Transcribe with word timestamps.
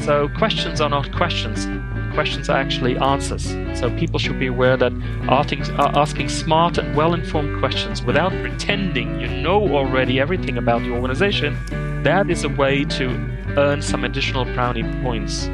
So 0.00 0.28
questions 0.38 0.80
are 0.80 0.88
not 0.88 1.12
questions. 1.12 1.66
Questions 2.14 2.48
are 2.48 2.56
actually 2.56 2.96
answers. 2.96 3.48
So 3.78 3.90
people 3.96 4.18
should 4.18 4.38
be 4.38 4.46
aware 4.46 4.76
that 4.76 4.92
asking, 5.28 6.28
smart 6.28 6.78
and 6.78 6.96
well-informed 6.96 7.58
questions 7.58 8.02
without 8.02 8.32
pretending 8.40 9.20
you 9.20 9.28
know 9.28 9.68
already 9.76 10.18
everything 10.20 10.56
about 10.56 10.82
the 10.82 10.90
organization, 10.90 11.56
that 12.04 12.30
is 12.30 12.44
a 12.44 12.48
way 12.48 12.84
to 12.84 13.10
earn 13.58 13.82
some 13.82 14.04
additional 14.04 14.44
brownie 14.46 14.84
points. 15.02 15.50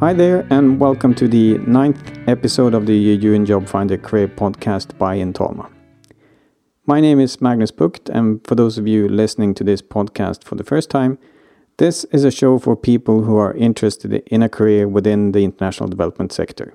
Hi 0.00 0.12
there, 0.12 0.46
and 0.50 0.78
welcome 0.78 1.14
to 1.14 1.26
the 1.26 1.58
ninth 1.58 2.18
episode 2.28 2.74
of 2.74 2.86
the 2.86 2.96
UN 2.96 3.46
Job 3.46 3.66
Finder 3.66 3.96
Career 3.96 4.28
Podcast 4.28 4.98
by 4.98 5.16
Intolma. 5.16 5.70
My 6.86 7.00
name 7.00 7.18
is 7.18 7.40
Magnus 7.40 7.70
Bucht, 7.70 8.10
and 8.10 8.46
for 8.46 8.56
those 8.56 8.76
of 8.76 8.86
you 8.86 9.08
listening 9.08 9.54
to 9.54 9.64
this 9.64 9.80
podcast 9.80 10.44
for 10.44 10.56
the 10.56 10.64
first 10.64 10.90
time, 10.90 11.18
this 11.78 12.04
is 12.04 12.22
a 12.22 12.30
show 12.30 12.58
for 12.58 12.76
people 12.76 13.22
who 13.22 13.36
are 13.36 13.52
interested 13.54 14.14
in 14.26 14.42
a 14.42 14.48
career 14.48 14.86
within 14.86 15.32
the 15.32 15.42
international 15.42 15.88
development 15.88 16.32
sector, 16.32 16.72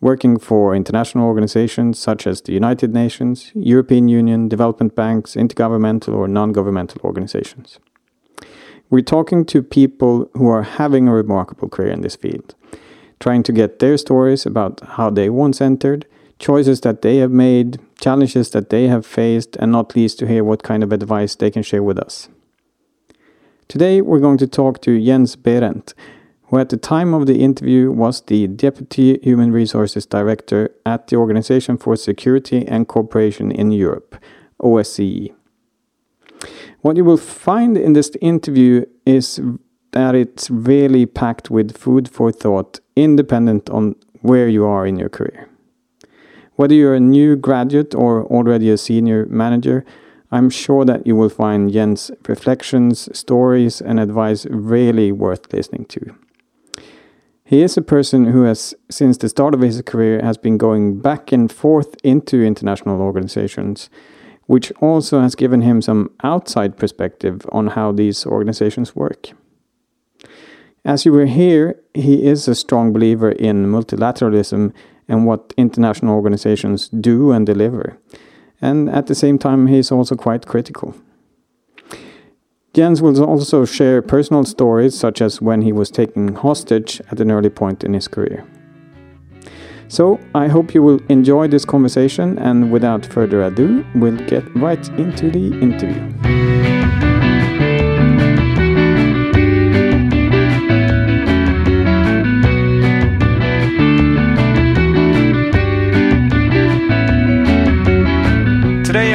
working 0.00 0.38
for 0.38 0.74
international 0.74 1.26
organizations 1.26 1.98
such 1.98 2.26
as 2.26 2.40
the 2.40 2.52
United 2.52 2.94
Nations, 2.94 3.52
European 3.54 4.08
Union, 4.08 4.48
development 4.48 4.94
banks, 4.94 5.34
intergovernmental 5.34 6.14
or 6.14 6.26
non 6.26 6.52
governmental 6.52 7.00
organizations. 7.04 7.78
We're 8.88 9.02
talking 9.02 9.44
to 9.46 9.62
people 9.62 10.30
who 10.34 10.48
are 10.48 10.62
having 10.62 11.06
a 11.06 11.14
remarkable 11.14 11.68
career 11.68 11.90
in 11.90 12.00
this 12.00 12.16
field, 12.16 12.54
trying 13.20 13.42
to 13.42 13.52
get 13.52 13.78
their 13.78 13.98
stories 13.98 14.46
about 14.46 14.80
how 14.96 15.10
they 15.10 15.28
once 15.28 15.60
entered, 15.60 16.06
choices 16.38 16.80
that 16.80 17.02
they 17.02 17.16
have 17.18 17.30
made, 17.30 17.78
challenges 18.00 18.50
that 18.50 18.70
they 18.70 18.88
have 18.88 19.04
faced, 19.04 19.56
and 19.56 19.72
not 19.72 19.94
least 19.94 20.18
to 20.18 20.26
hear 20.26 20.44
what 20.44 20.62
kind 20.62 20.82
of 20.82 20.92
advice 20.92 21.34
they 21.34 21.50
can 21.50 21.62
share 21.62 21.82
with 21.82 21.98
us. 21.98 22.28
Today 23.68 24.02
we're 24.02 24.20
going 24.20 24.38
to 24.38 24.46
talk 24.46 24.82
to 24.82 25.02
Jens 25.02 25.36
Behrendt, 25.36 25.94
who 26.44 26.58
at 26.58 26.68
the 26.68 26.76
time 26.76 27.14
of 27.14 27.26
the 27.26 27.40
interview 27.40 27.90
was 27.90 28.20
the 28.20 28.46
Deputy 28.46 29.18
Human 29.22 29.52
Resources 29.52 30.04
Director 30.04 30.70
at 30.84 31.06
the 31.08 31.16
Organization 31.16 31.78
for 31.78 31.96
Security 31.96 32.66
and 32.68 32.86
Cooperation 32.86 33.50
in 33.50 33.72
Europe, 33.72 34.16
OSCE. 34.62 35.34
What 36.82 36.96
you 36.96 37.04
will 37.04 37.16
find 37.16 37.78
in 37.78 37.94
this 37.94 38.10
interview 38.20 38.84
is 39.06 39.40
that 39.92 40.14
it's 40.14 40.50
really 40.50 41.06
packed 41.06 41.50
with 41.50 41.76
food 41.76 42.08
for 42.08 42.30
thought, 42.30 42.80
independent 42.96 43.70
on 43.70 43.96
where 44.20 44.48
you 44.48 44.66
are 44.66 44.86
in 44.86 44.98
your 44.98 45.08
career. 45.08 45.48
Whether 46.56 46.74
you're 46.74 46.94
a 46.94 47.00
new 47.00 47.34
graduate 47.34 47.94
or 47.94 48.24
already 48.26 48.70
a 48.70 48.76
senior 48.76 49.26
manager, 49.26 49.84
I'm 50.34 50.50
sure 50.50 50.84
that 50.84 51.06
you 51.06 51.14
will 51.14 51.28
find 51.28 51.72
Jens' 51.72 52.10
reflections, 52.26 53.08
stories, 53.16 53.80
and 53.80 54.00
advice 54.00 54.46
really 54.46 55.12
worth 55.12 55.52
listening 55.52 55.84
to. 55.84 56.12
He 57.44 57.62
is 57.62 57.76
a 57.76 57.82
person 57.82 58.24
who 58.24 58.42
has, 58.42 58.74
since 58.90 59.16
the 59.16 59.28
start 59.28 59.54
of 59.54 59.60
his 59.60 59.80
career, 59.82 60.20
has 60.22 60.36
been 60.36 60.58
going 60.58 60.98
back 60.98 61.30
and 61.30 61.52
forth 61.52 61.94
into 62.02 62.42
international 62.42 63.00
organizations, 63.00 63.88
which 64.46 64.72
also 64.80 65.20
has 65.20 65.36
given 65.36 65.62
him 65.62 65.80
some 65.80 66.10
outside 66.24 66.76
perspective 66.76 67.46
on 67.52 67.68
how 67.68 67.92
these 67.92 68.26
organizations 68.26 68.96
work. 68.96 69.28
As 70.84 71.06
you 71.06 71.12
will 71.12 71.28
hear, 71.28 71.80
he 71.94 72.26
is 72.26 72.48
a 72.48 72.56
strong 72.56 72.92
believer 72.92 73.30
in 73.30 73.66
multilateralism 73.66 74.72
and 75.06 75.26
what 75.26 75.54
international 75.56 76.16
organizations 76.16 76.88
do 76.88 77.30
and 77.30 77.46
deliver 77.46 78.00
and 78.64 78.88
at 78.88 79.06
the 79.06 79.14
same 79.14 79.38
time, 79.38 79.66
he's 79.66 79.92
also 79.92 80.16
quite 80.16 80.46
critical. 80.46 80.94
Jens 82.72 83.02
will 83.02 83.22
also 83.22 83.64
share 83.64 84.02
personal 84.02 84.44
stories, 84.44 84.98
such 84.98 85.20
as 85.20 85.40
when 85.40 85.62
he 85.62 85.72
was 85.72 85.90
taken 85.90 86.34
hostage 86.34 87.00
at 87.10 87.20
an 87.20 87.30
early 87.30 87.50
point 87.50 87.84
in 87.84 87.92
his 87.92 88.08
career. 88.08 88.44
So, 89.88 90.18
I 90.34 90.48
hope 90.48 90.74
you 90.74 90.82
will 90.82 91.00
enjoy 91.08 91.46
this 91.48 91.64
conversation, 91.64 92.38
and 92.38 92.72
without 92.72 93.04
further 93.06 93.42
ado, 93.42 93.84
we'll 93.94 94.16
get 94.26 94.44
right 94.56 94.88
into 94.98 95.30
the 95.30 95.46
interview. 95.60 96.83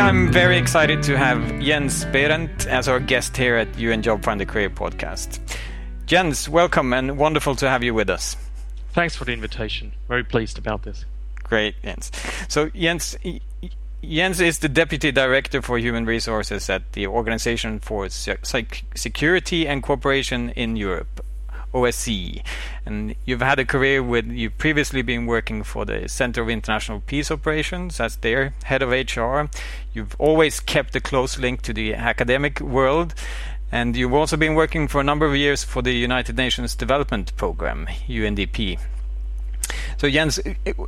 I'm 0.09 0.31
very 0.31 0.57
excited 0.57 1.03
to 1.03 1.15
have 1.15 1.39
Jens 1.59 2.03
Behrendt 2.05 2.65
as 2.65 2.87
our 2.87 2.99
guest 2.99 3.37
here 3.37 3.55
at 3.55 3.77
UN 3.77 4.01
Job 4.01 4.23
Finder 4.23 4.43
Career 4.43 4.71
Podcast. 4.71 5.39
Jens, 6.07 6.49
welcome 6.49 6.93
and 6.93 7.15
wonderful 7.15 7.55
to 7.57 7.69
have 7.69 7.83
you 7.83 7.93
with 7.93 8.09
us. 8.09 8.35
Thanks 8.91 9.15
for 9.15 9.25
the 9.25 9.33
invitation. 9.33 9.91
Very 10.07 10.23
pleased 10.23 10.57
about 10.57 10.81
this. 10.81 11.05
Great, 11.43 11.75
Jens. 11.83 12.11
So, 12.47 12.71
Jens, 12.71 13.17
Jens 14.03 14.41
is 14.41 14.57
the 14.57 14.67
Deputy 14.67 15.11
Director 15.11 15.61
for 15.61 15.77
Human 15.77 16.07
Resources 16.07 16.71
at 16.71 16.93
the 16.93 17.05
Organization 17.05 17.79
for 17.79 18.09
Security 18.09 19.67
and 19.67 19.83
Cooperation 19.83 20.49
in 20.55 20.75
Europe, 20.75 21.23
OSCE. 21.73 22.43
And 22.85 23.15
you've 23.25 23.41
had 23.41 23.59
a 23.59 23.65
career 23.65 24.01
with, 24.01 24.27
you've 24.27 24.57
previously 24.57 25.01
been 25.01 25.25
working 25.25 25.63
for 25.63 25.85
the 25.85 26.07
Center 26.09 26.41
of 26.41 26.49
International 26.49 27.01
Peace 27.01 27.31
Operations 27.31 27.99
as 27.99 28.17
their 28.17 28.53
head 28.63 28.81
of 28.81 28.89
HR. 28.89 29.49
You've 29.93 30.15
always 30.19 30.59
kept 30.59 30.95
a 30.95 31.01
close 31.01 31.37
link 31.37 31.61
to 31.63 31.73
the 31.73 31.93
academic 31.93 32.59
world. 32.59 33.13
And 33.71 33.95
you've 33.95 34.13
also 34.13 34.35
been 34.35 34.55
working 34.55 34.87
for 34.87 34.99
a 34.99 35.03
number 35.03 35.25
of 35.25 35.35
years 35.35 35.63
for 35.63 35.81
the 35.81 35.93
United 35.93 36.35
Nations 36.35 36.75
Development 36.75 37.35
Programme, 37.37 37.87
UNDP. 38.07 38.79
So 39.97 40.09
Jens, 40.09 40.39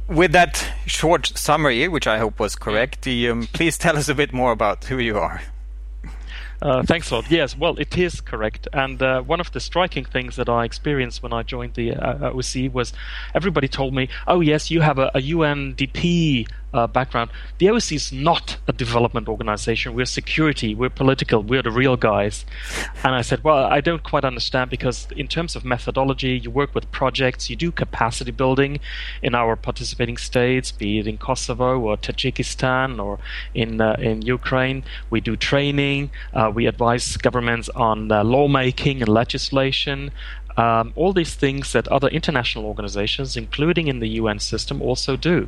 with 0.08 0.32
that 0.32 0.72
short 0.88 1.38
summary, 1.38 1.88
which 1.88 2.08
I 2.08 2.18
hope 2.18 2.40
was 2.40 2.56
correct, 2.56 3.08
um, 3.08 3.48
please 3.54 3.78
tell 3.78 3.98
us 3.98 4.10
a 4.10 4.16
bit 4.16 4.34
more 4.34 4.52
about 4.52 4.86
who 4.86 4.98
you 4.98 5.18
are. 5.20 5.42
Uh, 6.62 6.84
thanks 6.84 7.10
a 7.10 7.16
lot. 7.16 7.32
Yes, 7.32 7.58
well, 7.58 7.76
it 7.80 7.98
is 7.98 8.22
correct. 8.22 8.68
And 8.72 9.02
uh, 9.02 9.22
one 9.22 9.40
of 9.40 9.52
the 9.52 9.60
striking 9.60 10.06
things 10.06 10.36
that 10.36 10.48
I 10.48 10.64
experienced 10.64 11.24
when 11.24 11.34
I 11.34 11.42
joined 11.42 11.74
the 11.74 11.94
uh, 11.94 12.32
OSCE 12.32 12.72
was 12.72 12.94
everybody 13.34 13.68
told 13.68 13.96
me, 13.96 14.10
"Oh, 14.28 14.42
yes, 14.42 14.70
you 14.70 14.82
have 14.82 15.00
a, 15.00 15.10
a 15.16 15.22
UNDP 15.22 16.48
uh, 16.74 16.88
background. 16.88 17.32
The 17.58 17.68
OSCE 17.68 17.96
is 17.96 18.12
not 18.12 18.58
a 18.68 18.74
development 18.74 19.28
organization. 19.28 19.94
We're 19.94 20.06
security. 20.06 20.76
We're 20.76 20.90
political. 20.90 21.44
We're 21.44 21.62
the 21.62 21.72
real 21.72 21.98
guys." 21.98 22.46
And 23.04 23.16
I 23.16 23.22
said, 23.22 23.44
"Well, 23.44 23.66
I 23.66 23.82
don't 23.82 24.04
quite 24.04 24.26
understand 24.26 24.70
because 24.70 25.08
in 25.16 25.28
terms 25.28 25.56
of 25.56 25.66
methodology, 25.66 26.40
you 26.44 26.50
work 26.52 26.74
with 26.76 26.92
projects, 26.92 27.50
you 27.50 27.56
do 27.56 27.72
capacity 27.72 28.32
building 28.32 28.80
in 29.22 29.36
our 29.36 29.56
participating 29.56 30.18
states, 30.18 30.72
be 30.72 31.00
it 31.00 31.08
in 31.08 31.18
Kosovo 31.18 31.80
or 31.80 31.98
Tajikistan 31.98 33.04
or 33.04 33.20
in 33.54 33.82
uh, 33.82 33.96
in 34.00 34.22
Ukraine. 34.22 34.84
We 35.10 35.22
do 35.22 35.36
training. 35.36 36.12
Uh, 36.34 36.52
we 36.54 36.68
advise 36.68 37.18
governments 37.18 37.70
on 37.70 38.12
uh, 38.12 38.24
lawmaking 38.24 39.02
and 39.02 39.10
legislation. 39.10 40.12
Um, 40.58 40.94
all 40.96 41.14
these 41.14 41.36
things 41.36 41.72
that 41.74 41.88
other 41.88 42.08
international 42.10 42.66
organizations, 42.66 43.38
including 43.38 43.88
in 43.88 44.00
the 44.00 44.10
UN 44.10 44.40
system, 44.40 44.82
also 44.82 45.16
do. 45.16 45.48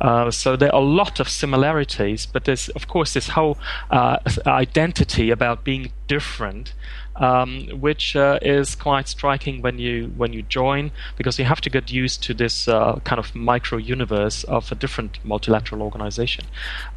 Uh, 0.00 0.30
so 0.30 0.56
there 0.56 0.74
are 0.74 0.80
a 0.80 0.84
lot 0.84 1.20
of 1.20 1.28
similarities, 1.28 2.26
but 2.26 2.44
there's, 2.44 2.68
of 2.70 2.88
course, 2.88 3.14
this 3.14 3.28
whole 3.28 3.58
uh, 3.90 4.18
identity 4.46 5.30
about 5.30 5.64
being 5.64 5.92
different. 6.08 6.74
Um, 7.16 7.68
which 7.80 8.16
uh, 8.16 8.38
is 8.40 8.74
quite 8.74 9.06
striking 9.06 9.60
when 9.60 9.78
you 9.78 10.10
when 10.16 10.32
you 10.32 10.40
join 10.40 10.90
because 11.18 11.38
you 11.38 11.44
have 11.44 11.60
to 11.60 11.68
get 11.68 11.92
used 11.92 12.22
to 12.22 12.32
this 12.32 12.66
uh, 12.66 12.98
kind 13.04 13.18
of 13.18 13.34
micro 13.34 13.76
universe 13.76 14.42
of 14.44 14.72
a 14.72 14.74
different 14.74 15.22
multilateral 15.22 15.82
organization. 15.82 16.46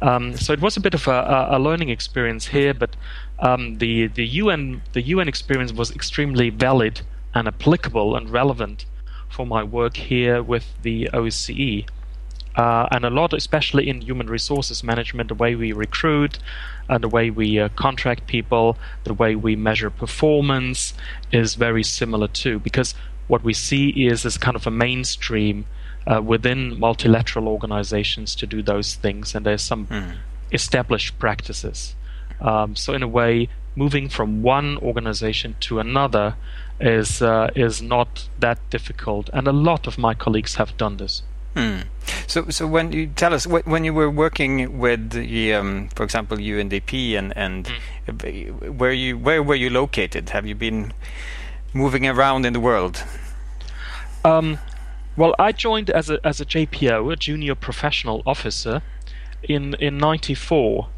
Um, 0.00 0.34
so 0.34 0.54
it 0.54 0.62
was 0.62 0.78
a 0.78 0.80
bit 0.80 0.94
of 0.94 1.06
a, 1.08 1.48
a 1.50 1.58
learning 1.58 1.90
experience 1.90 2.46
here, 2.46 2.72
but 2.72 2.96
um, 3.40 3.76
the 3.78 4.06
the 4.06 4.24
UN 4.42 4.80
the 4.94 5.02
UN 5.02 5.28
experience 5.28 5.74
was 5.74 5.90
extremely 5.90 6.48
valid 6.48 7.02
and 7.34 7.48
applicable 7.48 8.16
and 8.16 8.30
relevant 8.30 8.86
for 9.28 9.46
my 9.46 9.62
work 9.62 9.96
here 9.96 10.42
with 10.42 10.66
the 10.82 11.10
OSCE. 11.12 11.86
Uh, 12.56 12.86
and 12.92 13.04
a 13.04 13.10
lot, 13.10 13.32
especially 13.32 13.88
in 13.88 14.00
human 14.00 14.28
resources 14.28 14.84
management, 14.84 15.28
the 15.28 15.34
way 15.34 15.56
we 15.56 15.72
recruit, 15.72 16.38
and 16.88 17.02
the 17.02 17.08
way 17.08 17.28
we 17.30 17.58
uh, 17.58 17.68
contract 17.70 18.28
people, 18.28 18.76
the 19.02 19.14
way 19.14 19.34
we 19.34 19.56
measure 19.56 19.90
performance 19.90 20.94
is 21.32 21.56
very 21.56 21.82
similar 21.82 22.28
too. 22.28 22.60
Because 22.60 22.94
what 23.26 23.42
we 23.42 23.52
see 23.52 23.88
is 24.06 24.22
this 24.22 24.38
kind 24.38 24.54
of 24.54 24.66
a 24.66 24.70
mainstream 24.70 25.66
uh, 26.06 26.22
within 26.22 26.78
multilateral 26.78 27.48
organizations 27.48 28.36
to 28.36 28.46
do 28.46 28.62
those 28.62 28.94
things, 28.94 29.34
and 29.34 29.44
there's 29.44 29.62
some 29.62 29.86
mm. 29.86 30.12
established 30.52 31.18
practices. 31.18 31.96
Um, 32.40 32.76
so, 32.76 32.92
in 32.92 33.02
a 33.02 33.08
way, 33.08 33.48
moving 33.74 34.08
from 34.08 34.42
one 34.42 34.76
organization 34.78 35.56
to 35.60 35.80
another 35.80 36.36
is 36.80 37.22
uh, 37.22 37.50
is 37.54 37.80
not 37.80 38.28
that 38.38 38.58
difficult, 38.70 39.30
and 39.32 39.46
a 39.46 39.52
lot 39.52 39.86
of 39.86 39.98
my 39.98 40.14
colleagues 40.14 40.56
have 40.56 40.76
done 40.76 40.96
this. 40.96 41.22
Hmm. 41.54 41.80
So, 42.26 42.48
so 42.48 42.66
when 42.66 42.90
you 42.92 43.06
tell 43.06 43.32
us 43.32 43.46
when 43.46 43.84
you 43.84 43.94
were 43.94 44.10
working 44.10 44.78
with 44.78 45.10
the, 45.10 45.54
um, 45.54 45.88
for 45.94 46.02
example, 46.02 46.36
UNDP, 46.36 47.16
and 47.16 47.36
and 47.36 47.70
mm. 48.06 48.76
where 48.76 48.92
you 48.92 49.16
where 49.16 49.42
were 49.42 49.54
you 49.54 49.70
located? 49.70 50.30
Have 50.30 50.46
you 50.46 50.54
been 50.54 50.92
moving 51.72 52.06
around 52.06 52.44
in 52.44 52.52
the 52.52 52.60
world? 52.60 53.04
Um, 54.24 54.58
well, 55.16 55.34
I 55.38 55.52
joined 55.52 55.90
as 55.90 56.10
a 56.10 56.18
as 56.26 56.40
a 56.40 56.44
JPO, 56.44 57.12
a 57.12 57.16
junior 57.16 57.54
professional 57.54 58.22
officer, 58.26 58.82
in 59.42 59.74
in 59.74 59.98
'94. 59.98 60.88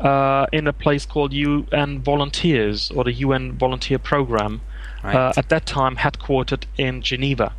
Uh, 0.00 0.46
in 0.50 0.66
a 0.66 0.72
place 0.72 1.06
called 1.06 1.32
UN 1.32 2.00
Volunteers 2.02 2.90
or 2.90 3.04
the 3.04 3.12
UN 3.12 3.52
Volunteer 3.52 4.00
Program, 4.00 4.60
right. 5.02 5.14
uh, 5.14 5.32
at 5.36 5.48
that 5.48 5.66
time 5.66 5.96
headquartered 5.96 6.64
in 6.76 7.02
Geneva, 7.02 7.52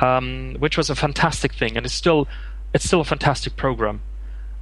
um, 0.00 0.56
which 0.58 0.76
was 0.76 0.90
a 0.90 0.94
fantastic 0.94 1.54
thing, 1.54 1.76
and 1.76 1.86
it's 1.86 1.94
still 1.94 2.28
it's 2.74 2.84
still 2.84 3.00
a 3.00 3.04
fantastic 3.04 3.56
program 3.56 4.00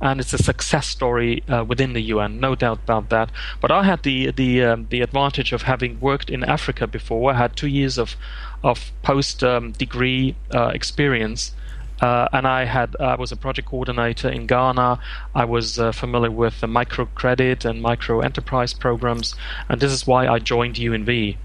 and 0.01 0.21
it's 0.21 0.33
a 0.33 0.39
success 0.39 0.87
story 0.87 1.43
uh, 1.49 1.65
within 1.65 1.93
the 1.93 2.01
UN, 2.01 2.41
no 2.41 2.55
doubt 2.55 2.79
about 2.85 3.11
that. 3.11 3.31
But 3.61 3.71
I 3.71 3.85
had 3.85 4.03
the 4.03 4.31
the 4.31 4.65
um, 4.65 4.87
the 4.91 5.03
advantage 5.03 5.53
of 5.53 5.63
having 5.63 6.01
worked 6.01 6.31
in 6.31 6.43
Africa 6.43 6.87
before. 6.87 7.33
I 7.33 7.37
had 7.37 7.57
two 7.57 7.69
years 7.69 7.99
of 7.99 8.17
of 8.63 8.93
post 9.03 9.45
um, 9.45 9.73
degree 9.73 10.37
uh, 10.55 10.69
experience. 10.75 11.55
Uh, 12.01 12.27
and 12.33 12.47
I 12.47 12.65
had 12.65 12.97
I 12.99 13.17
was 13.17 13.31
a 13.31 13.37
project 13.37 13.69
coordinator 13.69 14.31
in 14.31 14.47
Ghana. 14.47 14.99
I 15.35 15.45
was 15.45 15.79
uh, 15.79 15.93
familiar 15.93 16.31
with 16.31 16.61
the 16.63 16.67
microcredit 16.67 17.67
and 17.67 17.83
micro 17.83 18.21
enterprise 18.21 18.73
programs, 18.73 19.35
and 19.69 19.83
this 19.83 19.93
is 19.93 20.07
why 20.07 20.27
I 20.27 20.39
joined 20.39 20.77
UNV. 20.77 21.37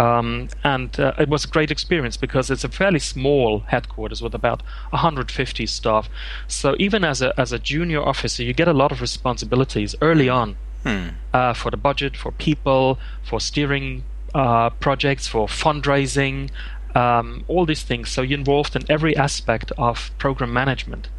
Um, 0.00 0.48
and 0.64 0.98
uh, 0.98 1.12
it 1.18 1.28
was 1.28 1.44
a 1.44 1.48
great 1.48 1.70
experience 1.70 2.16
because 2.16 2.50
it's 2.50 2.64
a 2.64 2.70
fairly 2.70 3.00
small 3.00 3.60
headquarters 3.68 4.22
with 4.22 4.34
about 4.34 4.62
150 4.90 5.66
staff. 5.66 6.08
So 6.48 6.74
even 6.78 7.04
as 7.04 7.20
a 7.20 7.38
as 7.38 7.52
a 7.52 7.58
junior 7.58 8.02
officer, 8.02 8.42
you 8.42 8.54
get 8.54 8.66
a 8.66 8.72
lot 8.72 8.92
of 8.92 9.02
responsibilities 9.02 9.94
early 10.00 10.30
on 10.30 10.56
hmm. 10.84 11.08
uh, 11.34 11.52
for 11.52 11.70
the 11.70 11.76
budget, 11.76 12.16
for 12.16 12.32
people, 12.32 12.98
for 13.22 13.40
steering 13.40 14.04
uh, 14.34 14.70
projects, 14.70 15.28
for 15.28 15.46
fundraising, 15.46 16.48
um, 16.94 17.44
all 17.46 17.66
these 17.66 17.82
things. 17.82 18.08
So 18.08 18.22
you're 18.22 18.38
involved 18.38 18.74
in 18.74 18.84
every 18.88 19.14
aspect 19.14 19.70
of 19.76 20.10
program 20.16 20.52
management 20.54 21.10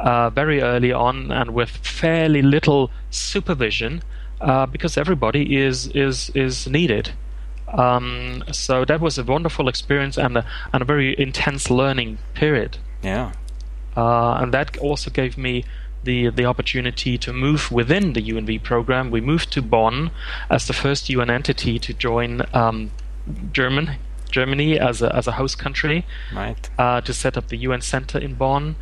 uh, 0.00 0.30
very 0.30 0.60
early 0.60 0.92
on, 0.92 1.30
and 1.30 1.54
with 1.54 1.70
fairly 1.70 2.42
little 2.42 2.90
supervision. 3.10 4.02
Uh, 4.40 4.66
because 4.66 4.98
everybody 4.98 5.56
is 5.56 5.86
is 5.94 6.28
is 6.30 6.66
needed. 6.66 7.12
Um, 7.74 8.44
so 8.52 8.84
that 8.84 9.00
was 9.00 9.18
a 9.18 9.24
wonderful 9.24 9.68
experience 9.68 10.16
and 10.16 10.38
a, 10.38 10.46
and 10.72 10.82
a 10.82 10.84
very 10.84 11.18
intense 11.18 11.70
learning 11.70 12.18
period. 12.34 12.78
Yeah. 13.02 13.32
Uh, 13.96 14.34
and 14.34 14.52
that 14.54 14.76
also 14.78 15.10
gave 15.10 15.36
me 15.36 15.64
the 16.04 16.28
the 16.28 16.44
opportunity 16.44 17.16
to 17.18 17.32
move 17.32 17.72
within 17.72 18.12
the 18.12 18.22
UNV 18.22 18.62
program. 18.62 19.10
We 19.10 19.20
moved 19.20 19.52
to 19.52 19.62
Bonn 19.62 20.10
as 20.50 20.66
the 20.66 20.72
first 20.72 21.08
UN 21.08 21.30
entity 21.30 21.78
to 21.78 21.94
join 21.94 22.42
um, 22.52 22.90
German 23.52 23.96
Germany 24.30 24.78
as 24.78 25.02
a 25.02 25.14
as 25.14 25.26
a 25.26 25.32
host 25.32 25.58
country. 25.58 26.06
Right. 26.34 26.68
Uh, 26.78 27.00
to 27.00 27.12
set 27.12 27.36
up 27.36 27.48
the 27.48 27.56
UN 27.58 27.80
center 27.80 28.18
in 28.18 28.34
Bonn, 28.34 28.76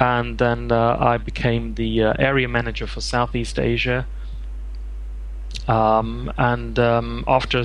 and 0.00 0.38
then 0.38 0.70
uh, 0.70 0.96
I 0.98 1.18
became 1.18 1.74
the 1.74 2.02
uh, 2.02 2.14
area 2.18 2.48
manager 2.48 2.86
for 2.86 3.00
Southeast 3.00 3.58
Asia. 3.58 4.06
Um, 5.68 6.32
and 6.38 6.78
um, 6.78 7.24
after 7.28 7.62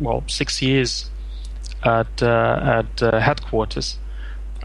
well 0.00 0.24
six 0.26 0.62
years 0.62 1.10
at 1.84 2.22
uh, 2.22 2.80
at 2.80 3.02
uh, 3.02 3.20
headquarters. 3.20 3.98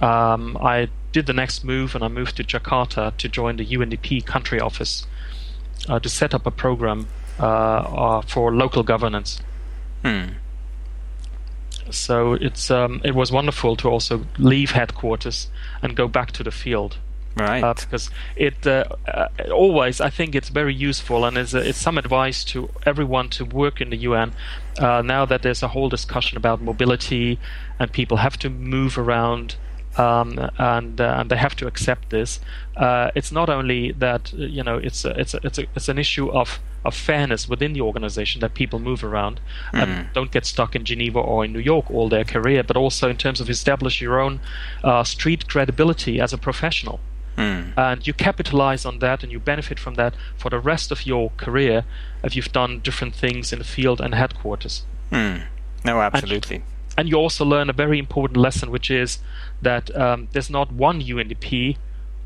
Um, 0.01 0.57
I 0.57 0.89
did 1.11 1.27
the 1.27 1.33
next 1.33 1.63
move 1.63 1.95
and 1.95 2.03
I 2.03 2.07
moved 2.07 2.35
to 2.37 2.43
Jakarta 2.43 3.15
to 3.17 3.29
join 3.29 3.57
the 3.57 3.65
UNDP 3.65 4.25
country 4.25 4.59
office 4.59 5.05
uh, 5.87 5.99
to 5.99 6.09
set 6.09 6.33
up 6.33 6.45
a 6.45 6.51
program 6.51 7.07
uh, 7.39 7.45
uh, 7.45 8.21
for 8.21 8.53
local 8.53 8.83
governance. 8.83 9.41
Hmm. 10.03 10.33
So 11.91 12.33
it's 12.33 12.71
um, 12.71 13.01
it 13.03 13.13
was 13.13 13.31
wonderful 13.31 13.75
to 13.77 13.89
also 13.89 14.25
leave 14.37 14.71
headquarters 14.71 15.49
and 15.81 15.95
go 15.95 16.07
back 16.07 16.31
to 16.31 16.43
the 16.43 16.51
field. 16.51 16.97
Right. 17.35 17.63
Uh, 17.63 17.73
because 17.73 18.11
it 18.35 18.67
uh, 18.67 18.85
uh, 19.07 19.27
always, 19.51 19.99
I 19.99 20.11
think 20.11 20.35
it's 20.35 20.49
very 20.49 20.73
useful 20.73 21.25
and 21.25 21.35
it's, 21.35 21.53
it's 21.53 21.79
some 21.79 21.97
advice 21.97 22.43
to 22.45 22.69
everyone 22.85 23.29
to 23.29 23.45
work 23.45 23.81
in 23.81 23.89
the 23.89 23.97
UN. 23.97 24.33
Uh, 24.77 25.01
now 25.01 25.25
that 25.25 25.41
there's 25.41 25.63
a 25.63 25.69
whole 25.69 25.89
discussion 25.89 26.37
about 26.37 26.61
mobility 26.61 27.39
and 27.79 27.91
people 27.91 28.17
have 28.17 28.37
to 28.39 28.49
move 28.49 28.97
around 28.99 29.55
um, 29.97 30.49
and 30.57 30.99
uh, 30.99 31.17
and 31.19 31.29
they 31.29 31.37
have 31.37 31.55
to 31.57 31.67
accept 31.67 32.09
this. 32.09 32.39
Uh, 32.75 33.11
it's 33.15 33.31
not 33.31 33.49
only 33.49 33.91
that 33.91 34.33
you 34.33 34.63
know 34.63 34.77
it's 34.77 35.05
a, 35.05 35.19
it's 35.19 35.33
a, 35.33 35.39
it's 35.43 35.59
a, 35.59 35.65
it's 35.75 35.87
an 35.87 35.99
issue 35.99 36.31
of 36.31 36.59
of 36.83 36.95
fairness 36.95 37.47
within 37.47 37.73
the 37.73 37.81
organization 37.81 38.41
that 38.41 38.53
people 38.53 38.79
move 38.79 39.03
around 39.03 39.39
and 39.71 39.89
hmm. 39.89 40.13
don't 40.13 40.31
get 40.31 40.45
stuck 40.45 40.75
in 40.75 40.83
Geneva 40.83 41.19
or 41.19 41.45
in 41.45 41.53
New 41.53 41.59
York 41.59 41.89
all 41.89 42.09
their 42.09 42.25
career, 42.25 42.61
but 42.61 42.75
also 42.75 43.09
in 43.09 43.15
terms 43.15 43.39
of 43.39 43.49
establish 43.49 44.01
your 44.01 44.19
own 44.19 44.41
uh, 44.83 45.03
street 45.03 45.47
credibility 45.47 46.19
as 46.19 46.33
a 46.33 46.37
professional. 46.37 46.99
Mm. 47.37 47.73
And 47.77 48.07
you 48.07 48.13
capitalize 48.13 48.85
on 48.85 48.99
that 48.99 49.23
and 49.23 49.31
you 49.31 49.39
benefit 49.39 49.79
from 49.79 49.95
that 49.95 50.13
for 50.37 50.49
the 50.49 50.59
rest 50.59 50.91
of 50.91 51.05
your 51.05 51.31
career 51.37 51.83
if 52.23 52.35
you've 52.35 52.51
done 52.51 52.79
different 52.79 53.15
things 53.15 53.51
in 53.51 53.59
the 53.59 53.65
field 53.65 53.99
and 53.99 54.13
headquarters. 54.13 54.85
Mm. 55.11 55.43
No, 55.83 56.01
absolutely. 56.01 56.57
And, 56.57 56.65
and, 56.97 57.09
you 57.09 57.15
also 57.15 57.43
learn 57.43 57.69
a 57.69 57.73
very 57.73 57.99
important 57.99 58.37
lesson, 58.37 58.71
which 58.71 58.89
is 58.89 59.19
that 59.61 59.95
um, 59.95 60.27
there's 60.31 60.49
not 60.49 60.71
one 60.71 61.01
UNDP 61.01 61.77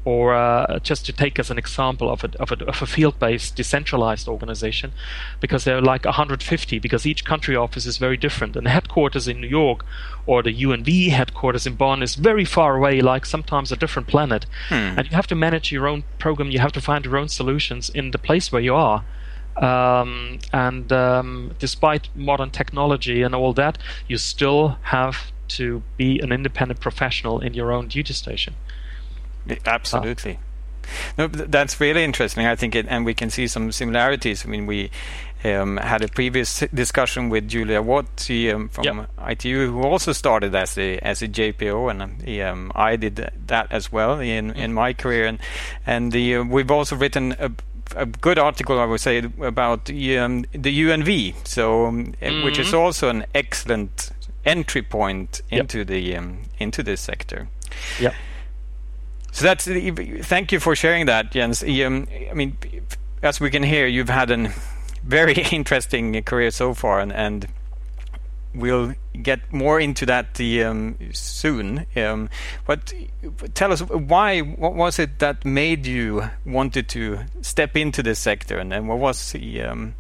or 0.07 0.33
uh, 0.33 0.79
just 0.79 1.05
to 1.05 1.11
take 1.11 1.37
as 1.37 1.51
an 1.51 1.57
example 1.57 2.09
of 2.09 2.23
a, 2.23 2.29
of 2.39 2.49
a, 2.53 2.63
of 2.63 2.81
a 2.81 2.85
field-based 2.85 3.57
decentralized 3.57 4.25
organization, 4.25 4.93
because 5.41 5.65
there 5.65 5.75
are 5.75 5.81
like 5.81 6.05
150, 6.05 6.79
because 6.79 7.05
each 7.05 7.25
country 7.25 7.57
office 7.57 7.85
is 7.85 7.97
very 7.97 8.15
different. 8.15 8.55
And 8.55 8.65
the 8.65 8.69
headquarters 8.69 9.27
in 9.27 9.41
New 9.41 9.49
York 9.49 9.85
or 10.25 10.41
the 10.41 10.55
UNV 10.63 11.09
headquarters 11.09 11.67
in 11.67 11.75
Bonn 11.75 12.01
is 12.01 12.15
very 12.15 12.45
far 12.45 12.77
away, 12.77 13.01
like 13.01 13.25
sometimes 13.25 13.69
a 13.69 13.75
different 13.75 14.07
planet. 14.07 14.45
Hmm. 14.69 14.95
And 14.97 15.07
you 15.07 15.13
have 15.13 15.27
to 15.27 15.35
manage 15.35 15.73
your 15.73 15.89
own 15.89 16.05
program, 16.19 16.51
you 16.51 16.59
have 16.59 16.71
to 16.71 16.81
find 16.81 17.03
your 17.03 17.17
own 17.17 17.27
solutions 17.27 17.89
in 17.89 18.11
the 18.11 18.17
place 18.17 18.49
where 18.49 18.61
you 18.61 18.75
are. 18.75 19.03
Um, 19.57 20.39
and 20.53 20.89
um, 20.93 21.53
despite 21.59 22.07
modern 22.15 22.51
technology 22.51 23.23
and 23.23 23.35
all 23.35 23.51
that, 23.55 23.77
you 24.07 24.17
still 24.17 24.77
have 24.83 25.33
to 25.49 25.83
be 25.97 26.19
an 26.19 26.31
independent 26.31 26.79
professional 26.79 27.41
in 27.41 27.53
your 27.53 27.73
own 27.73 27.89
duty 27.89 28.13
station. 28.13 28.55
Absolutely. 29.65 30.39
No, 31.17 31.27
that's 31.27 31.79
really 31.79 32.03
interesting. 32.03 32.45
I 32.45 32.55
think, 32.55 32.75
it, 32.75 32.85
and 32.89 33.05
we 33.05 33.13
can 33.13 33.29
see 33.29 33.47
some 33.47 33.71
similarities. 33.71 34.45
I 34.45 34.49
mean, 34.49 34.65
we 34.65 34.89
um, 35.43 35.77
had 35.77 36.01
a 36.01 36.07
previous 36.07 36.63
discussion 36.73 37.29
with 37.29 37.47
Julia 37.47 37.81
Watt 37.81 38.29
um, 38.29 38.69
from 38.69 38.83
yep. 38.83 39.09
ITU, 39.27 39.71
who 39.71 39.83
also 39.83 40.11
started 40.11 40.55
as 40.55 40.77
a 40.77 40.97
as 40.99 41.21
a 41.21 41.27
JPO, 41.27 41.91
and 41.91 42.41
um, 42.41 42.71
I 42.75 42.95
did 42.95 43.29
that 43.47 43.71
as 43.71 43.91
well 43.91 44.19
in, 44.19 44.53
mm. 44.53 44.55
in 44.55 44.73
my 44.73 44.93
career. 44.93 45.25
And 45.25 45.39
and 45.85 46.11
the, 46.11 46.37
uh, 46.37 46.43
we've 46.43 46.71
also 46.71 46.95
written 46.95 47.35
a, 47.39 47.51
a, 47.95 48.05
good 48.05 48.39
article, 48.39 48.79
I 48.79 48.85
would 48.85 49.01
say, 49.01 49.19
about 49.41 49.85
the, 49.85 50.19
um, 50.19 50.45
the 50.51 50.81
UNV, 50.81 51.35
so 51.47 51.91
mm-hmm. 51.91 52.43
which 52.43 52.59
is 52.59 52.67
mm-hmm. 52.67 52.77
also 52.77 53.09
an 53.09 53.25
excellent 53.35 54.11
entry 54.45 54.81
point 54.81 55.41
into 55.49 55.79
yep. 55.79 55.87
the 55.87 56.15
um, 56.15 56.39
into 56.57 56.81
this 56.81 57.01
sector. 57.01 57.47
Yeah. 57.99 58.13
So 59.37 59.43
that's 59.43 59.65
thank 60.25 60.51
you 60.51 60.59
for 60.59 60.75
sharing 60.75 61.05
that, 61.05 61.31
Jens. 61.31 61.61
Um, 61.61 62.07
I 62.27 62.33
mean, 62.33 62.57
as 63.21 63.39
we 63.39 63.51
can 63.51 63.61
hear, 63.61 63.85
you've 63.85 64.09
had 64.09 64.31
a 64.31 64.51
very 65.03 65.33
interesting 65.51 66.23
career 66.23 66.49
so 66.49 66.73
far, 66.73 66.99
and, 66.99 67.13
and 67.13 67.47
we'll 68.55 68.95
get 69.21 69.53
more 69.53 69.79
into 69.79 70.07
that 70.07 70.41
um, 70.65 70.97
soon. 71.11 71.85
Um, 71.95 72.31
but 72.65 72.91
tell 73.53 73.71
us 73.71 73.81
why? 73.81 74.39
What 74.39 74.73
was 74.73 74.97
it 74.97 75.19
that 75.19 75.45
made 75.45 75.85
you 75.85 76.31
wanted 76.43 76.89
to 76.89 77.19
step 77.41 77.77
into 77.77 78.01
this 78.01 78.17
sector, 78.17 78.57
and, 78.57 78.87
what 78.89 78.97
was 78.97 79.33
the 79.33 79.61
um, 79.61 79.93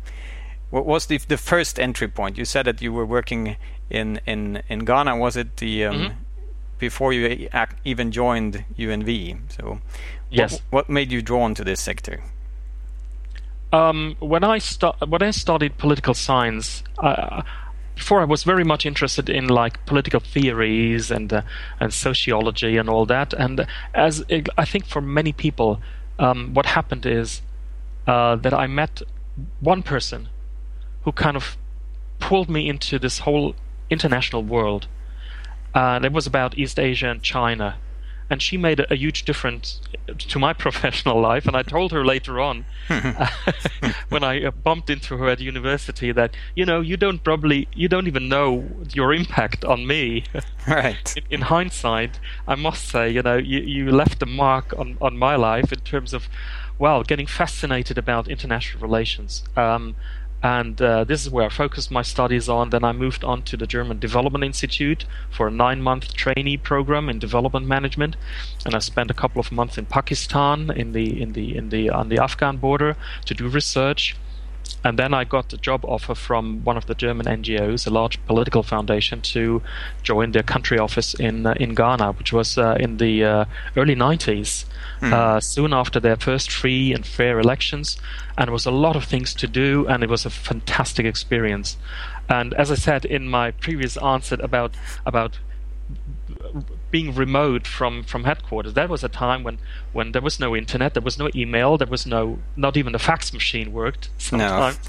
what 0.71 0.87
was 0.87 1.05
the 1.05 1.19
the 1.19 1.37
first 1.37 1.79
entry 1.79 2.07
point? 2.07 2.39
You 2.39 2.45
said 2.45 2.65
that 2.65 2.81
you 2.81 2.91
were 2.91 3.05
working 3.05 3.55
in 3.87 4.19
in 4.25 4.63
in 4.67 4.79
Ghana. 4.79 5.15
Was 5.15 5.37
it 5.37 5.57
the 5.57 5.85
um, 5.85 5.95
mm-hmm 5.95 6.23
before 6.79 7.13
you 7.13 7.49
even 7.83 8.11
joined 8.11 8.65
UNV. 8.77 9.37
So, 9.49 9.79
yes, 10.29 10.53
what, 10.53 10.61
what 10.71 10.89
made 10.89 11.11
you 11.11 11.21
drawn 11.21 11.53
to 11.55 11.63
this 11.63 11.81
sector? 11.81 12.21
Um, 13.73 14.15
when 14.19 14.43
I 14.43 14.59
start, 14.59 14.97
when 15.07 15.21
I 15.21 15.31
studied 15.31 15.77
political 15.77 16.13
science, 16.13 16.83
uh, 16.99 17.41
before 17.95 18.21
I 18.21 18.25
was 18.25 18.43
very 18.43 18.63
much 18.63 18.85
interested 18.85 19.27
in 19.29 19.47
like 19.47 19.85
political 19.85 20.19
theories 20.19 21.11
and 21.11 21.33
uh, 21.33 21.41
and 21.79 21.93
sociology 21.93 22.77
and 22.77 22.89
all 22.89 23.05
that. 23.07 23.33
And 23.33 23.67
as 23.93 24.23
it, 24.29 24.47
I 24.57 24.65
think 24.65 24.85
for 24.85 25.01
many 25.01 25.33
people, 25.33 25.81
um, 26.19 26.53
what 26.53 26.65
happened 26.65 27.05
is 27.05 27.41
uh, 28.05 28.35
that 28.37 28.53
I 28.53 28.67
met 28.67 29.01
one 29.59 29.83
person 29.83 30.29
who 31.03 31.11
kind 31.11 31.35
of 31.35 31.57
pulled 32.19 32.49
me 32.49 32.69
into 32.69 32.99
this 32.99 33.19
whole 33.19 33.55
international 33.89 34.43
world 34.43 34.87
and 35.73 36.05
it 36.05 36.11
was 36.11 36.27
about 36.27 36.57
East 36.57 36.79
Asia 36.79 37.09
and 37.09 37.21
China. 37.21 37.75
and 38.29 38.41
she 38.41 38.57
made 38.57 38.79
a, 38.81 38.91
a, 38.91 38.95
huge 38.95 39.23
difference 39.23 39.79
to 40.17 40.37
my 40.37 40.51
professional 40.65 41.21
life. 41.21 41.45
And 41.45 41.55
I 41.55 41.63
told 41.63 41.91
her 41.93 42.03
later 42.03 42.41
on, 42.41 42.65
when 44.09 44.23
I 44.23 44.43
uh, 44.43 44.51
bumped 44.51 44.89
into 44.89 45.15
her 45.17 45.29
at 45.29 45.39
university, 45.39 46.11
that 46.11 46.35
you 46.55 46.65
know 46.65 46.81
you 46.81 46.97
don't 46.97 47.23
probably 47.23 47.67
you 47.73 47.87
don't 47.87 48.07
even 48.07 48.27
know 48.27 48.65
your 48.93 49.13
impact 49.13 49.63
on 49.63 49.87
me. 49.87 50.23
Right. 50.67 51.15
in, 51.15 51.23
in, 51.29 51.41
hindsight, 51.41 52.19
I 52.47 52.55
must 52.55 52.89
say, 52.89 53.09
you 53.09 53.21
know, 53.21 53.37
you, 53.37 53.59
you 53.59 53.91
left 53.91 54.21
a 54.21 54.25
mark 54.25 54.77
on 54.77 54.97
on 54.99 55.17
my 55.17 55.35
life 55.35 55.71
in 55.71 55.79
terms 55.79 56.13
of, 56.13 56.27
well, 56.77 57.03
getting 57.03 57.27
fascinated 57.27 57.97
about 57.97 58.27
international 58.27 58.81
relations. 58.81 59.43
Um, 59.55 59.95
and 60.47 60.81
uh, 60.81 61.03
this 61.03 61.25
is 61.25 61.29
where 61.29 61.45
I 61.45 61.49
focused 61.49 61.91
my 61.91 62.03
studies 62.03 62.47
on. 62.47 62.69
Then 62.69 62.85
I 62.85 62.93
moved 62.93 63.23
on 63.25 63.41
to 63.49 63.57
the 63.57 63.67
German 63.67 63.99
Development 63.99 64.45
Institute 64.45 65.05
for 65.29 65.47
a 65.47 65.51
nine-month 65.51 66.13
trainee 66.13 66.55
program 66.55 67.09
in 67.09 67.19
development 67.19 67.65
management, 67.67 68.15
and 68.65 68.73
I 68.73 68.79
spent 68.79 69.11
a 69.11 69.13
couple 69.13 69.41
of 69.41 69.51
months 69.51 69.77
in 69.77 69.85
Pakistan 69.87 70.71
in 70.71 70.93
the 70.93 71.21
in 71.21 71.33
the 71.33 71.47
in 71.57 71.67
the 71.67 71.89
on 71.89 72.07
the 72.07 72.19
Afghan 72.27 72.55
border 72.57 72.95
to 73.25 73.33
do 73.33 73.49
research. 73.49 74.15
And 74.83 74.97
then 74.97 75.13
I 75.13 75.23
got 75.23 75.53
a 75.53 75.57
job 75.57 75.83
offer 75.85 76.15
from 76.15 76.63
one 76.63 76.77
of 76.77 76.85
the 76.85 76.95
German 76.95 77.25
NGOs, 77.25 77.87
a 77.87 77.89
large 77.89 78.23
political 78.25 78.63
foundation, 78.63 79.21
to 79.21 79.61
join 80.03 80.31
their 80.31 80.43
country 80.43 80.79
office 80.79 81.13
in 81.13 81.45
uh, 81.45 81.53
in 81.59 81.75
Ghana, 81.75 82.13
which 82.13 82.31
was 82.31 82.57
uh, 82.57 82.77
in 82.79 82.97
the 82.97 83.23
uh, 83.23 83.45
early 83.75 83.95
90s, 83.95 84.65
mm. 85.01 85.43
soon 85.43 85.73
after 85.73 85.99
their 85.99 86.15
first 86.15 86.51
free 86.51 86.93
and 86.93 87.05
fair 87.05 87.39
elections. 87.39 87.97
And 88.37 88.49
it 88.49 88.53
was 88.53 88.65
a 88.65 88.71
lot 88.71 88.95
of 88.95 89.03
things 89.03 89.33
to 89.35 89.47
do, 89.47 89.87
and 89.87 90.03
it 90.03 90.09
was 90.09 90.25
a 90.25 90.29
fantastic 90.29 91.05
experience. 91.05 91.77
And 92.29 92.53
as 92.53 92.71
I 92.71 92.75
said 92.75 93.05
in 93.05 93.27
my 93.27 93.51
previous 93.51 93.97
answer 93.97 94.37
about 94.41 94.75
about 95.05 95.39
being 96.89 97.13
remote 97.13 97.67
from, 97.67 98.03
from 98.03 98.23
headquarters. 98.23 98.73
That 98.73 98.89
was 98.89 99.03
a 99.03 99.09
time 99.09 99.43
when, 99.43 99.59
when 99.93 100.11
there 100.13 100.21
was 100.21 100.39
no 100.39 100.55
internet, 100.55 100.93
there 100.93 101.03
was 101.03 101.17
no 101.17 101.29
email, 101.35 101.77
there 101.77 101.87
was 101.87 102.05
no 102.05 102.39
not 102.55 102.77
even 102.77 102.93
the 102.93 102.99
fax 102.99 103.33
machine 103.33 103.73
worked. 103.73 104.09
Sometimes 104.17 104.79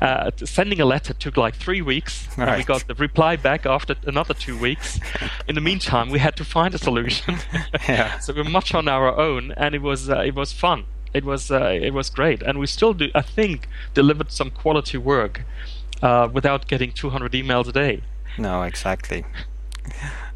no. 0.00 0.06
uh, 0.06 0.30
sending 0.44 0.80
a 0.80 0.84
letter 0.84 1.14
took 1.14 1.36
like 1.36 1.54
three 1.56 1.82
weeks, 1.82 2.28
right. 2.36 2.48
and 2.48 2.58
we 2.58 2.64
got 2.64 2.86
the 2.86 2.94
reply 2.94 3.36
back 3.36 3.66
after 3.66 3.94
another 4.06 4.34
two 4.34 4.56
weeks. 4.58 5.00
In 5.48 5.54
the 5.54 5.60
meantime, 5.60 6.10
we 6.10 6.18
had 6.18 6.36
to 6.36 6.44
find 6.44 6.74
a 6.74 6.78
solution. 6.78 7.38
yeah. 7.88 8.18
so 8.20 8.32
we're 8.34 8.44
much 8.44 8.74
on 8.74 8.88
our 8.88 9.16
own, 9.18 9.52
and 9.56 9.74
it 9.74 9.82
was 9.82 10.08
uh, 10.08 10.20
it 10.20 10.34
was 10.34 10.52
fun. 10.52 10.84
It 11.14 11.24
was 11.24 11.50
uh, 11.50 11.78
it 11.82 11.92
was 11.92 12.10
great, 12.10 12.42
and 12.42 12.58
we 12.58 12.66
still 12.66 12.94
do. 12.94 13.08
I 13.14 13.22
think 13.22 13.68
delivered 13.94 14.30
some 14.30 14.50
quality 14.50 14.98
work 14.98 15.42
uh, 16.02 16.28
without 16.32 16.68
getting 16.68 16.92
200 16.92 17.32
emails 17.32 17.68
a 17.68 17.72
day. 17.72 18.02
No, 18.36 18.62
exactly. 18.62 19.24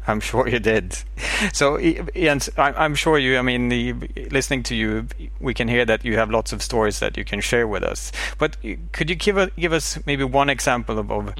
I'm 0.07 0.19
sure 0.19 0.47
you 0.47 0.59
did. 0.59 0.97
So, 1.53 1.79
Ian, 1.79 2.41
I'm 2.57 2.95
sure 2.95 3.17
you. 3.17 3.37
I 3.37 3.41
mean, 3.41 3.69
listening 4.31 4.63
to 4.63 4.75
you, 4.75 5.07
we 5.39 5.53
can 5.53 5.67
hear 5.67 5.85
that 5.85 6.03
you 6.03 6.17
have 6.17 6.29
lots 6.29 6.51
of 6.51 6.61
stories 6.61 6.99
that 6.99 7.17
you 7.17 7.23
can 7.23 7.41
share 7.41 7.67
with 7.67 7.83
us. 7.83 8.11
But 8.37 8.57
could 8.91 9.09
you 9.09 9.15
give 9.15 9.37
a, 9.37 9.49
give 9.57 9.73
us 9.73 9.99
maybe 10.05 10.23
one 10.23 10.49
example 10.49 10.99
of, 10.99 11.11
of 11.11 11.33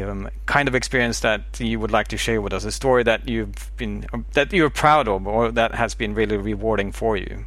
um, 0.00 0.28
kind 0.46 0.68
of 0.68 0.74
experience 0.74 1.20
that 1.20 1.60
you 1.60 1.78
would 1.78 1.92
like 1.92 2.08
to 2.08 2.16
share 2.16 2.40
with 2.40 2.52
us? 2.52 2.64
A 2.64 2.72
story 2.72 3.04
that 3.04 3.28
you've 3.28 3.70
been 3.76 4.06
that 4.32 4.52
you're 4.52 4.70
proud 4.70 5.06
of, 5.06 5.26
or 5.26 5.52
that 5.52 5.74
has 5.74 5.94
been 5.94 6.14
really 6.14 6.36
rewarding 6.36 6.90
for 6.90 7.16
you. 7.16 7.44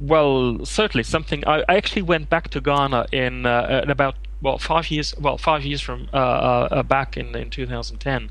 Well, 0.00 0.64
certainly 0.64 1.04
something. 1.04 1.46
I, 1.46 1.62
I 1.68 1.76
actually 1.76 2.02
went 2.02 2.30
back 2.30 2.48
to 2.50 2.60
Ghana 2.62 3.06
in, 3.12 3.44
uh, 3.44 3.82
in 3.84 3.90
about 3.90 4.14
well 4.40 4.58
five 4.58 4.90
years 4.90 5.14
well 5.18 5.38
five 5.38 5.64
years 5.64 5.80
from 5.80 6.08
uh, 6.12 6.16
uh, 6.16 6.68
uh 6.70 6.82
back 6.82 7.16
in 7.16 7.34
in 7.36 7.50
2010 7.50 8.30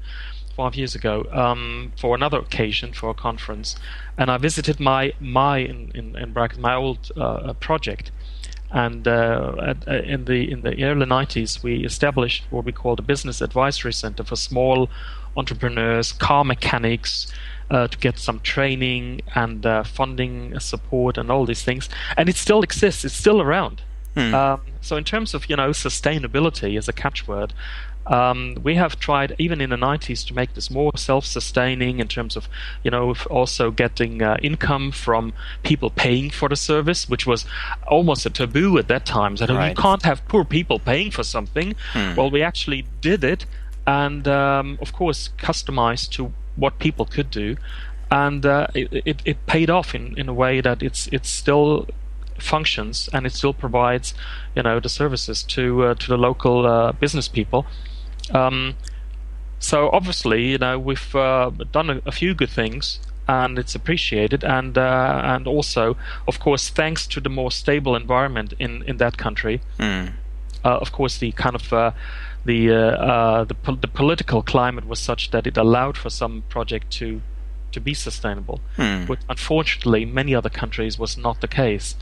five 0.60 0.76
years 0.76 0.94
ago 0.94 1.26
um, 1.32 1.94
for 1.96 2.14
another 2.14 2.38
occasion 2.38 2.92
for 2.92 3.10
a 3.10 3.14
conference. 3.14 3.78
And 4.18 4.30
I 4.30 4.38
visited 4.38 4.78
my 4.92 5.14
my 5.22 5.56
in 5.72 5.80
in, 6.00 6.06
in 6.24 6.34
brackets 6.34 6.60
my 6.60 6.76
old 6.76 7.02
uh, 7.16 7.54
project. 7.68 8.12
And 8.86 9.08
uh, 9.08 9.74
uh, 9.88 9.94
in 10.16 10.26
the 10.26 10.40
in 10.54 10.60
the 10.68 10.74
early 10.90 11.08
90s 11.18 11.52
we 11.64 11.74
established 11.92 12.42
what 12.54 12.66
we 12.66 12.74
call 12.82 12.96
the 12.98 13.08
business 13.14 13.38
advisory 13.42 13.96
center 14.04 14.24
for 14.30 14.38
small 14.50 14.90
entrepreneurs 15.38 16.08
car 16.28 16.44
mechanics 16.54 17.12
uh, 17.72 17.88
to 17.94 17.98
get 17.98 18.16
some 18.28 18.40
training 18.54 19.22
and 19.44 19.66
uh, 19.66 19.84
funding 19.84 20.60
support 20.60 21.18
and 21.20 21.32
all 21.34 21.46
these 21.46 21.64
things. 21.70 21.84
And 22.18 22.26
it 22.32 22.38
still 22.46 22.62
exists. 22.68 23.06
It's 23.06 23.20
still 23.26 23.40
around 23.42 23.82
Hmm. 24.16 24.34
Um, 24.34 24.62
so 24.82 24.98
in 24.98 25.04
terms 25.04 25.34
of 25.34 25.50
you 25.50 25.56
know 25.56 25.70
sustainability 25.70 26.78
as 26.78 26.88
a 26.88 26.94
catchword, 26.94 27.52
um, 28.08 28.58
we 28.64 28.76
have 28.76 29.00
tried 29.00 29.36
even 29.38 29.62
in 29.62 29.70
the 29.70 29.76
90s 29.76 30.26
to 30.28 30.34
make 30.34 30.56
this 30.56 30.72
more 30.72 30.92
self-sustaining 30.96 32.00
in 32.00 32.08
terms 32.08 32.36
of 32.36 32.50
you 32.84 32.90
know 32.90 33.14
also 33.30 33.72
getting 33.72 34.22
uh, 34.22 34.38
income 34.42 34.92
from 34.92 35.34
people 35.64 35.90
paying 35.90 36.30
for 36.30 36.50
the 36.50 36.56
service, 36.56 37.08
which 37.08 37.28
was 37.28 37.46
almost 37.88 38.26
a 38.26 38.30
taboo 38.30 38.78
at 38.78 38.88
that 38.88 39.06
time. 39.06 39.36
That 39.36 39.50
right. 39.50 39.70
you 39.70 39.76
can't 39.76 40.04
have 40.04 40.28
poor 40.28 40.44
people 40.44 40.80
paying 40.80 41.12
for 41.12 41.24
something. 41.24 41.76
Hmm. 41.94 42.16
Well, 42.16 42.32
we 42.32 42.42
actually 42.42 42.86
did 43.02 43.24
it, 43.24 43.46
and 43.86 44.28
um, 44.28 44.78
of 44.82 44.94
course 44.94 45.30
customized 45.38 46.12
to 46.12 46.34
what 46.56 46.80
people 46.80 47.06
could 47.06 47.30
do 47.32 47.56
and 48.12 48.46
uh, 48.46 48.68
it, 48.74 48.90
it, 49.06 49.22
it, 49.24 49.46
paid 49.46 49.70
off 49.70 49.94
in, 49.94 50.18
in 50.18 50.28
a 50.28 50.34
way 50.34 50.62
that 50.62 50.82
it's 50.82 51.08
it's 51.08 51.30
still 51.30 51.88
functions 52.44 53.10
and 53.14 53.26
it 53.26 53.34
still 53.34 53.54
provides 53.54 54.14
you 54.56 54.64
know 54.64 54.80
the 54.80 54.90
services 54.90 55.44
to 55.44 55.84
uh, 55.84 55.94
to 55.96 56.08
the 56.08 56.18
local 56.18 56.66
uh, 56.66 56.92
business 56.94 57.28
people 57.28 57.66
um, 58.32 58.76
so 59.60 59.90
obviously 59.92 60.52
you 60.52 60.58
know 60.58 60.78
we've 60.80 61.16
uh, 61.16 61.52
done 61.72 61.90
a, 61.90 62.02
a, 62.06 62.12
few 62.12 62.34
good 62.34 62.50
things 62.50 63.00
and 63.28 63.60
it's 63.60 63.76
appreciated 63.76 64.44
and 64.44 64.78
uh, 64.78 65.22
and 65.24 65.48
also 65.48 65.98
of 66.28 66.40
course 66.40 66.70
thanks 66.70 67.06
to 67.08 67.20
the 67.20 67.30
more 67.30 67.52
stable 67.52 67.96
environment 67.96 68.54
in 68.60 68.84
in 68.84 68.98
that 68.98 69.18
country 69.18 69.62
mm. 69.78 70.12
of 70.64 70.92
course 70.92 71.18
the 71.18 71.32
kind 71.34 71.56
of 71.56 71.74
uh, 71.74 71.92
the 72.46 72.72
uh, 72.72 73.44
the, 73.44 73.54
po- 73.54 73.76
the 73.76 73.88
political 73.88 74.42
climate 74.42 74.88
was 74.88 75.00
such 75.00 75.32
that 75.32 75.46
it 75.46 75.58
allowed 75.58 75.98
for 75.98 76.10
some 76.10 76.44
project 76.50 76.90
to 76.92 77.22
to 77.72 77.80
be 77.80 77.94
sustainable. 77.94 78.60
Hmm. 78.76 79.06
But 79.06 79.20
unfortunately, 79.30 80.06
many 80.06 80.36
other 80.36 80.50
countries 80.50 80.98
was 80.98 81.18
not 81.18 81.42
the 81.42 81.48
case. 81.48 81.96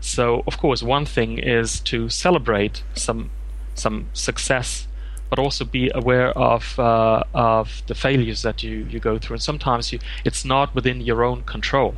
So, 0.00 0.42
of 0.46 0.58
course, 0.58 0.82
one 0.82 1.06
thing 1.06 1.38
is 1.38 1.80
to 1.80 2.08
celebrate 2.08 2.82
some 2.94 3.30
some 3.74 4.06
success, 4.12 4.86
but 5.30 5.38
also 5.38 5.64
be 5.64 5.90
aware 5.94 6.30
of 6.38 6.78
uh, 6.78 7.24
of 7.34 7.82
the 7.86 7.94
failures 7.94 8.42
that 8.42 8.62
you, 8.62 8.86
you 8.90 9.00
go 9.00 9.18
through. 9.18 9.34
And 9.34 9.42
sometimes 9.42 9.92
you, 9.92 9.98
it's 10.24 10.44
not 10.44 10.74
within 10.74 11.00
your 11.00 11.24
own 11.24 11.42
control. 11.42 11.94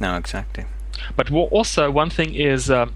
No, 0.00 0.16
exactly. 0.16 0.66
But 1.16 1.30
also, 1.30 1.90
one 1.90 2.10
thing 2.10 2.34
is 2.34 2.70
uh, 2.70 2.86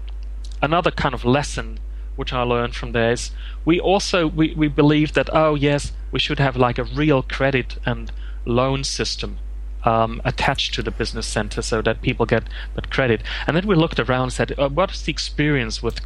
another 0.61 0.91
kind 0.91 1.13
of 1.13 1.25
lesson 1.25 1.79
which 2.15 2.31
I 2.31 2.43
learned 2.43 2.75
from 2.75 2.91
there 2.91 3.11
is 3.11 3.31
we 3.65 3.79
also 3.79 4.27
we, 4.27 4.53
we 4.53 4.67
believe 4.67 5.13
that 5.13 5.29
oh 5.33 5.55
yes 5.55 5.91
we 6.11 6.19
should 6.19 6.39
have 6.39 6.55
like 6.55 6.77
a 6.77 6.83
real 6.83 7.23
credit 7.23 7.77
and 7.85 8.11
loan 8.45 8.83
system 8.83 9.39
um, 9.85 10.21
attached 10.23 10.73
to 10.75 10.81
the 10.81 10.91
business 10.91 11.27
center 11.27 11.61
so 11.61 11.81
that 11.81 12.01
people 12.01 12.25
get 12.25 12.43
that 12.75 12.89
credit. 12.89 13.21
And 13.47 13.55
then 13.55 13.67
we 13.67 13.75
looked 13.75 13.99
around 13.99 14.23
and 14.23 14.33
said, 14.33 14.57
uh, 14.57 14.69
what 14.69 14.91
is 14.91 15.03
the 15.03 15.11
experience 15.11 15.83
with, 15.83 15.99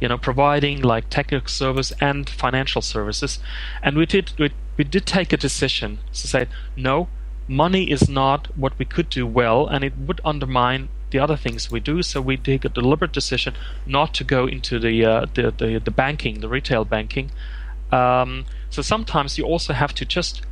you 0.00 0.08
know, 0.08 0.18
providing 0.18 0.82
like 0.82 1.10
technical 1.10 1.48
service 1.48 1.92
and 2.00 2.28
financial 2.28 2.82
services? 2.82 3.38
And 3.82 3.96
we 3.96 4.06
did 4.06 4.32
we, 4.38 4.50
we 4.76 4.84
did 4.84 5.06
take 5.06 5.32
a 5.32 5.36
decision 5.36 5.98
to 6.12 6.28
say, 6.28 6.46
no, 6.76 7.08
money 7.46 7.90
is 7.90 8.08
not 8.08 8.56
what 8.56 8.78
we 8.78 8.84
could 8.84 9.10
do 9.10 9.26
well, 9.26 9.66
and 9.66 9.84
it 9.84 9.92
would 9.98 10.20
undermine 10.24 10.88
the 11.10 11.18
other 11.18 11.36
things 11.36 11.70
we 11.70 11.80
do. 11.80 12.02
So 12.02 12.20
we 12.20 12.36
take 12.36 12.64
a 12.64 12.68
deliberate 12.68 13.12
decision 13.12 13.54
not 13.84 14.14
to 14.14 14.24
go 14.24 14.46
into 14.46 14.78
the 14.78 15.04
uh, 15.04 15.26
the, 15.34 15.50
the, 15.50 15.80
the 15.84 15.90
banking, 15.90 16.40
the 16.40 16.48
retail 16.48 16.84
banking. 16.84 17.30
Um, 17.92 18.46
so 18.70 18.82
sometimes 18.82 19.36
you 19.36 19.44
also 19.44 19.72
have 19.72 19.92
to 19.94 20.04
just 20.04 20.42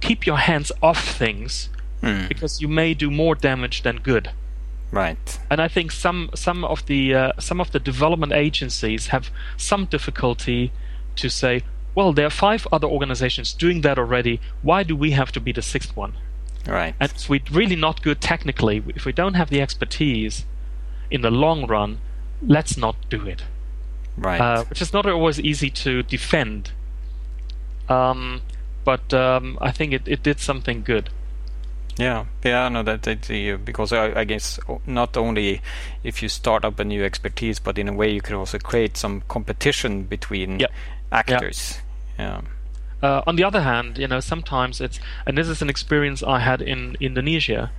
keep 0.00 0.26
your 0.26 0.38
hands 0.38 0.72
off 0.82 1.16
things 1.16 1.70
mm. 2.02 2.28
because 2.28 2.60
you 2.60 2.68
may 2.68 2.94
do 2.94 3.10
more 3.10 3.34
damage 3.34 3.82
than 3.82 3.98
good. 3.98 4.30
Right. 4.90 5.38
And 5.50 5.60
I 5.60 5.68
think 5.68 5.92
some 5.92 6.30
some 6.34 6.64
of 6.64 6.86
the 6.86 7.14
uh, 7.14 7.32
some 7.38 7.60
of 7.60 7.72
the 7.72 7.78
development 7.78 8.32
agencies 8.32 9.08
have 9.08 9.30
some 9.56 9.84
difficulty 9.84 10.72
to 11.16 11.28
say, 11.28 11.62
well, 11.94 12.12
there 12.12 12.26
are 12.26 12.30
five 12.30 12.66
other 12.72 12.86
organizations 12.86 13.52
doing 13.52 13.82
that 13.82 13.98
already. 13.98 14.40
Why 14.62 14.82
do 14.82 14.96
we 14.96 15.10
have 15.10 15.30
to 15.32 15.40
be 15.40 15.52
the 15.52 15.62
sixth 15.62 15.94
one? 15.96 16.14
Right. 16.66 16.94
And 17.00 17.10
if 17.10 17.28
we're 17.28 17.40
really 17.50 17.76
not 17.76 18.02
good 18.02 18.20
technically, 18.20 18.82
if 18.94 19.04
we 19.04 19.12
don't 19.12 19.34
have 19.34 19.50
the 19.50 19.60
expertise 19.60 20.46
in 21.10 21.20
the 21.22 21.30
long 21.30 21.66
run, 21.66 21.98
let's 22.42 22.76
not 22.76 22.96
do 23.10 23.26
it. 23.26 23.44
Right. 24.16 24.40
Uh, 24.40 24.64
which 24.64 24.80
is 24.80 24.92
not 24.92 25.06
always 25.06 25.38
easy 25.38 25.70
to 25.70 26.02
defend. 26.02 26.72
Um, 27.88 28.42
but 28.84 29.12
um, 29.12 29.58
I 29.60 29.70
think 29.70 29.92
it, 29.92 30.06
it 30.06 30.22
did 30.22 30.40
something 30.40 30.82
good. 30.82 31.10
Yeah, 31.98 32.26
yeah, 32.44 32.68
no, 32.68 32.84
that, 32.84 33.02
that 33.02 33.28
uh, 33.28 33.56
because 33.56 33.92
I, 33.92 34.20
I, 34.20 34.24
guess 34.24 34.60
not 34.86 35.16
only 35.16 35.60
if 36.04 36.22
you 36.22 36.28
start 36.28 36.64
up 36.64 36.78
a 36.78 36.84
new 36.84 37.04
expertise, 37.04 37.58
but 37.58 37.76
in 37.76 37.88
a 37.88 37.92
way 37.92 38.08
you 38.08 38.20
could 38.20 38.36
also 38.36 38.58
create 38.58 38.96
some 38.96 39.22
competition 39.26 40.04
between 40.04 40.60
actors. 41.10 41.78
Yeah. 42.16 42.42
uh, 43.02 43.22
on 43.26 43.34
the 43.34 43.44
other 43.44 43.62
hand, 43.62 43.98
you 43.98 44.06
know, 44.06 44.20
sometimes 44.20 44.80
it's, 44.80 45.00
and 45.26 45.36
this 45.36 45.48
is 45.48 45.60
an 45.60 45.68
experience 45.68 46.22
I 46.22 46.38
had 46.38 46.62
in 46.62 46.96
Indonesia. 47.00 47.72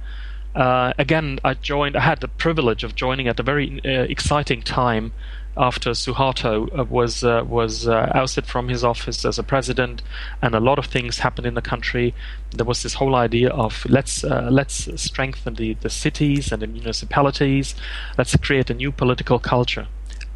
Uh, 0.56 0.94
again, 0.98 1.40
I 1.44 1.54
joined. 1.54 1.96
I 1.96 2.02
had 2.02 2.22
the 2.22 2.28
privilege 2.28 2.84
of 2.84 2.96
joining 2.96 3.28
at 3.28 3.40
a 3.40 3.44
very 3.44 3.80
uh, 3.86 3.90
exciting 4.10 4.62
time 4.62 5.14
after 5.60 5.92
Suharto 5.92 6.80
uh, 6.80 6.86
was 6.86 7.24
uh, 7.24 7.44
was 7.46 7.88
uh, 7.88 8.12
ousted 8.16 8.46
from 8.46 8.70
his 8.70 8.84
office 8.84 9.26
as 9.26 9.38
a 9.38 9.44
president, 9.44 10.02
and 10.42 10.56
a 10.56 10.60
lot 10.60 10.80
of 10.80 10.86
things 10.86 11.20
happened 11.20 11.46
in 11.46 11.54
the 11.54 11.62
country. 11.62 12.16
There 12.52 12.66
was 12.66 12.82
this 12.82 12.94
whole 12.96 13.14
idea 13.14 13.50
of 13.50 13.86
let's 13.90 14.24
uh, 14.24 14.48
let's 14.50 14.90
strengthen 15.02 15.56
the, 15.56 15.74
the 15.76 15.90
cities 15.90 16.52
and 16.52 16.62
the 16.62 16.68
municipalities. 16.68 17.76
Let's 18.18 18.36
create 18.38 18.70
a 18.70 18.74
new 18.74 18.92
political 18.92 19.38
culture, 19.38 19.88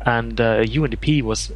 and 0.02 0.36
UNDP 0.36 1.24
was 1.24 1.52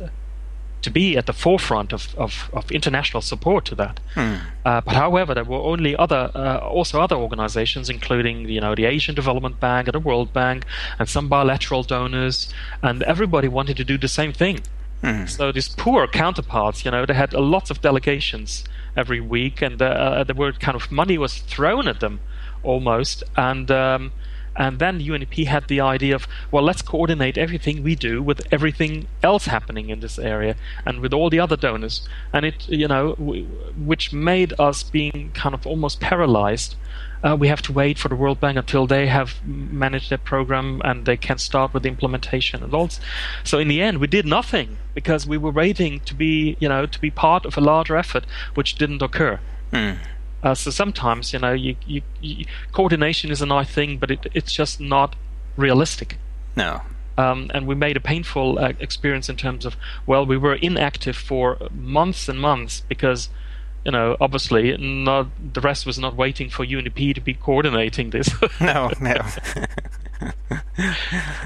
to 0.81 0.89
be 0.89 1.17
at 1.17 1.25
the 1.25 1.33
forefront 1.33 1.91
of, 1.93 2.15
of, 2.15 2.49
of 2.53 2.71
international 2.71 3.21
support 3.21 3.65
to 3.65 3.75
that. 3.75 3.99
Hmm. 4.13 4.35
Uh, 4.65 4.81
but 4.81 4.93
however, 4.93 5.33
there 5.33 5.43
were 5.43 5.57
only 5.57 5.95
other 5.95 6.31
uh, 6.35 6.57
also 6.59 7.01
other 7.01 7.15
organizations, 7.15 7.89
including 7.89 8.47
you 8.49 8.61
know 8.61 8.75
the 8.75 8.85
Asian 8.85 9.15
Development 9.15 9.59
Bank 9.59 9.87
and 9.87 9.95
the 9.95 9.99
World 9.99 10.33
Bank 10.33 10.65
and 10.99 11.09
some 11.09 11.27
bilateral 11.27 11.83
donors, 11.83 12.53
and 12.81 13.03
everybody 13.03 13.47
wanted 13.47 13.77
to 13.77 13.83
do 13.83 13.97
the 13.97 14.07
same 14.07 14.33
thing. 14.33 14.61
Hmm. 15.01 15.25
So 15.25 15.51
these 15.51 15.69
poor 15.69 16.07
counterparts, 16.07 16.83
you 16.83 16.91
know, 16.91 17.05
they 17.05 17.13
had 17.13 17.33
lots 17.33 17.69
of 17.69 17.81
delegations 17.81 18.63
every 18.95 19.21
week, 19.21 19.61
and 19.61 19.81
uh, 19.81 20.23
there 20.23 20.35
were 20.35 20.51
kind 20.53 20.75
of 20.75 20.91
money 20.91 21.17
was 21.17 21.37
thrown 21.39 21.87
at 21.87 21.99
them 21.99 22.19
almost, 22.63 23.23
and 23.35 23.69
um, 23.69 24.11
and 24.57 24.79
then 24.79 24.99
UNDP 24.99 25.45
had 25.45 25.67
the 25.67 25.79
idea 25.79 26.15
of, 26.15 26.27
well, 26.51 26.63
let's 26.63 26.81
coordinate 26.81 27.37
everything 27.37 27.83
we 27.83 27.95
do 27.95 28.21
with 28.23 28.41
everything 28.51 29.07
else 29.21 29.45
happening 29.45 29.89
in 29.89 29.99
this 29.99 30.17
area 30.17 30.55
and 30.85 30.99
with 30.99 31.13
all 31.13 31.29
the 31.29 31.39
other 31.39 31.55
donors. 31.55 32.07
And 32.33 32.45
it, 32.45 32.67
you 32.67 32.87
know, 32.87 33.15
w- 33.15 33.45
which 33.77 34.11
made 34.11 34.53
us 34.59 34.81
being 34.83 35.31
kind 35.33 35.53
of 35.53 35.67
almost 35.67 35.99
paralyzed. 35.99 36.75
Uh, 37.23 37.35
we 37.35 37.47
have 37.47 37.61
to 37.63 37.73
wait 37.73 37.97
for 37.97 38.09
the 38.09 38.15
World 38.15 38.39
Bank 38.39 38.57
until 38.57 38.87
they 38.87 39.07
have 39.07 39.35
managed 39.45 40.09
their 40.09 40.17
program 40.17 40.81
and 40.83 41.05
they 41.05 41.17
can 41.17 41.37
start 41.37 41.73
with 41.73 41.83
the 41.83 41.89
implementation 41.89 42.63
and 42.63 42.73
all. 42.73 42.89
So 43.43 43.59
in 43.59 43.67
the 43.67 43.81
end, 43.81 43.99
we 43.99 44.07
did 44.07 44.25
nothing 44.25 44.77
because 44.93 45.27
we 45.27 45.37
were 45.37 45.51
waiting 45.51 45.99
to 46.01 46.13
be, 46.13 46.57
you 46.59 46.69
know, 46.69 46.85
to 46.85 46.99
be 46.99 47.11
part 47.11 47.45
of 47.45 47.57
a 47.57 47.61
larger 47.61 47.95
effort, 47.95 48.25
which 48.55 48.75
didn't 48.75 49.01
occur. 49.01 49.39
Mm. 49.71 49.97
Uh, 50.43 50.53
so 50.53 50.69
sometimes, 50.69 51.33
you 51.33 51.39
know, 51.39 51.53
you, 51.53 51.75
you, 51.85 52.01
you, 52.21 52.45
coordination 52.71 53.31
is 53.31 53.41
a 53.41 53.45
nice 53.45 53.69
thing, 53.69 53.97
but 53.97 54.11
it, 54.11 54.27
it's 54.33 54.53
just 54.53 54.79
not 54.79 55.15
realistic. 55.55 56.17
No. 56.55 56.81
Um, 57.17 57.49
and 57.53 57.65
we 57.65 57.73
made 57.73 57.97
a 57.97 57.99
painful 57.99 58.59
uh, 58.59 58.73
experience 58.79 59.29
in 59.29 59.37
terms 59.37 59.65
of, 59.65 59.75
well, 60.05 60.25
we 60.25 60.37
were 60.37 60.55
inactive 60.55 61.15
for 61.15 61.57
months 61.71 62.29
and 62.29 62.39
months 62.39 62.83
because, 62.87 63.29
you 63.83 63.91
know, 63.91 64.15
obviously 64.21 64.77
not, 64.77 65.27
the 65.53 65.61
rest 65.61 65.87
was 65.87 65.97
not 65.97 66.15
waiting 66.15 66.49
for 66.49 66.63
UNDP 66.63 67.15
to 67.15 67.21
be 67.21 67.33
coordinating 67.33 68.11
this. 68.11 68.29
no, 68.61 68.91
no. 69.01 69.15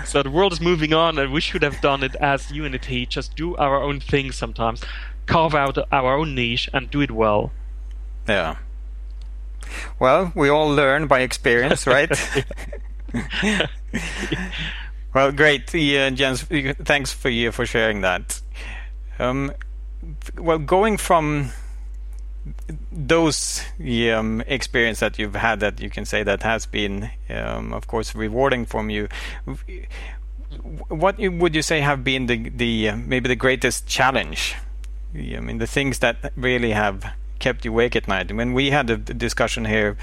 so 0.05 0.21
the 0.21 0.29
world 0.29 0.51
is 0.51 0.59
moving 0.59 0.93
on, 0.93 1.17
and 1.17 1.31
we 1.31 1.39
should 1.39 1.63
have 1.63 1.79
done 1.79 2.03
it 2.03 2.15
as 2.15 2.51
Unity, 2.51 3.05
just 3.05 3.37
do 3.37 3.55
our 3.55 3.81
own 3.81 4.01
thing 4.01 4.33
sometimes, 4.33 4.83
carve 5.25 5.55
out 5.55 5.77
our 5.91 6.17
own 6.17 6.35
niche, 6.35 6.69
and 6.73 6.91
do 6.91 6.99
it 6.99 7.11
well. 7.11 7.53
Yeah. 8.27 8.57
Well, 9.99 10.31
we 10.35 10.49
all 10.49 10.69
learn 10.69 11.07
by 11.07 11.21
experience, 11.21 11.87
right? 11.87 12.11
well, 15.13 15.31
great, 15.31 15.73
uh, 15.75 16.11
Jens. 16.11 16.43
Thanks 16.43 17.13
for 17.13 17.29
you 17.29 17.51
for 17.51 17.65
sharing 17.65 18.01
that. 18.01 18.41
Um, 19.19 19.51
well, 20.37 20.57
going 20.57 20.97
from 20.97 21.51
those 22.91 23.63
um, 24.11 24.41
experience 24.47 24.99
that 24.99 25.19
you've 25.19 25.35
had 25.35 25.59
that 25.59 25.79
you 25.79 25.89
can 25.89 26.05
say 26.05 26.23
that 26.23 26.43
has 26.43 26.65
been, 26.65 27.11
um, 27.29 27.73
of 27.73 27.87
course, 27.87 28.15
rewarding 28.15 28.65
from 28.65 28.89
you. 28.89 29.07
What 30.89 31.17
would 31.19 31.55
you 31.55 31.61
say 31.61 31.81
have 31.81 32.03
been 32.03 32.25
the 32.25 32.49
the 32.49 32.89
uh, 32.89 32.95
maybe 32.97 33.27
the 33.29 33.35
greatest 33.35 33.87
challenge? 33.87 34.55
I 35.13 35.39
mean, 35.39 35.59
the 35.59 35.67
things 35.67 35.99
that 35.99 36.31
really 36.35 36.71
have 36.71 37.13
kept 37.41 37.65
you 37.65 37.71
awake 37.71 37.95
at 37.95 38.07
night. 38.07 38.31
When 38.31 38.53
we 38.53 38.71
had 38.71 38.89
a 38.89 38.97
discussion 38.97 39.65
here 39.65 39.97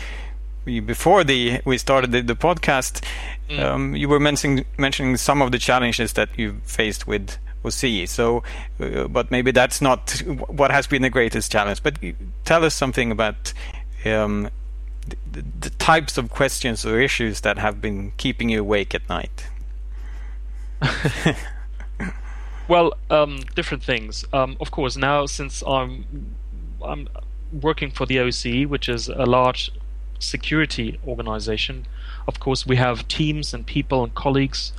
before 0.64 1.24
the 1.24 1.60
we 1.64 1.78
started 1.78 2.12
the, 2.12 2.20
the 2.20 2.36
podcast, 2.36 3.02
mm. 3.48 3.58
um, 3.58 3.96
you 3.96 4.08
were 4.08 4.20
mentioning 4.20 4.66
mentioning 4.76 5.16
some 5.16 5.40
of 5.40 5.52
the 5.52 5.58
challenges 5.58 6.12
that 6.14 6.28
you 6.36 6.60
faced 6.64 7.06
with 7.06 7.38
OSCE. 7.64 8.08
So, 8.08 8.42
uh, 8.80 9.08
but 9.08 9.30
maybe 9.30 9.50
that's 9.50 9.80
not 9.80 10.10
what 10.48 10.70
has 10.70 10.86
been 10.86 11.02
the 11.02 11.10
greatest 11.10 11.50
challenge. 11.50 11.82
But 11.82 11.98
tell 12.44 12.64
us 12.64 12.74
something 12.74 13.10
about 13.10 13.52
um, 14.04 14.50
the, 15.30 15.42
the, 15.60 15.70
types 15.70 16.18
of 16.18 16.30
questions 16.30 16.84
or 16.84 17.00
issues 17.00 17.40
that 17.40 17.58
have 17.58 17.80
been 17.80 18.12
keeping 18.16 18.50
you 18.50 18.60
awake 18.60 18.94
at 18.94 19.08
night. 19.08 19.46
well, 22.68 22.94
um, 23.10 23.40
different 23.54 23.82
things. 23.82 24.24
Um, 24.32 24.56
of 24.60 24.70
course, 24.70 24.96
now 24.96 25.26
since 25.26 25.62
I'm 25.66 26.04
I'm 26.82 27.08
working 27.52 27.90
for 27.90 28.06
the 28.06 28.16
OSCE, 28.16 28.66
which 28.66 28.88
is 28.88 29.08
a 29.08 29.24
large 29.24 29.70
security 30.18 30.98
organization. 31.06 31.86
Of 32.26 32.40
course, 32.40 32.66
we 32.66 32.76
have 32.76 33.08
teams 33.08 33.54
and 33.54 33.66
people 33.66 34.04
and 34.04 34.14
colleagues 34.14 34.72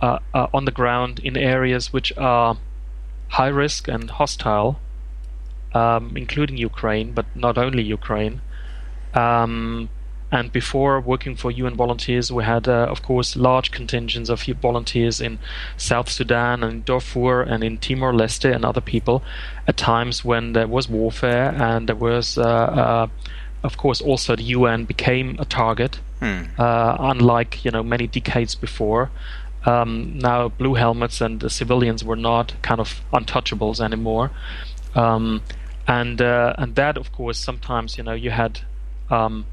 uh, 0.00 0.18
uh, 0.34 0.46
on 0.54 0.64
the 0.64 0.70
ground 0.70 1.20
in 1.20 1.36
areas 1.36 1.92
which 1.92 2.12
are 2.16 2.56
high 3.28 3.48
risk 3.48 3.88
and 3.88 4.10
hostile, 4.10 4.80
um, 5.74 6.16
including 6.16 6.56
Ukraine, 6.56 7.12
but 7.12 7.26
not 7.34 7.58
only 7.58 7.82
Ukraine. 7.82 8.40
Um, 9.14 9.88
and 10.30 10.52
before 10.52 11.00
working 11.00 11.36
for 11.36 11.50
UN 11.50 11.74
volunteers, 11.74 12.30
we 12.30 12.44
had, 12.44 12.68
uh, 12.68 12.86
of 12.90 13.02
course, 13.02 13.34
large 13.34 13.70
contingents 13.70 14.28
of 14.28 14.42
volunteers 14.42 15.20
in 15.20 15.38
South 15.78 16.10
Sudan 16.10 16.62
and 16.62 16.84
Darfur 16.84 17.40
and 17.42 17.64
in 17.64 17.78
Timor 17.78 18.12
Leste 18.12 18.54
and 18.54 18.64
other 18.64 18.82
people 18.82 19.22
at 19.66 19.78
times 19.78 20.24
when 20.24 20.52
there 20.52 20.66
was 20.66 20.86
warfare 20.88 21.54
and 21.56 21.88
there 21.88 21.96
was, 21.96 22.36
uh, 22.36 22.42
uh, 22.42 23.06
of 23.62 23.78
course, 23.78 24.02
also 24.02 24.36
the 24.36 24.42
UN 24.42 24.84
became 24.84 25.36
a 25.38 25.46
target, 25.46 25.98
hmm. 26.20 26.42
Uh, 26.58 26.96
unlike 27.00 27.64
you 27.64 27.70
know 27.70 27.82
many 27.82 28.06
decades 28.06 28.54
before. 28.54 29.10
Um, 29.64 30.18
now, 30.18 30.48
blue 30.48 30.74
helmets 30.74 31.20
and 31.20 31.40
the 31.40 31.50
civilians 31.50 32.04
were 32.04 32.16
not 32.16 32.54
kind 32.62 32.80
of 32.80 33.00
untouchables 33.12 33.80
anymore, 33.80 34.30
um, 34.94 35.42
and 35.86 36.20
uh, 36.20 36.54
and 36.58 36.74
that, 36.74 36.98
of 36.98 37.12
course, 37.12 37.38
sometimes 37.38 37.96
you 37.96 38.04
know 38.04 38.12
you 38.12 38.30
had. 38.30 38.60
Um, 39.10 39.46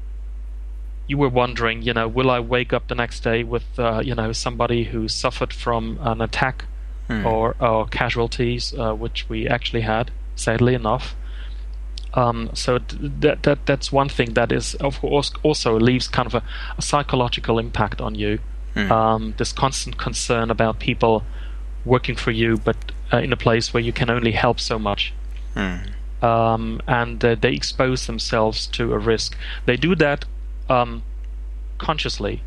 you 1.06 1.18
were 1.18 1.28
wondering, 1.28 1.82
you 1.82 1.92
know, 1.92 2.08
will 2.08 2.30
I 2.30 2.40
wake 2.40 2.72
up 2.72 2.88
the 2.88 2.94
next 2.94 3.20
day 3.20 3.44
with, 3.44 3.78
uh, 3.78 4.00
you 4.04 4.14
know, 4.14 4.32
somebody 4.32 4.84
who 4.84 5.08
suffered 5.08 5.52
from 5.52 5.98
an 6.00 6.20
attack 6.20 6.64
hmm. 7.06 7.24
or, 7.24 7.54
or 7.60 7.86
casualties, 7.86 8.74
uh, 8.74 8.94
which 8.94 9.28
we 9.28 9.46
actually 9.46 9.82
had, 9.82 10.10
sadly 10.34 10.74
enough. 10.74 11.14
Um, 12.14 12.50
so 12.54 12.78
that 12.78 13.42
that 13.42 13.66
that's 13.66 13.92
one 13.92 14.08
thing 14.08 14.32
that 14.34 14.50
is 14.50 14.74
of 14.76 15.00
course 15.00 15.32
also 15.42 15.78
leaves 15.78 16.08
kind 16.08 16.26
of 16.26 16.34
a, 16.34 16.42
a 16.78 16.82
psychological 16.82 17.58
impact 17.58 18.00
on 18.00 18.14
you. 18.14 18.38
Hmm. 18.72 18.92
Um, 18.92 19.34
this 19.36 19.52
constant 19.52 19.98
concern 19.98 20.50
about 20.50 20.78
people 20.78 21.24
working 21.84 22.16
for 22.16 22.30
you, 22.30 22.56
but 22.56 22.76
uh, 23.12 23.18
in 23.18 23.32
a 23.32 23.36
place 23.36 23.74
where 23.74 23.82
you 23.82 23.92
can 23.92 24.08
only 24.10 24.32
help 24.32 24.60
so 24.60 24.78
much. 24.78 25.12
Hmm. 25.54 25.76
Um, 26.22 26.80
and 26.88 27.22
uh, 27.22 27.34
they 27.34 27.52
expose 27.52 28.06
themselves 28.06 28.66
to 28.68 28.94
a 28.94 28.98
risk. 28.98 29.36
They 29.66 29.76
do 29.76 29.94
that 29.96 30.24
um, 30.68 31.02
consciously, 31.78 32.42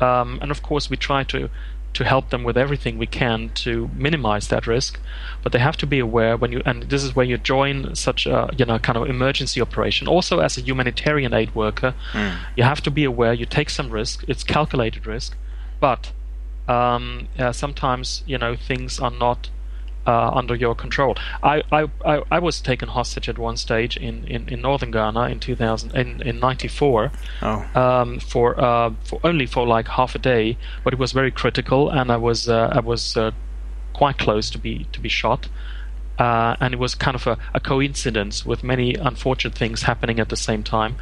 um, 0.00 0.38
and 0.42 0.50
of 0.50 0.62
course 0.62 0.90
we 0.90 0.96
try 0.96 1.24
to 1.24 1.50
to 1.92 2.04
help 2.04 2.30
them 2.30 2.44
with 2.44 2.56
everything 2.56 2.98
we 2.98 3.06
can 3.06 3.50
to 3.52 3.90
minimize 3.94 4.48
that 4.48 4.66
risk. 4.66 5.00
But 5.42 5.52
they 5.52 5.58
have 5.58 5.76
to 5.78 5.86
be 5.86 5.98
aware 5.98 6.36
when 6.36 6.52
you 6.52 6.62
and 6.64 6.84
this 6.84 7.02
is 7.02 7.16
where 7.16 7.26
you 7.26 7.36
join 7.36 7.94
such 7.94 8.26
a 8.26 8.50
you 8.56 8.64
know 8.64 8.78
kind 8.78 8.96
of 8.96 9.08
emergency 9.08 9.60
operation. 9.60 10.06
Also, 10.06 10.40
as 10.40 10.56
a 10.56 10.60
humanitarian 10.60 11.34
aid 11.34 11.54
worker, 11.54 11.94
mm. 12.12 12.38
you 12.56 12.64
have 12.64 12.80
to 12.82 12.90
be 12.90 13.04
aware. 13.04 13.32
You 13.32 13.46
take 13.46 13.70
some 13.70 13.90
risk. 13.90 14.24
It's 14.28 14.44
calculated 14.44 15.06
risk, 15.06 15.36
but 15.80 16.12
um, 16.68 17.28
uh, 17.38 17.52
sometimes 17.52 18.22
you 18.26 18.38
know 18.38 18.56
things 18.56 19.00
are 19.00 19.10
not 19.10 19.50
uh, 20.06 20.30
under 20.30 20.54
your 20.54 20.74
control. 20.74 21.16
I, 21.42 21.62
I, 21.70 21.88
I, 22.30 22.38
was 22.38 22.60
taken 22.60 22.88
hostage 22.88 23.28
at 23.28 23.38
one 23.38 23.56
stage 23.56 23.96
in, 23.96 24.24
in, 24.26 24.48
in 24.48 24.62
northern 24.62 24.90
Ghana 24.90 25.28
in 25.28 25.40
2000 25.40 25.94
in, 25.94 26.22
in 26.22 26.40
94 26.40 27.12
oh. 27.42 27.66
um, 27.74 28.18
for 28.18 28.58
uh, 28.60 28.92
for 29.04 29.20
only 29.22 29.46
for 29.46 29.66
like 29.66 29.88
half 29.88 30.14
a 30.14 30.18
day, 30.18 30.56
but 30.84 30.92
it 30.92 30.98
was 30.98 31.12
very 31.12 31.30
critical, 31.30 31.90
and 31.90 32.10
I 32.10 32.16
was 32.16 32.48
uh, 32.48 32.70
I 32.72 32.80
was 32.80 33.16
uh, 33.16 33.32
quite 33.92 34.18
close 34.18 34.50
to 34.50 34.58
be 34.58 34.86
to 34.92 35.00
be 35.00 35.08
shot. 35.08 35.48
Uh, 36.18 36.54
and 36.60 36.74
it 36.74 36.78
was 36.78 36.94
kind 36.94 37.14
of 37.14 37.26
a, 37.26 37.38
a, 37.54 37.60
coincidence 37.60 38.44
with 38.44 38.62
many 38.62 38.94
unfortunate 38.94 39.54
things 39.54 39.82
happening 39.82 40.20
at 40.20 40.28
the 40.28 40.36
same 40.36 40.62
time. 40.62 40.96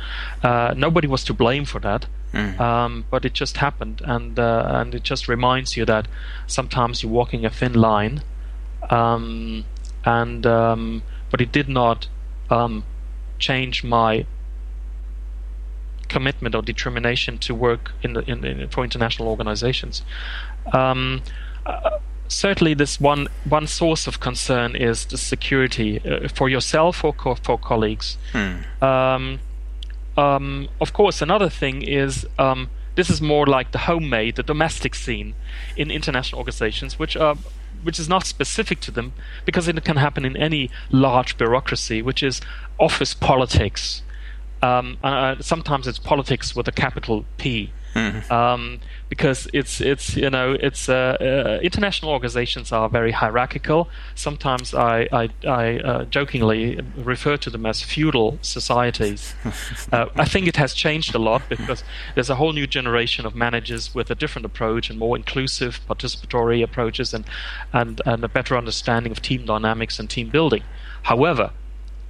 Uh, 0.44 0.72
nobody 0.76 1.08
was 1.08 1.24
to 1.24 1.34
blame 1.34 1.64
for 1.64 1.80
that, 1.80 2.06
mm. 2.32 2.60
um, 2.60 3.04
but 3.10 3.24
it 3.24 3.32
just 3.32 3.56
happened, 3.56 4.00
and 4.04 4.38
and 4.38 4.94
it 4.94 5.02
just 5.02 5.26
reminds 5.26 5.76
you 5.76 5.84
that 5.86 6.06
sometimes 6.46 7.02
you're 7.02 7.10
walking 7.10 7.44
a 7.44 7.50
thin 7.50 7.74
line, 7.74 8.22
um, 8.90 9.64
and 10.04 10.46
um, 10.46 11.02
but 11.30 11.40
it 11.40 11.52
did 11.52 11.68
not 11.68 12.08
um, 12.50 12.84
change 13.38 13.84
my 13.84 14.26
commitment 16.08 16.54
or 16.54 16.62
determination 16.62 17.38
to 17.38 17.54
work 17.54 17.92
in 18.02 18.14
the, 18.14 18.20
in, 18.30 18.44
in 18.44 18.68
for 18.68 18.82
international 18.84 19.28
organizations. 19.28 20.02
Um, 20.72 21.22
uh, 21.66 21.98
certainly, 22.28 22.74
this 22.74 23.00
one 23.00 23.28
one 23.44 23.66
source 23.66 24.06
of 24.06 24.20
concern 24.20 24.74
is 24.74 25.06
the 25.06 25.18
security 25.18 26.00
uh, 26.00 26.28
for 26.28 26.48
yourself 26.48 27.04
or 27.04 27.12
co- 27.12 27.34
for 27.34 27.58
colleagues. 27.58 28.16
Hmm. 28.32 28.84
Um, 28.84 29.40
um, 30.16 30.68
of 30.80 30.92
course, 30.92 31.22
another 31.22 31.48
thing 31.48 31.82
is 31.82 32.26
um, 32.38 32.70
this 32.96 33.10
is 33.10 33.20
more 33.20 33.46
like 33.46 33.70
the 33.70 33.78
homemade, 33.78 34.36
the 34.36 34.42
domestic 34.42 34.94
scene 34.94 35.34
in 35.76 35.90
international 35.90 36.40
organizations, 36.40 36.98
which 36.98 37.16
are 37.16 37.36
which 37.82 37.98
is 37.98 38.08
not 38.08 38.26
specific 38.26 38.80
to 38.80 38.90
them 38.90 39.12
because 39.44 39.68
it 39.68 39.84
can 39.84 39.96
happen 39.96 40.24
in 40.24 40.36
any 40.36 40.70
large 40.90 41.36
bureaucracy, 41.36 42.02
which 42.02 42.22
is 42.22 42.40
office 42.78 43.14
politics. 43.14 44.02
Um, 44.62 44.98
uh, 45.02 45.36
sometimes 45.40 45.86
it's 45.86 45.98
politics 45.98 46.56
with 46.56 46.66
a 46.68 46.72
capital 46.72 47.24
P. 47.36 47.72
Mm-hmm. 47.94 48.32
Um, 48.32 48.80
because 49.08 49.48
it's 49.52 49.80
it's 49.80 50.16
you 50.16 50.30
know 50.30 50.52
it's 50.52 50.88
uh, 50.88 51.16
uh, 51.20 51.60
international 51.62 52.10
organizations 52.12 52.72
are 52.72 52.88
very 52.88 53.12
hierarchical. 53.12 53.88
Sometimes 54.14 54.74
I 54.74 55.08
I, 55.12 55.28
I 55.46 55.78
uh, 55.78 56.04
jokingly 56.04 56.80
refer 56.96 57.36
to 57.38 57.50
them 57.50 57.66
as 57.66 57.82
feudal 57.82 58.38
societies. 58.42 59.34
Uh, 59.92 60.06
I 60.16 60.24
think 60.26 60.46
it 60.46 60.56
has 60.56 60.74
changed 60.74 61.14
a 61.14 61.18
lot 61.18 61.42
because 61.48 61.82
there's 62.14 62.28
a 62.28 62.34
whole 62.34 62.52
new 62.52 62.66
generation 62.66 63.24
of 63.24 63.34
managers 63.34 63.94
with 63.94 64.10
a 64.10 64.14
different 64.14 64.44
approach 64.44 64.90
and 64.90 64.98
more 64.98 65.16
inclusive, 65.16 65.80
participatory 65.88 66.62
approaches 66.62 67.14
and 67.14 67.24
and 67.72 68.02
and 68.04 68.22
a 68.22 68.28
better 68.28 68.56
understanding 68.56 69.12
of 69.12 69.22
team 69.22 69.46
dynamics 69.46 69.98
and 69.98 70.10
team 70.10 70.28
building. 70.28 70.62
However, 71.04 71.52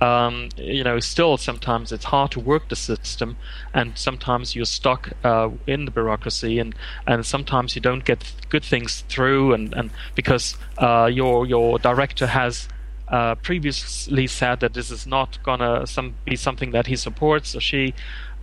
um, 0.01 0.51
you 0.57 0.85
know, 0.85 1.01
still 1.01 1.37
sometimes 1.37 1.91
it's 1.93 2.05
hard 2.05 2.31
to 2.33 2.41
work 2.41 2.69
the 2.69 2.77
system, 2.77 3.37
and 3.75 3.99
sometimes 3.99 4.55
you're 4.55 4.65
stuck 4.65 5.11
uh, 5.25 5.51
in 5.67 5.85
the 5.87 5.91
bureaucracy, 5.91 6.59
and, 6.59 6.75
and 7.07 7.27
sometimes 7.27 7.75
you 7.75 7.83
don't 7.83 8.05
get 8.05 8.33
good 8.49 8.65
things 8.65 9.05
through, 9.09 9.53
and, 9.53 9.75
and 9.75 9.91
because 10.15 10.57
uh, 10.79 11.11
your 11.13 11.47
your 11.47 11.79
director 11.79 12.29
has 12.29 12.69
uh, 13.09 13.35
previously 13.37 14.27
said 14.27 14.61
that 14.61 14.75
this 14.75 14.91
is 14.91 15.07
not 15.07 15.43
gonna 15.43 15.87
some, 15.87 16.15
be 16.25 16.37
something 16.37 16.71
that 16.73 16.87
he 16.87 16.97
supports 16.97 17.57
or 17.57 17.61
she. 17.61 17.95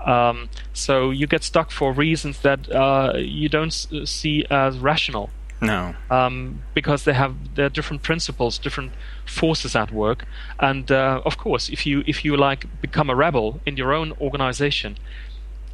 Um, 0.05 0.49
so 0.73 1.09
you 1.09 1.25
get 1.25 1.43
stuck 1.43 1.71
for 1.71 1.91
reasons 1.93 2.41
that 2.41 2.71
uh, 2.71 3.13
you 3.15 3.49
don't 3.49 3.71
see 3.71 4.45
as 4.49 4.77
rational. 4.77 5.29
No. 5.61 5.95
Um, 6.09 6.61
because 6.73 7.05
they 7.05 7.13
have 7.13 7.55
their 7.55 7.69
different 7.69 8.03
principles, 8.03 8.57
different 8.57 8.91
forces 9.25 9.75
at 9.75 9.91
work, 9.91 10.25
and 10.59 10.91
uh, 10.91 11.21
of 11.25 11.37
course, 11.37 11.69
if 11.69 11.85
you 11.85 12.03
if 12.05 12.25
you 12.25 12.35
like 12.35 12.65
become 12.81 13.09
a 13.09 13.15
rebel 13.15 13.61
in 13.65 13.77
your 13.77 13.93
own 13.93 14.11
organization, 14.19 14.97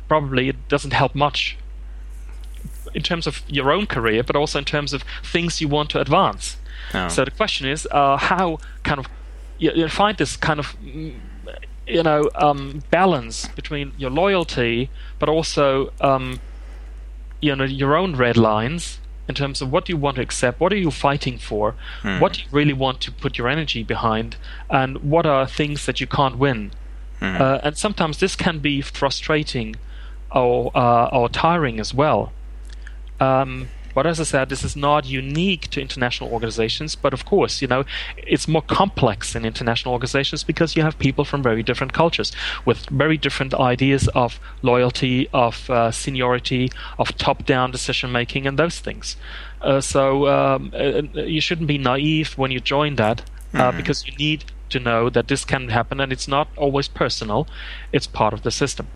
probably 0.07 0.49
it 0.49 0.67
doesn't 0.69 0.93
help 0.93 1.15
much 1.15 1.57
in 2.93 3.01
terms 3.01 3.25
of 3.25 3.41
your 3.47 3.71
own 3.71 3.85
career, 3.87 4.23
but 4.23 4.35
also 4.35 4.59
in 4.59 4.65
terms 4.65 4.93
of 4.93 5.03
things 5.23 5.61
you 5.61 5.67
want 5.67 5.89
to 5.89 5.99
advance. 5.99 6.57
No. 6.93 7.07
So 7.07 7.25
the 7.25 7.31
question 7.31 7.67
is, 7.67 7.87
uh, 7.91 8.17
how 8.17 8.59
kind 8.83 8.99
of 8.99 9.07
you, 9.57 9.71
you, 9.73 9.87
find 9.87 10.17
this 10.17 10.37
kind 10.37 10.59
of 10.59 10.75
mm, 10.79 11.15
you 11.87 12.03
know 12.03 12.29
um, 12.35 12.83
balance 12.91 13.47
between 13.47 13.93
your 13.97 14.11
loyalty, 14.11 14.89
but 15.17 15.27
also 15.27 15.91
um, 16.01 16.39
you 17.41 17.55
know 17.55 17.63
your 17.63 17.95
own 17.95 18.15
red 18.15 18.37
lines 18.37 19.00
in 19.31 19.35
terms 19.35 19.61
of 19.61 19.71
what 19.71 19.85
do 19.85 19.93
you 19.93 20.01
want 20.05 20.15
to 20.17 20.21
accept, 20.21 20.59
what 20.59 20.71
are 20.73 20.81
you 20.87 20.91
fighting 20.91 21.37
for, 21.49 21.75
mm. 22.03 22.19
what 22.21 22.33
do 22.33 22.37
you 22.41 22.47
really 22.59 22.77
want 22.85 22.97
to 23.05 23.09
put 23.23 23.37
your 23.37 23.47
energy 23.55 23.81
behind, 23.95 24.29
and 24.69 24.91
what 25.13 25.25
are 25.25 25.47
things 25.47 25.85
that 25.87 25.97
you 26.01 26.07
can't 26.19 26.37
win. 26.45 26.59
Mm. 27.21 27.39
Uh, 27.39 27.59
and 27.65 27.77
sometimes 27.77 28.17
this 28.23 28.35
can 28.35 28.59
be 28.59 28.75
frustrating 28.81 29.69
or 30.41 30.71
uh, 30.75 31.17
or 31.17 31.29
tiring 31.29 31.79
as 31.79 31.93
well. 31.93 32.21
Um, 33.19 33.51
but 33.93 34.07
as 34.07 34.19
I 34.19 34.23
said, 34.23 34.49
this 34.49 34.63
is 34.63 34.75
not 34.75 35.05
unique 35.05 35.69
to 35.69 35.81
international 35.81 36.31
organizations. 36.31 36.95
But 36.95 37.13
of 37.13 37.25
course, 37.25 37.61
you 37.61 37.67
know, 37.67 37.83
it's 38.17 38.47
more 38.47 38.61
complex 38.61 39.35
in 39.35 39.45
international 39.45 39.93
organizations 39.93 40.43
because 40.43 40.75
you 40.75 40.83
have 40.83 40.97
people 40.99 41.25
from 41.25 41.43
very 41.43 41.63
different 41.63 41.93
cultures 41.93 42.31
with 42.65 42.89
very 42.89 43.17
different 43.17 43.53
ideas 43.53 44.07
of 44.09 44.39
loyalty, 44.61 45.27
of 45.33 45.69
uh, 45.69 45.91
seniority, 45.91 46.71
of 46.97 47.17
top-down 47.17 47.71
decision 47.71 48.11
making, 48.11 48.47
and 48.47 48.57
those 48.57 48.79
things. 48.79 49.15
Uh, 49.61 49.81
so 49.81 50.27
um, 50.27 50.71
uh, 50.73 51.01
you 51.13 51.41
shouldn't 51.41 51.67
be 51.67 51.77
naive 51.77 52.37
when 52.37 52.51
you 52.51 52.59
join 52.59 52.95
that 52.95 53.23
mm. 53.53 53.77
because 53.77 54.05
you 54.07 54.15
need 54.17 54.45
to 54.69 54.79
know 54.79 55.09
that 55.09 55.27
this 55.27 55.45
can 55.45 55.69
happen, 55.69 55.99
and 55.99 56.11
it's 56.11 56.27
not 56.27 56.47
always 56.57 56.87
personal; 56.87 57.47
it's 57.91 58.07
part 58.07 58.33
of 58.33 58.43
the 58.43 58.51
system. 58.51 58.87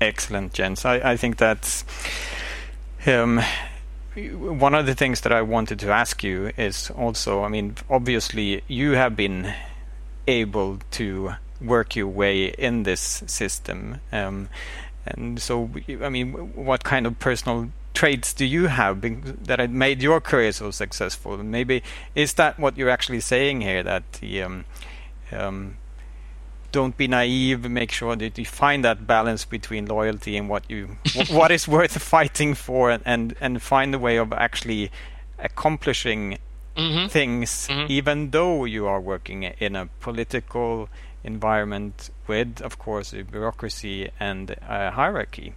Excellent, 0.00 0.54
Jens. 0.54 0.84
I, 0.84 1.12
I 1.12 1.16
think 1.16 1.36
that's 1.36 1.84
um, 3.06 3.40
one 4.14 4.74
of 4.74 4.86
the 4.86 4.94
things 4.94 5.20
that 5.22 5.32
I 5.32 5.42
wanted 5.42 5.78
to 5.80 5.90
ask 5.90 6.22
you 6.22 6.50
is 6.56 6.90
also, 6.90 7.42
I 7.42 7.48
mean, 7.48 7.76
obviously 7.88 8.62
you 8.68 8.92
have 8.92 9.16
been 9.16 9.54
able 10.26 10.78
to 10.92 11.34
work 11.60 11.96
your 11.96 12.08
way 12.08 12.46
in 12.46 12.82
this 12.82 13.22
system. 13.26 14.00
Um, 14.12 14.48
and 15.06 15.40
so, 15.40 15.70
I 16.02 16.08
mean, 16.08 16.32
what 16.54 16.84
kind 16.84 17.06
of 17.06 17.18
personal 17.18 17.70
traits 17.94 18.32
do 18.32 18.44
you 18.44 18.66
have 18.66 19.00
that 19.46 19.70
made 19.70 20.02
your 20.02 20.20
career 20.20 20.52
so 20.52 20.70
successful? 20.70 21.36
Maybe 21.38 21.82
is 22.14 22.34
that 22.34 22.58
what 22.58 22.76
you're 22.76 22.90
actually 22.90 23.20
saying 23.20 23.60
here? 23.60 23.82
That 23.82 24.10
the 24.14 24.42
um, 24.42 24.64
um, 25.32 25.76
don't 26.72 26.96
be 26.96 27.08
naive. 27.08 27.68
Make 27.68 27.92
sure 27.92 28.16
that 28.16 28.38
you 28.38 28.44
find 28.44 28.84
that 28.84 29.06
balance 29.06 29.44
between 29.44 29.86
loyalty 29.86 30.36
and 30.36 30.48
what 30.48 30.64
you 30.68 30.96
what 31.30 31.50
is 31.50 31.66
worth 31.68 32.00
fighting 32.14 32.54
for, 32.54 32.98
and 33.04 33.34
and 33.40 33.62
find 33.62 33.94
a 33.94 33.98
way 33.98 34.16
of 34.16 34.32
actually 34.32 34.90
accomplishing 35.38 36.38
mm-hmm. 36.76 37.08
things, 37.08 37.68
mm-hmm. 37.68 37.86
even 37.90 38.30
though 38.30 38.64
you 38.64 38.86
are 38.86 39.00
working 39.00 39.44
in 39.44 39.76
a 39.76 39.88
political 40.00 40.88
environment 41.24 42.10
with, 42.26 42.60
of 42.62 42.78
course, 42.78 43.12
a 43.12 43.22
bureaucracy 43.22 44.10
and 44.18 44.56
a 44.68 44.90
hierarchy. 44.90 45.54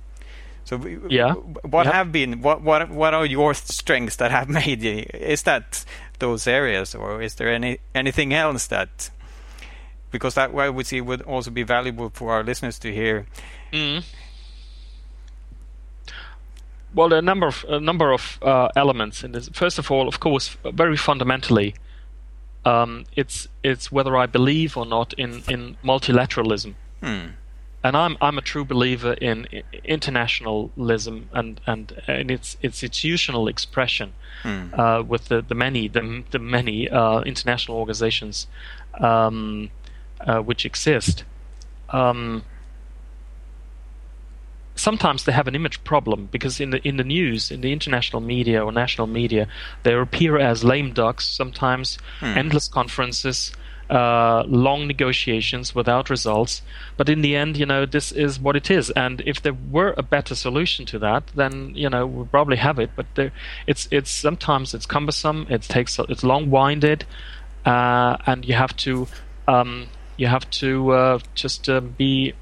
So, 0.66 0.78
yeah. 1.10 1.34
what 1.34 1.86
yeah. 1.86 1.92
have 1.92 2.12
been 2.12 2.42
what 2.42 2.62
what 2.62 2.90
what 2.90 3.14
are 3.14 3.26
your 3.26 3.54
strengths 3.54 4.16
that 4.18 4.32
have 4.32 4.50
made 4.62 4.82
you? 4.82 5.06
Is 5.14 5.44
that 5.44 5.86
those 6.20 6.48
areas, 6.48 6.96
or 6.96 7.22
is 7.22 7.36
there 7.36 7.50
any 7.50 7.80
anything 7.94 8.34
else 8.34 8.68
that 8.68 9.10
because 10.14 10.36
that 10.36 10.56
I 10.56 10.70
would 10.70 10.88
say 10.88 11.02
would 11.02 11.24
also 11.24 11.52
be 11.52 11.64
valuable 11.64 12.10
for 12.14 12.32
our 12.32 12.44
listeners 12.44 12.80
to 12.80 12.94
hear. 12.94 13.26
Mm. 13.74 14.04
Well, 16.94 17.12
a 17.12 17.22
number 17.22 17.48
of 17.48 17.66
a 17.68 17.80
number 17.80 18.14
of 18.14 18.40
uh, 18.42 18.70
elements 18.76 19.24
in 19.24 19.32
this. 19.34 19.50
First 19.50 19.80
of 19.80 19.92
all, 19.92 20.08
of 20.08 20.20
course, 20.20 20.56
very 20.64 20.96
fundamentally, 20.96 21.74
um, 22.64 23.06
it's 23.16 23.48
it's 23.64 23.92
whether 23.92 24.16
I 24.16 24.28
believe 24.28 24.78
or 24.78 24.86
not 24.86 25.14
in 25.14 25.44
in 25.50 25.78
multilateralism. 25.84 26.76
Hmm. 27.02 27.26
And 27.86 27.98
I'm 27.98 28.16
I'm 28.22 28.38
a 28.38 28.42
true 28.42 28.64
believer 28.64 29.14
in 29.14 29.48
internationalism 29.84 31.30
and 31.34 31.60
and, 31.66 32.02
and 32.08 32.32
its 32.32 32.58
institutional 32.62 33.48
expression 33.48 34.14
hmm. 34.44 34.66
uh, 34.74 35.02
with 35.02 35.30
the, 35.30 35.42
the 35.42 35.56
many 35.56 35.88
the, 35.88 36.24
the 36.30 36.40
many 36.40 36.90
uh, 36.90 37.22
international 37.22 37.78
organizations 37.78 38.48
um, 39.00 39.72
uh, 40.26 40.40
which 40.40 40.66
exist, 40.66 41.24
um, 41.90 42.44
sometimes 44.76 45.24
they 45.26 45.32
have 45.32 45.48
an 45.48 45.56
image 45.56 45.84
problem 45.84 46.28
because 46.32 46.60
in 46.60 46.72
the 46.72 46.88
in 46.88 46.98
the 46.98 47.04
news, 47.04 47.52
in 47.52 47.62
the 47.62 47.72
international 47.72 48.22
media 48.22 48.64
or 48.64 48.72
national 48.72 49.08
media, 49.08 49.48
they 49.84 49.94
appear 49.94 50.38
as 50.38 50.64
lame 50.64 50.94
ducks. 50.94 51.28
Sometimes 51.28 51.98
hmm. 52.20 52.38
endless 52.38 52.68
conferences, 52.68 53.52
uh, 53.90 54.44
long 54.48 54.88
negotiations 54.88 55.76
without 55.76 56.10
results. 56.10 56.62
But 56.98 57.10
in 57.10 57.22
the 57.22 57.36
end, 57.36 57.58
you 57.58 57.66
know, 57.66 57.86
this 57.86 58.12
is 58.12 58.40
what 58.40 58.56
it 58.56 58.72
is. 58.72 58.90
And 58.92 59.22
if 59.26 59.42
there 59.42 59.54
were 59.54 59.94
a 59.98 60.04
better 60.04 60.36
solution 60.36 60.86
to 60.88 61.00
that, 61.00 61.28
then 61.36 61.74
you 61.76 61.90
know 61.90 62.06
we'll 62.06 62.26
probably 62.26 62.58
have 62.58 62.80
it. 62.80 62.92
But 62.96 63.06
there, 63.16 63.32
it's 63.68 63.88
it's 63.92 64.10
sometimes 64.10 64.74
it's 64.74 64.86
cumbersome. 64.86 65.48
It 65.50 65.64
takes 65.64 66.00
it's 66.00 66.24
long 66.24 66.50
winded, 66.50 67.06
uh, 67.66 68.18
and 68.26 68.46
you 68.46 68.56
have 68.56 68.76
to. 68.78 69.08
Um, 69.48 69.88
you 70.18 70.28
have 70.28 70.50
to 70.52 70.92
uh, 70.92 71.20
just 71.36 71.70
uh, 71.70 71.80
be 71.80 72.34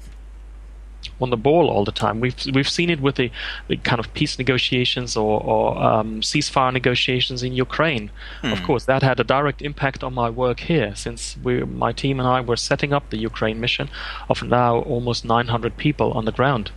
on 1.20 1.30
the 1.30 1.36
ball 1.36 1.68
all 1.68 1.84
the 1.84 1.92
time. 1.92 2.20
We've 2.20 2.36
we've 2.54 2.68
seen 2.68 2.90
it 2.90 3.00
with 3.00 3.16
the, 3.16 3.30
the 3.68 3.76
kind 3.76 3.98
of 3.98 4.12
peace 4.14 4.38
negotiations 4.38 5.16
or, 5.16 5.42
or 5.42 5.82
um, 5.82 6.20
ceasefire 6.20 6.72
negotiations 6.72 7.42
in 7.42 7.52
Ukraine. 7.52 8.10
Of 8.42 8.58
hmm. 8.58 8.64
course, 8.64 8.84
that 8.86 9.02
had 9.02 9.20
a 9.20 9.24
direct 9.24 9.62
impact 9.62 10.04
on 10.04 10.14
my 10.14 10.30
work 10.30 10.60
here, 10.60 10.94
since 10.94 11.36
we, 11.42 11.64
my 11.64 11.92
team 11.92 12.18
and 12.18 12.28
I 12.28 12.40
were 12.40 12.56
setting 12.56 12.92
up 12.92 13.10
the 13.10 13.18
Ukraine 13.18 13.60
mission 13.60 13.88
of 14.28 14.42
now 14.42 14.80
almost 14.80 15.24
900 15.24 15.76
people 15.76 16.12
on 16.12 16.24
the 16.24 16.32
ground 16.32 16.70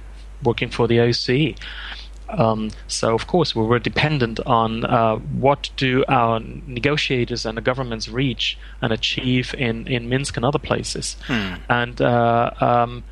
working 0.44 0.70
for 0.70 0.88
the 0.88 0.98
OSCE. 0.98 1.58
Um, 2.30 2.72
so 2.88 3.14
of 3.14 3.28
course 3.28 3.56
we 3.56 3.64
were 3.64 3.80
dependent 3.80 4.40
on 4.46 4.84
uh, 4.86 5.16
what 5.16 5.70
do 5.78 6.04
our 6.08 6.40
negotiators 6.68 7.46
and 7.46 7.58
the 7.58 7.62
governments 7.62 8.08
reach 8.10 8.58
and 8.82 8.92
achieve 8.92 9.54
in, 9.58 9.88
in 9.88 10.10
Minsk 10.10 10.36
and 10.38 10.46
other 10.46 10.60
places, 10.60 11.16
Hmm. 11.28 11.54
and 11.70 12.02
uh, 12.02 12.52
um, 12.60 13.04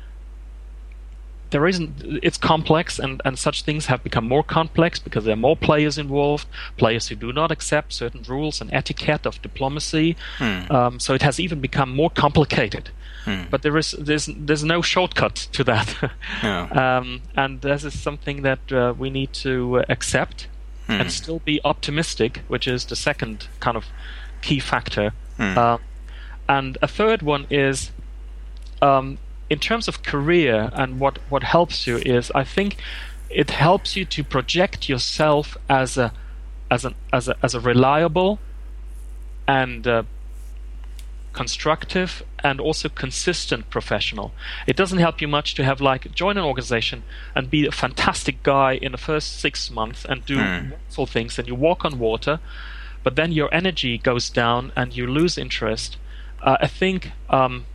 there 1.54 1.68
isn't 1.68 1.92
it's 2.26 2.36
complex 2.36 2.98
and, 2.98 3.22
and 3.24 3.38
such 3.38 3.62
things 3.62 3.86
have 3.86 4.02
become 4.02 4.26
more 4.26 4.42
complex 4.42 4.98
because 4.98 5.22
there 5.24 5.34
are 5.34 5.44
more 5.48 5.56
players 5.56 5.96
involved 5.98 6.46
players 6.76 7.06
who 7.08 7.14
do 7.14 7.32
not 7.32 7.52
accept 7.52 7.92
certain 7.92 8.22
rules 8.28 8.60
and 8.60 8.68
etiquette 8.72 9.24
of 9.24 9.40
diplomacy. 9.40 10.16
Um, 10.68 10.98
so 10.98 11.14
it 11.14 11.22
has 11.22 11.38
even 11.38 11.60
become 11.60 11.90
more 11.94 12.10
complicated. 12.10 12.90
But 13.50 13.62
there 13.62 13.78
is 13.78 13.92
there's 14.08 14.26
there's 14.46 14.64
no 14.64 14.82
shortcut 14.82 15.36
to 15.56 15.62
that. 15.64 15.88
No. 16.42 16.68
um, 16.82 17.22
and 17.36 17.60
this 17.60 17.84
is 17.84 17.94
something 18.08 18.42
that 18.42 18.72
uh, 18.72 18.92
we 18.98 19.08
need 19.10 19.32
to 19.44 19.78
uh, 19.78 19.84
accept 19.88 20.48
and 20.88 21.10
still 21.12 21.38
be 21.38 21.60
optimistic 21.64 22.32
which 22.48 22.66
is 22.74 22.84
the 22.86 22.96
second 22.96 23.36
kind 23.60 23.76
of 23.76 23.84
key 24.42 24.60
factor. 24.60 25.12
Um, 25.58 25.80
and 26.48 26.78
a 26.82 26.88
third 26.88 27.22
one 27.22 27.46
is 27.48 27.92
um, 28.82 29.18
in 29.54 29.60
terms 29.60 29.86
of 29.86 30.02
career 30.02 30.56
and 30.80 30.98
what, 30.98 31.14
what 31.30 31.44
helps 31.44 31.86
you 31.86 31.96
is 31.98 32.24
I 32.42 32.42
think 32.42 32.70
it 33.30 33.50
helps 33.50 33.94
you 33.96 34.04
to 34.06 34.20
project 34.36 34.88
yourself 34.88 35.46
as 35.68 35.96
a 35.96 36.12
as 36.74 36.84
an 36.84 36.94
as 37.12 37.28
a 37.28 37.34
as 37.46 37.54
a 37.54 37.60
reliable 37.60 38.32
and 39.46 39.86
uh, 39.86 40.02
constructive 41.32 42.10
and 42.48 42.56
also 42.60 42.88
consistent 42.88 43.62
professional. 43.70 44.28
It 44.66 44.76
doesn't 44.80 45.02
help 45.06 45.20
you 45.22 45.28
much 45.28 45.54
to 45.58 45.62
have 45.64 45.80
like 45.80 46.12
join 46.22 46.36
an 46.36 46.44
organization 46.44 46.98
and 47.36 47.48
be 47.56 47.64
a 47.66 47.72
fantastic 47.84 48.36
guy 48.42 48.72
in 48.86 48.90
the 48.90 49.04
first 49.10 49.38
six 49.44 49.70
months 49.70 50.04
and 50.10 50.24
do 50.32 50.36
wonderful 50.36 51.06
things 51.06 51.38
and 51.38 51.46
you 51.46 51.54
walk 51.54 51.84
on 51.84 52.00
water, 52.00 52.40
but 53.04 53.14
then 53.14 53.30
your 53.30 53.50
energy 53.54 53.98
goes 53.98 54.30
down 54.30 54.72
and 54.74 54.96
you 54.96 55.06
lose 55.06 55.38
interest. 55.38 55.96
Uh, 56.42 56.56
I 56.60 56.66
think 56.66 57.12
um, 57.30 57.66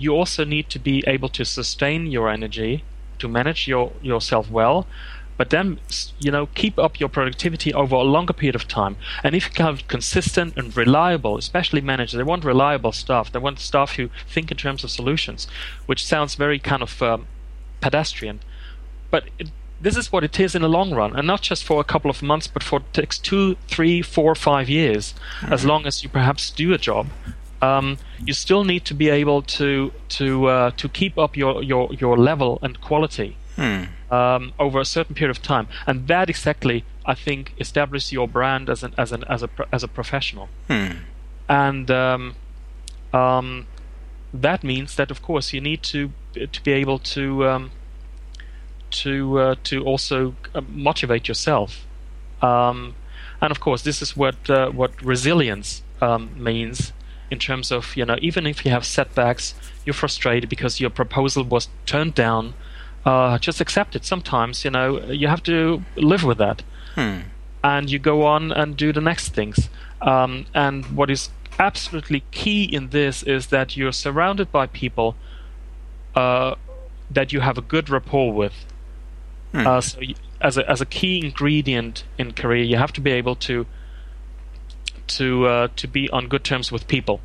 you 0.00 0.16
also 0.16 0.44
need 0.44 0.68
to 0.70 0.78
be 0.78 1.04
able 1.06 1.28
to 1.28 1.44
sustain 1.44 2.06
your 2.06 2.28
energy 2.28 2.82
to 3.18 3.28
manage 3.28 3.68
your 3.68 3.92
yourself 4.02 4.50
well 4.50 4.86
but 5.40 5.48
then 5.48 5.80
you 6.18 6.30
know 6.30 6.48
keep 6.54 6.78
up 6.78 7.00
your 7.00 7.08
productivity 7.08 7.72
over 7.72 7.94
a 7.96 8.02
longer 8.02 8.34
period 8.34 8.54
of 8.54 8.68
time. 8.68 8.96
And 9.24 9.34
if 9.34 9.48
you 9.48 9.64
have 9.64 9.88
consistent 9.88 10.54
and 10.58 10.76
reliable 10.76 11.38
especially 11.38 11.80
managers 11.80 12.18
they 12.18 12.22
want 12.22 12.44
reliable 12.44 12.92
staff. 12.92 13.32
They 13.32 13.38
want 13.38 13.58
staff 13.58 13.96
who 13.96 14.10
think 14.28 14.50
in 14.50 14.58
terms 14.58 14.84
of 14.84 14.90
solutions 14.90 15.48
which 15.86 16.04
sounds 16.04 16.34
very 16.34 16.58
kind 16.58 16.82
of 16.82 17.02
um, 17.02 17.26
pedestrian. 17.80 18.40
But 19.10 19.24
it, 19.38 19.50
this 19.80 19.96
is 19.96 20.12
what 20.12 20.24
it 20.24 20.38
is 20.38 20.54
in 20.54 20.60
the 20.60 20.68
long 20.68 20.92
run, 20.92 21.16
and 21.16 21.26
not 21.26 21.40
just 21.40 21.64
for 21.64 21.80
a 21.80 21.84
couple 21.84 22.10
of 22.10 22.22
months, 22.22 22.46
but 22.46 22.62
for 22.62 22.80
takes 22.92 23.18
two, 23.18 23.56
three, 23.66 24.02
four, 24.02 24.34
five 24.34 24.68
years. 24.68 25.14
As 25.50 25.64
long 25.64 25.86
as 25.86 26.02
you 26.02 26.10
perhaps 26.10 26.50
do 26.50 26.74
a 26.74 26.78
job, 26.78 27.06
um, 27.62 27.98
you 28.24 28.32
still 28.32 28.64
need 28.64 28.84
to 28.86 28.94
be 28.94 29.08
able 29.10 29.42
to 29.42 29.92
to 30.08 30.46
uh, 30.46 30.70
to 30.76 30.88
keep 30.88 31.18
up 31.18 31.36
your, 31.36 31.62
your, 31.62 31.92
your 31.92 32.16
level 32.16 32.58
and 32.62 32.80
quality 32.80 33.36
um, 34.10 34.52
over 34.58 34.80
a 34.80 34.84
certain 34.84 35.14
period 35.14 35.36
of 35.36 35.42
time, 35.42 35.68
and 35.86 36.06
that 36.08 36.30
exactly, 36.30 36.84
I 37.04 37.14
think, 37.14 37.52
establishes 37.58 38.12
your 38.12 38.28
brand 38.28 38.68
as 38.70 38.82
an 38.82 38.94
as 38.96 39.12
an 39.12 39.24
as 39.28 39.42
a 39.42 39.48
as 39.72 39.82
a 39.82 39.88
professional. 39.88 40.48
And 41.48 41.90
um, 41.90 42.34
um, 43.12 43.66
that 44.32 44.62
means 44.62 44.94
that, 44.96 45.10
of 45.10 45.20
course, 45.20 45.52
you 45.52 45.60
need 45.60 45.82
to 45.82 46.10
to 46.34 46.62
be 46.62 46.72
able 46.72 46.98
to 46.98 47.46
um, 47.48 47.70
to 48.90 49.38
uh, 49.38 49.54
to 49.64 49.84
also 49.84 50.34
uh, 50.54 50.60
motivate 50.68 51.28
yourself. 51.28 51.86
Um, 52.40 52.94
and 53.42 53.50
of 53.50 53.60
course, 53.60 53.82
this 53.82 54.00
is 54.02 54.16
what 54.16 54.48
uh, 54.48 54.70
what 54.70 54.90
resilience 55.02 55.82
um, 56.00 56.30
means 56.36 56.92
in 57.30 57.38
terms 57.38 57.70
of 57.70 57.96
you 57.96 58.04
know 58.04 58.16
even 58.20 58.46
if 58.46 58.64
you 58.64 58.70
have 58.70 58.84
setbacks, 58.84 59.54
you're 59.84 59.94
frustrated 59.94 60.48
because 60.50 60.80
your 60.80 60.90
proposal 60.90 61.44
was 61.44 61.68
turned 61.86 62.14
down. 62.14 62.54
Uh, 63.04 63.38
just 63.38 63.60
accept 63.60 63.96
it. 63.96 64.04
Sometimes 64.04 64.64
you 64.64 64.70
know 64.70 65.00
you 65.10 65.28
have 65.28 65.42
to 65.44 65.82
live 65.96 66.22
with 66.24 66.38
that, 66.38 66.62
and 67.62 67.90
you 67.90 67.98
go 67.98 68.26
on 68.26 68.52
and 68.52 68.76
do 68.76 68.92
the 68.92 69.00
next 69.00 69.34
things. 69.34 69.68
Um, 70.02 70.46
and 70.54 70.84
what 70.96 71.10
is 71.10 71.30
absolutely 71.58 72.22
key 72.30 72.64
in 72.64 72.88
this 72.90 73.22
is 73.22 73.48
that 73.48 73.76
you're 73.76 73.92
surrounded 73.92 74.50
by 74.50 74.66
people 74.66 75.14
uh, 76.14 76.54
that 77.10 77.32
you 77.32 77.40
have 77.40 77.58
a 77.58 77.62
good 77.62 77.88
rapport 77.90 78.32
with. 78.32 78.54
Uh, 79.66 79.80
so, 79.80 79.98
y 80.00 80.14
as 80.40 80.56
a 80.56 80.70
as 80.70 80.80
a 80.80 80.86
key 80.86 81.22
ingredient 81.24 82.04
in 82.18 82.32
career, 82.32 82.64
you 82.64 82.76
have 82.78 82.92
to 82.92 83.00
be 83.00 83.10
able 83.10 83.34
to 83.36 83.66
to 85.18 85.46
uh, 85.46 85.68
to 85.76 85.86
be 85.88 86.08
on 86.10 86.28
good 86.28 86.44
terms 86.44 86.72
with 86.72 86.86
people, 86.86 87.20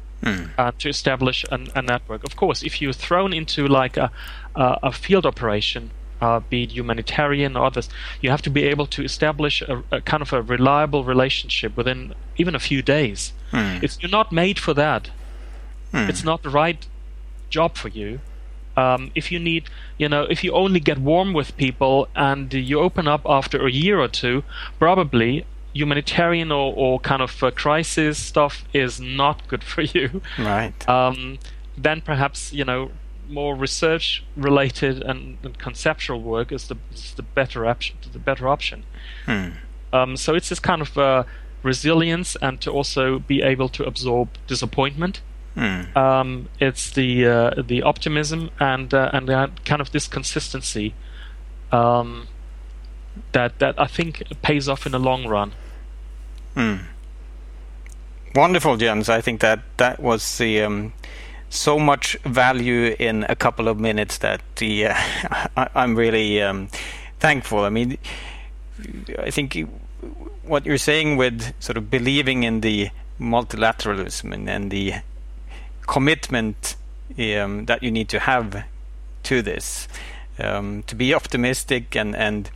uh, 0.58 0.72
to 0.80 0.90
establish 0.90 1.46
an, 1.52 1.68
a 1.76 1.82
network. 1.82 2.24
Of 2.24 2.36
course, 2.36 2.64
if 2.66 2.82
you're 2.82 2.94
thrown 2.94 3.34
into 3.34 3.68
like 3.68 3.98
a 3.98 4.10
a, 4.56 4.78
a 4.84 4.92
field 4.92 5.26
operation, 5.26 5.92
uh, 6.22 6.40
be 6.50 6.64
it 6.64 6.72
humanitarian 6.72 7.56
or 7.58 7.66
others, 7.66 7.90
you 8.22 8.30
have 8.32 8.42
to 8.44 8.50
be 8.50 8.64
able 8.64 8.88
to 8.88 9.04
establish 9.04 9.62
a, 9.62 9.84
a 9.92 10.02
kind 10.02 10.22
of 10.22 10.34
a 10.34 10.42
reliable 10.42 11.04
relationship 11.04 11.76
within 11.78 12.14
even 12.38 12.56
a 12.56 12.60
few 12.60 12.82
days. 12.82 13.34
It's 13.84 13.98
you're 14.02 14.12
not 14.12 14.32
made 14.32 14.58
for 14.60 14.74
that. 14.74 15.10
It's 16.10 16.24
not 16.26 16.42
the 16.44 16.50
right 16.50 16.88
job 17.50 17.76
for 17.78 17.90
you. 17.90 18.20
Um, 18.78 19.12
if 19.16 19.32
you 19.32 19.40
need, 19.40 19.64
you 19.98 20.10
know, 20.10 20.24
if 20.30 20.44
you 20.44 20.52
only 20.52 20.82
get 20.82 20.98
warm 20.98 21.34
with 21.34 21.56
people 21.56 22.08
and 22.16 22.54
you 22.54 22.80
open 22.82 23.08
up 23.08 23.22
after 23.26 23.66
a 23.66 23.72
year 23.72 24.00
or 24.02 24.10
two, 24.10 24.44
probably 24.80 25.46
humanitarian 25.76 26.52
or, 26.52 26.74
or 26.76 27.00
kind 27.00 27.22
of 27.22 27.44
uh, 27.44 27.52
crisis 27.52 28.18
stuff 28.18 28.64
is 28.74 29.00
not 29.00 29.48
good 29.48 29.64
for 29.64 29.82
you. 29.82 30.22
Right. 30.40 30.74
Um, 30.90 31.38
then 31.78 32.02
perhaps 32.02 32.54
you 32.54 32.64
know 32.64 32.92
more 33.28 33.56
research 33.56 34.24
related 34.38 35.02
and, 35.02 35.38
and 35.44 35.58
conceptual 35.58 36.22
work 36.22 36.52
is 36.52 36.68
the 36.68 36.78
is 36.94 37.14
the 37.16 37.24
better 37.24 37.66
option. 37.66 37.98
The 38.12 38.20
better 38.20 38.48
option. 38.48 38.84
Um, 39.94 40.18
so 40.18 40.34
it's 40.36 40.50
this 40.50 40.60
kind 40.60 40.82
of 40.82 40.98
uh, 40.98 41.24
resilience 41.64 42.36
and 42.42 42.60
to 42.62 42.72
also 42.72 43.20
be 43.20 43.42
able 43.42 43.70
to 43.70 43.84
absorb 43.84 44.30
disappointment. 44.48 45.22
Um, 45.96 46.50
it's 46.60 46.92
the 46.92 47.26
uh, 47.26 47.62
the 47.62 47.82
optimism 47.84 48.50
and 48.60 48.94
uh, 48.94 49.10
and 49.14 49.28
kind 49.66 49.82
of 49.82 49.92
this 49.92 50.08
consistency 50.08 50.94
um, 51.72 52.28
that 53.32 53.60
that 53.60 53.80
I 53.80 53.88
think 53.88 54.24
pays 54.42 54.68
off 54.70 54.86
in 54.86 54.92
the 54.92 55.00
long 55.00 55.28
run. 55.28 55.54
Wonderful, 58.36 58.78
Jens. 58.78 59.08
I 59.08 59.22
think 59.22 59.40
that 59.42 59.62
that 59.78 60.00
was 60.02 60.38
the 60.38 60.62
um, 60.62 60.94
so 61.50 61.80
much 61.80 62.18
value 62.26 62.96
in 63.00 63.26
a 63.30 63.36
couple 63.36 63.70
of 63.70 63.80
minutes 63.80 64.18
that 64.18 64.42
the 64.58 64.88
uh, 64.88 64.94
I, 65.58 65.70
I'm 65.74 65.96
really 65.96 66.42
um, 66.42 66.68
thankful. 67.20 67.60
I 67.60 67.70
mean, 67.70 67.98
I 69.18 69.32
think 69.32 69.58
what 70.44 70.66
you're 70.66 70.78
saying 70.78 71.18
with 71.18 71.54
sort 71.62 71.78
of 71.78 71.90
believing 71.90 72.44
in 72.44 72.62
the 72.62 72.90
multilateralism 73.20 74.34
and, 74.34 74.50
and 74.50 74.70
the 74.70 74.96
commitment 75.88 76.76
um, 77.18 77.66
that 77.66 77.82
you 77.82 77.90
need 77.92 78.10
to 78.10 78.20
have 78.20 78.66
to 79.24 79.42
this, 79.42 79.88
um, 80.40 80.84
to 80.88 80.96
be 80.96 81.14
optimistic 81.14 81.96
and 81.96 82.16
and 82.16 82.50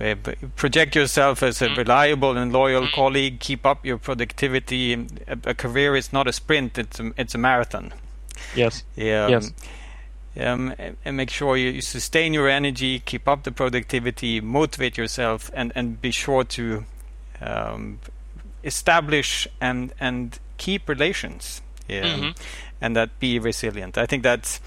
uh, 0.00 0.14
project 0.56 0.94
yourself 0.96 1.42
as 1.42 1.60
a 1.62 1.68
reliable 1.74 2.36
and 2.36 2.52
loyal 2.52 2.88
colleague. 2.94 3.38
Keep 3.40 3.66
up 3.66 3.84
your 3.84 3.98
productivity. 3.98 4.94
A, 5.28 5.38
a 5.44 5.54
career 5.54 5.94
is 5.96 6.12
not 6.12 6.26
a 6.26 6.32
sprint; 6.32 6.78
it's 6.78 6.98
a, 7.00 7.12
it's 7.16 7.34
a 7.34 7.38
marathon. 7.38 7.92
Yes. 8.56 8.84
Yeah. 8.96 9.28
Yes. 9.28 9.52
Um, 10.38 10.74
and- 10.78 10.96
and 11.04 11.16
make 11.16 11.28
sure 11.30 11.56
you, 11.56 11.70
you 11.70 11.80
sustain 11.82 12.32
your 12.32 12.48
energy, 12.48 13.00
keep 13.00 13.26
up 13.28 13.42
the 13.42 13.50
productivity, 13.52 14.40
motivate 14.40 14.96
yourself, 14.96 15.50
and, 15.54 15.72
and 15.74 16.00
be 16.00 16.12
sure 16.12 16.44
to 16.44 16.84
um, 17.42 17.98
establish 18.64 19.48
and 19.60 19.92
and 20.00 20.38
keep 20.56 20.88
relations, 20.88 21.62
yeah, 21.88 22.04
Mhm. 22.16 22.36
and 22.80 22.94
that 22.96 23.18
be 23.18 23.38
resilient. 23.38 23.98
I 23.98 24.06
think 24.06 24.22
that's 24.22 24.60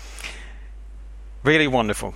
really 1.43 1.67
wonderful. 1.67 2.13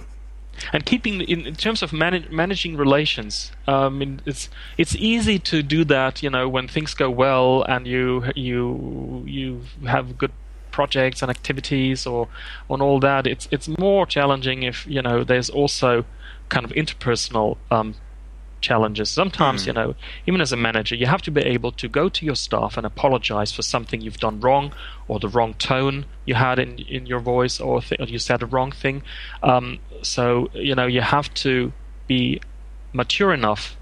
And 0.74 0.86
keeping 0.86 1.22
in, 1.22 1.46
in 1.46 1.56
terms 1.56 1.82
of 1.82 1.94
managing 1.94 2.78
relations 2.78 3.52
um, 3.68 4.20
it's 4.26 4.50
it's 4.78 4.96
easy 4.96 5.38
to 5.40 5.62
do 5.62 5.84
that 5.84 6.24
you 6.24 6.30
know 6.30 6.48
when 6.50 6.68
things 6.68 6.94
go 6.94 7.10
well 7.10 7.64
and 7.64 7.88
you 7.88 8.24
you 8.36 9.24
you 9.26 9.62
have 9.86 10.18
good 10.18 10.32
projects 10.78 11.24
and 11.24 11.32
activities 11.32 12.06
or 12.06 12.28
on 12.70 12.80
all 12.86 13.00
that. 13.00 13.26
It's 13.26 13.48
it's 13.56 13.68
more 13.68 14.06
challenging 14.06 14.60
if 14.72 14.86
you 14.96 15.02
know 15.02 15.18
there's 15.24 15.50
also 15.50 16.06
kind 16.50 16.64
of 16.68 16.72
interpersonal 16.84 17.58
um, 17.72 17.96
challenges 18.60 19.10
sometimes 19.10 19.68
you 19.68 19.74
know 19.74 19.96
even 20.26 20.42
as 20.42 20.52
a 20.52 20.58
manager 20.58 20.96
you 20.96 21.06
have 21.06 21.22
to 21.22 21.32
be 21.32 21.42
able 21.42 21.72
to 21.72 21.88
go 21.88 22.10
to 22.10 22.26
your 22.26 22.36
staff 22.36 22.76
and 22.78 22.86
apologize 22.86 23.52
for 23.52 23.62
something 23.62 24.02
you've 24.02 24.20
done 24.20 24.40
wrong 24.40 24.74
or 25.08 25.20
the 25.20 25.30
wrong 25.30 25.54
tone 25.56 26.06
you 26.26 26.34
had 26.34 26.58
in 26.58 26.80
in 26.80 27.06
your 27.06 27.20
voice 27.20 27.60
or, 27.60 27.82
th- 27.82 28.00
or 28.02 28.06
you 28.06 28.20
said 28.20 28.42
a 28.42 28.46
wrong 28.46 28.72
thing 28.72 29.04
um, 29.44 29.80
so 30.02 30.50
you 30.54 30.74
know 30.74 30.88
you 30.88 31.02
have 31.02 31.32
to 31.34 31.72
be 32.08 32.42
mature 32.94 33.34
enough 33.34 33.78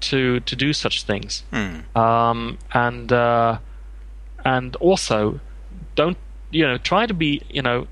to 0.00 0.40
to 0.40 0.56
do 0.56 0.72
such 0.72 1.04
things. 1.04 1.44
Mm. 1.52 1.96
Um, 1.96 2.58
and 2.72 3.12
uh, 3.12 3.58
and 4.44 4.76
also 4.76 5.40
don't 5.94 6.18
you 6.50 6.66
know 6.66 6.78
try 6.78 7.06
to 7.06 7.14
be 7.14 7.42
you 7.48 7.62
know 7.62 7.86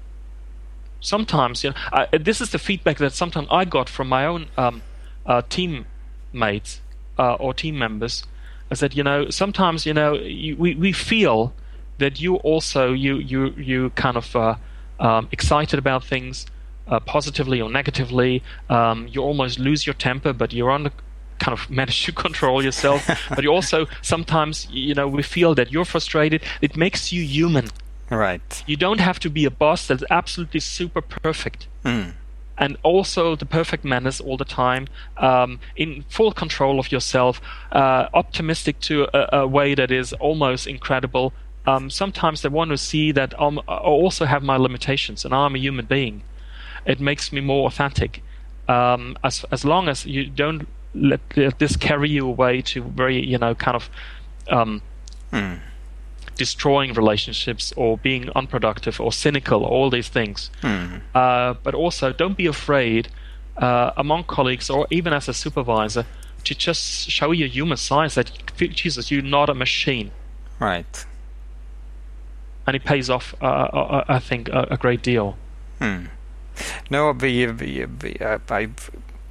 sometimes 1.01 1.65
you 1.65 1.71
know 1.71 1.77
I, 1.93 2.19
this 2.19 2.41
is 2.41 2.51
the 2.51 2.59
feedback 2.59 2.99
that 2.99 3.13
sometimes 3.13 3.49
I 3.51 3.65
got 3.65 3.89
from 3.89 4.09
my 4.09 4.27
own 4.27 4.47
um, 4.57 4.83
uh, 5.27 5.43
teammates 5.49 6.81
uh, 7.19 7.35
or 7.35 7.55
team 7.55 7.79
members 7.79 8.25
I 8.71 8.75
said, 8.75 8.97
you 8.97 9.03
know 9.03 9.31
sometimes 9.31 9.87
you 9.87 9.95
know 9.95 10.15
you, 10.15 10.57
we 10.57 10.75
we 10.75 10.93
feel 10.93 11.53
that 11.99 12.21
you 12.21 12.37
also 12.37 12.93
you 12.93 13.19
you 13.19 13.55
you 13.57 13.91
kind 13.91 14.17
of 14.17 14.35
uh, 14.35 14.57
um, 14.99 15.29
excited 15.31 15.79
about 15.79 16.05
things 16.05 16.47
uh, 16.89 17.01
positively 17.01 17.61
or 17.61 17.71
negatively. 17.71 18.43
Um, 18.69 19.07
you 19.09 19.23
almost 19.23 19.59
lose 19.59 19.87
your 19.87 19.95
temper, 19.95 20.33
but 20.33 20.53
you're 20.53 20.71
on 20.71 20.85
the 20.85 20.93
kind 21.39 21.57
of 21.57 21.69
manage 21.81 22.05
to 22.07 22.13
control 22.13 22.65
yourself. 22.65 23.07
but 23.29 23.45
you 23.45 23.51
also 23.53 23.87
sometimes 24.03 24.67
you 24.71 24.95
know 24.95 25.07
we 25.07 25.23
feel 25.23 25.55
that 25.55 25.71
you're 25.71 25.85
frustrated. 25.85 26.43
It 26.61 26.77
makes 26.77 27.13
you 27.13 27.23
human. 27.23 27.69
Right. 28.11 28.65
You 28.67 28.77
don't 28.77 29.01
have 29.01 29.19
to 29.21 29.31
be 29.31 29.45
a 29.45 29.51
boss 29.51 29.87
that's 29.87 30.05
absolutely 30.11 30.61
super 30.61 31.01
perfect. 31.01 31.69
Mm. 31.85 32.13
And 32.57 32.77
also 32.83 33.35
the 33.35 33.47
perfect 33.47 33.85
manners 33.85 34.21
all 34.21 34.37
the 34.37 34.45
time, 34.45 34.87
um, 35.17 35.59
in 35.77 36.05
full 36.09 36.33
control 36.33 36.79
of 36.79 36.93
yourself, 36.93 37.41
uh, 37.73 38.09
optimistic 38.15 38.79
to 38.81 39.09
a, 39.13 39.41
a, 39.41 39.47
way 39.47 39.75
that 39.75 39.91
is 39.91 40.13
almost 40.15 40.67
incredible. 40.67 41.33
Um, 41.67 41.91
sometimes 41.91 42.43
they 42.43 42.49
want 42.49 42.71
to 42.71 42.79
see 42.79 43.11
that 43.13 43.39
um, 43.41 43.61
I 43.67 43.77
also 43.77 44.25
have 44.25 44.43
my 44.43 44.57
limitations 44.57 45.25
and 45.25 45.35
I'm 45.35 45.57
a 45.57 45.59
human 45.59 45.87
being. 45.87 46.23
It 46.87 47.01
makes 47.01 47.33
me 47.33 47.41
more 47.41 47.67
authentic. 47.67 48.23
Um, 48.69 49.17
as 49.25 49.45
as 49.51 49.65
long 49.65 49.89
as 49.89 50.07
you 50.07 50.27
don't 50.27 50.67
let, 50.95 51.21
this 51.59 51.77
carry 51.77 52.09
you 52.09 52.27
away 52.27 52.63
to 52.63 52.83
very 52.83 53.23
you 53.23 53.39
know 53.39 53.55
kind 53.55 53.77
of 53.77 53.91
mm 55.33 55.61
destroying 56.37 56.93
relationships 56.95 57.73
or 57.77 57.99
being 57.99 58.31
unproductive 58.35 59.01
or 59.01 59.13
cynical, 59.13 59.65
all 59.65 59.91
these 59.91 60.09
things. 60.09 60.51
Mm. 60.63 61.03
Uh, 61.15 61.55
but 61.63 61.75
also, 61.75 62.13
don't 62.13 62.37
be 62.37 62.47
afraid 62.47 63.09
uh, 63.57 63.93
among 63.97 64.25
colleagues 64.25 64.69
or 64.71 64.87
even 64.91 65.13
as 65.13 65.29
a 65.29 65.35
supervisor 65.35 66.07
to 66.45 66.55
just 66.55 67.11
show 67.11 67.33
your 67.33 67.49
human 67.49 67.77
side 67.77 68.11
that 68.11 68.31
Jesus, 68.57 69.11
you're 69.11 69.23
not 69.23 69.49
a 69.49 69.55
machine. 69.55 70.11
Right. 70.59 71.07
And 72.67 72.77
it 72.77 72.85
pays 72.85 73.11
off, 73.11 73.35
uh, 73.41 73.45
uh 73.45 74.05
I 74.09 74.19
think, 74.19 74.49
a, 74.49 74.77
great 74.77 75.03
deal. 75.03 75.37
Hmm. 75.79 76.07
No, 76.91 77.13
we, 77.13 77.47
I 78.51 78.69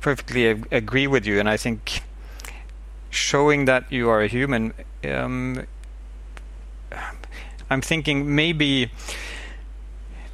perfectly 0.02 0.48
agree 0.72 1.08
with 1.08 1.26
you, 1.26 1.40
and 1.40 1.50
I 1.50 1.58
think 1.58 2.04
showing 3.10 3.66
that 3.66 3.92
you 3.92 4.10
are 4.10 4.22
a 4.22 4.28
human 4.28 4.74
um, 5.06 5.66
I'm 7.70 7.82
thinking 7.82 8.36
maybe 8.36 8.90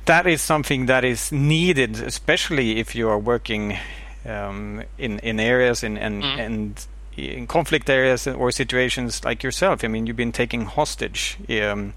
that 0.05 0.25
is 0.27 0.41
something 0.41 0.87
that 0.87 1.03
is 1.03 1.31
needed, 1.31 2.01
especially 2.01 2.79
if 2.79 2.95
you 2.95 3.09
are 3.09 3.19
working 3.19 3.77
um, 4.25 4.83
in 4.97 5.19
in 5.19 5.39
areas 5.39 5.83
in 5.83 5.97
and 5.97 6.23
Mm. 6.23 6.39
and 6.45 6.87
in 7.17 7.47
conflict 7.47 7.89
areas 7.89 8.27
or 8.27 8.51
situations 8.51 9.25
like 9.25 9.43
yourself. 9.43 9.83
I 9.83 9.87
mean, 9.87 10.07
you've 10.07 10.15
been 10.17 10.31
taking 10.31 10.65
hostage. 10.65 11.37
Um, 11.49 11.93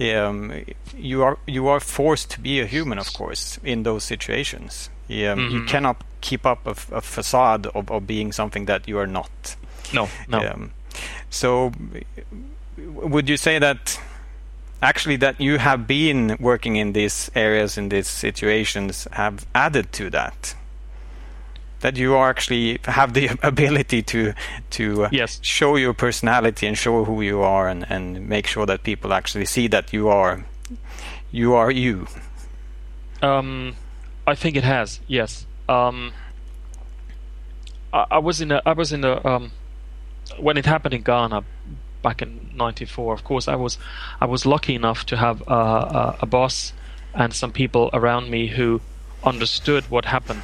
um, 0.00 0.52
you 0.96 1.22
are 1.24 1.36
you 1.46 1.68
are 1.68 1.80
forced 1.80 2.30
to 2.30 2.40
be 2.40 2.60
a 2.60 2.66
human, 2.66 2.98
of 2.98 3.12
course, 3.12 3.58
in 3.64 3.82
those 3.84 4.04
situations. 4.04 4.90
Um, 5.10 5.16
You 5.16 5.60
Mhm. 5.60 5.68
cannot 5.68 5.96
keep 6.20 6.46
up 6.46 6.66
a 6.66 7.00
facade 7.00 7.66
of, 7.74 7.90
of 7.90 8.06
being 8.06 8.32
something 8.32 8.66
that 8.66 8.86
you 8.88 8.98
are 8.98 9.06
not. 9.08 9.56
No, 9.92 10.08
no. 10.28 10.38
Um, 10.38 10.70
so, 11.30 11.72
would 12.86 13.28
you 13.28 13.36
say 13.36 13.58
that 13.58 14.00
actually 14.82 15.16
that 15.16 15.40
you 15.40 15.58
have 15.58 15.86
been 15.86 16.36
working 16.40 16.76
in 16.76 16.92
these 16.92 17.30
areas 17.34 17.76
in 17.78 17.88
these 17.90 18.08
situations 18.08 19.06
have 19.12 19.46
added 19.54 19.92
to 19.92 20.10
that? 20.10 20.54
That 21.80 21.96
you 21.96 22.14
are 22.14 22.28
actually 22.28 22.78
have 22.84 23.14
the 23.14 23.30
ability 23.42 24.02
to 24.02 24.32
to 24.70 25.04
uh, 25.04 25.08
Yes. 25.12 25.38
show 25.42 25.76
your 25.76 25.94
personality 25.94 26.66
and 26.66 26.76
show 26.76 27.04
who 27.04 27.22
you 27.22 27.40
are 27.40 27.68
and, 27.68 27.86
and 27.90 28.28
make 28.28 28.46
sure 28.46 28.66
that 28.66 28.82
people 28.82 29.12
actually 29.12 29.46
see 29.46 29.68
that 29.68 29.92
you 29.92 30.08
are 30.08 30.44
you 31.32 31.54
are 31.54 31.70
you. 31.70 32.06
Um, 33.22 33.76
I 34.26 34.34
think 34.34 34.56
it 34.56 34.64
has. 34.64 35.00
Yes. 35.06 35.46
Um, 35.68 36.12
I, 37.92 38.04
I 38.10 38.18
was 38.18 38.40
in 38.40 38.50
a. 38.52 38.60
I 38.66 38.72
was 38.72 38.92
in 38.92 39.04
a. 39.04 39.24
Um, 39.26 39.52
when 40.38 40.56
it 40.56 40.66
happened 40.66 40.94
in 40.94 41.02
Ghana 41.02 41.42
back 42.02 42.22
in 42.22 42.50
'94. 42.54 43.14
Of 43.14 43.24
course, 43.24 43.48
I 43.48 43.56
was. 43.56 43.78
I 44.20 44.26
was 44.26 44.44
lucky 44.46 44.74
enough 44.74 45.04
to 45.06 45.16
have 45.16 45.42
a, 45.48 45.54
a, 45.54 46.16
a 46.22 46.26
boss 46.26 46.72
and 47.14 47.34
some 47.34 47.52
people 47.52 47.90
around 47.92 48.30
me 48.30 48.46
who 48.48 48.80
understood 49.24 49.84
what 49.90 50.04
happened. 50.04 50.42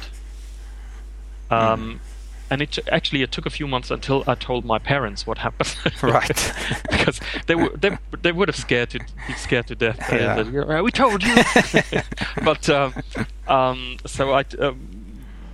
Um, 1.49 2.01
and 2.49 2.61
it 2.61 2.77
actually 2.91 3.21
it 3.23 3.31
took 3.31 3.45
a 3.45 3.49
few 3.49 3.67
months 3.67 3.91
until 3.91 4.23
I 4.27 4.35
told 4.35 4.65
my 4.65 4.79
parents 4.79 5.25
what 5.27 5.37
happened. 5.37 5.75
Right. 6.01 6.53
because 6.91 7.19
they 7.47 7.55
would 7.55 7.81
they, 7.81 7.97
they 8.21 8.31
would 8.31 8.47
have 8.49 8.55
scared 8.57 8.89
to 8.91 8.99
scared 9.37 9.67
to 9.67 9.75
death. 9.75 9.99
Yeah. 10.11 10.43
"Yeah, 10.43 10.81
we 10.81 10.91
told 10.91 11.23
you. 11.23 11.35
but 12.43 12.69
um, 12.69 12.93
um, 13.47 13.97
so 14.05 14.31
I. 14.33 14.43
Um, 14.59 14.79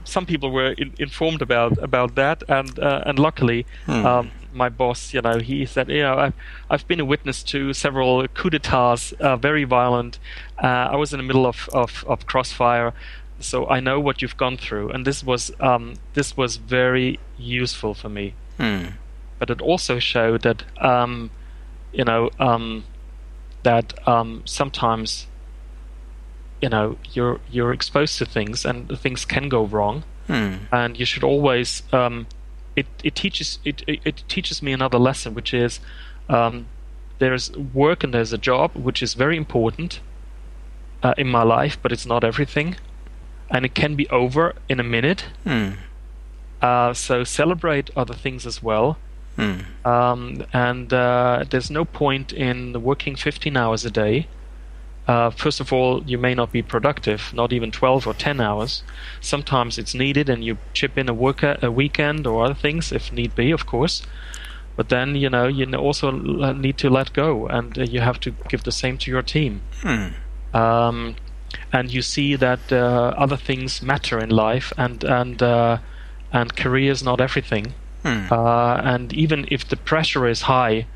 some 0.05 0.25
people 0.25 0.51
were 0.51 0.73
in, 0.73 0.91
informed 0.99 1.41
about 1.41 1.77
about 1.81 2.15
that, 2.15 2.43
and 2.49 2.77
uh, 2.79 3.03
and 3.05 3.17
luckily, 3.19 3.65
Hmm. 3.85 4.05
My 4.53 4.69
boss, 4.69 5.13
you 5.13 5.21
know, 5.21 5.39
he 5.39 5.65
said, 5.65 5.89
you 5.89 6.01
know, 6.01 6.15
I've 6.17 6.33
I've 6.69 6.87
been 6.87 6.99
a 6.99 7.05
witness 7.05 7.43
to 7.43 7.73
several 7.73 8.27
coup 8.29 8.49
d'états, 8.49 9.13
uh, 9.13 9.37
very 9.37 9.63
violent. 9.63 10.19
Uh, 10.61 10.67
I 10.91 10.95
was 10.95 11.13
in 11.13 11.17
the 11.17 11.23
middle 11.23 11.45
of, 11.45 11.69
of, 11.73 12.03
of 12.07 12.25
crossfire, 12.25 12.93
so 13.39 13.67
I 13.67 13.79
know 13.79 13.99
what 13.99 14.21
you've 14.21 14.37
gone 14.37 14.57
through, 14.57 14.89
and 14.91 15.05
this 15.05 15.23
was 15.23 15.51
um, 15.59 15.95
this 16.13 16.37
was 16.37 16.57
very 16.57 17.19
useful 17.37 17.93
for 17.93 18.09
me. 18.09 18.33
Hmm. 18.57 18.85
But 19.39 19.49
it 19.49 19.61
also 19.61 19.99
showed 19.99 20.43
that 20.43 20.63
um, 20.81 21.31
you 21.91 22.03
know 22.03 22.29
um, 22.39 22.85
that 23.63 24.07
um, 24.07 24.43
sometimes 24.45 25.27
you 26.61 26.69
know 26.69 26.97
you're 27.11 27.39
you're 27.51 27.73
exposed 27.73 28.17
to 28.19 28.25
things 28.25 28.65
and 28.65 28.97
things 28.99 29.25
can 29.25 29.49
go 29.49 29.65
wrong 29.65 30.03
Hmm. 30.27 30.55
and 30.71 30.97
you 30.97 31.05
should 31.05 31.25
always 31.25 31.83
um, 31.91 32.27
it 32.75 32.86
it 33.03 33.15
teaches 33.15 33.59
it, 33.63 33.83
it 33.88 33.99
it 34.05 34.23
teaches 34.27 34.62
me 34.62 34.71
another 34.73 34.97
lesson 34.99 35.33
which 35.33 35.53
is 35.53 35.79
um, 36.29 36.65
there's 37.19 37.51
work 37.73 38.03
and 38.03 38.13
there's 38.13 38.33
a 38.33 38.38
job 38.38 38.71
which 38.75 39.01
is 39.03 39.13
very 39.13 39.38
important 39.38 39.99
uh, 41.03 41.13
in 41.17 41.27
my 41.27 41.43
life 41.43 41.77
but 41.81 41.91
it's 41.91 42.05
not 42.05 42.23
everything 42.23 42.75
and 43.49 43.65
it 43.65 43.73
can 43.75 43.95
be 43.95 44.07
over 44.09 44.53
in 44.69 44.79
a 44.79 44.83
minute 44.83 45.25
Hmm. 45.43 45.69
uh, 46.62 46.93
so 46.93 47.23
celebrate 47.23 47.89
other 47.95 48.13
things 48.13 48.45
as 48.45 48.63
well 48.63 48.97
Hmm. 49.36 49.62
um, 49.83 50.45
and 50.53 50.93
uh, 50.93 51.43
there's 51.49 51.71
no 51.71 51.86
point 51.86 52.31
in 52.33 52.83
working 52.83 53.15
15 53.15 53.57
hours 53.57 53.83
a 53.83 53.89
day. 53.89 54.27
Uh, 55.07 55.29
first 55.29 55.59
of 55.59 55.73
all, 55.73 56.01
you 56.05 56.17
may 56.17 56.33
not 56.33 56.51
be 56.51 56.61
productive, 56.61 57.33
not 57.33 57.51
even 57.51 57.71
12 57.71 58.07
or 58.07 58.13
10 58.13 58.39
hours. 58.39 58.83
Sometimes 59.19 59.77
it's 59.77 59.93
needed, 59.93 60.29
and 60.29 60.43
you 60.43 60.57
chip 60.73 60.97
in 60.97 61.09
a 61.09 61.13
work 61.13 61.43
a 61.43 61.69
weekend 61.69 62.25
or 62.25 62.45
other 62.45 62.53
things 62.53 62.91
if 62.91 63.11
need 63.11 63.35
be, 63.35 63.51
of 63.51 63.65
course. 63.65 64.03
But 64.75 64.89
then 64.89 65.15
you 65.15 65.29
know 65.29 65.47
you 65.47 65.71
also 65.75 66.11
need 66.11 66.77
to 66.79 66.89
let 66.89 67.13
go, 67.13 67.47
and 67.47 67.77
uh, 67.77 67.83
you 67.83 67.99
have 67.99 68.19
to 68.21 68.31
give 68.49 68.63
the 68.63 68.71
same 68.71 68.97
to 68.99 69.11
your 69.11 69.21
team. 69.21 69.61
Hmm. 69.81 70.07
Um, 70.55 71.15
and 71.71 71.93
you 71.93 72.01
see 72.01 72.35
that 72.35 72.71
uh, 72.71 73.13
other 73.15 73.37
things 73.37 73.81
matter 73.81 74.19
in 74.19 74.29
life, 74.29 74.73
and 74.77 75.03
and 75.03 75.43
uh, 75.43 75.77
and 76.31 76.55
career 76.55 76.91
is 76.91 77.03
not 77.03 77.21
everything. 77.21 77.73
Hmm. 78.03 78.31
Uh, 78.31 78.75
and 78.83 79.13
even 79.13 79.47
if 79.51 79.67
the 79.67 79.77
pressure 79.77 80.27
is 80.27 80.43
high, 80.43 80.87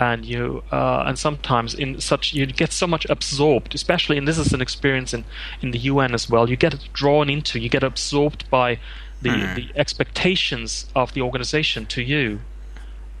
and 0.00 0.24
you 0.24 0.62
uh, 0.70 1.02
and 1.06 1.18
sometimes 1.18 1.74
in 1.74 2.00
such 2.00 2.32
you 2.32 2.46
get 2.46 2.72
so 2.72 2.86
much 2.86 3.06
absorbed, 3.10 3.74
especially 3.74 4.16
and 4.18 4.26
this 4.28 4.38
is 4.38 4.52
an 4.52 4.60
experience 4.60 5.12
in 5.12 5.24
in 5.62 5.70
the 5.72 5.78
UN 5.78 6.14
as 6.14 6.28
well. 6.30 6.48
You 6.48 6.56
get 6.56 6.88
drawn 6.92 7.28
into, 7.28 7.58
you 7.58 7.68
get 7.68 7.82
absorbed 7.82 8.48
by 8.50 8.78
the 9.22 9.30
Hmm. 9.30 9.54
the 9.54 9.68
expectations 9.74 10.86
of 10.94 11.12
the 11.14 11.22
organization 11.22 11.86
to 11.86 12.02
you. 12.02 12.40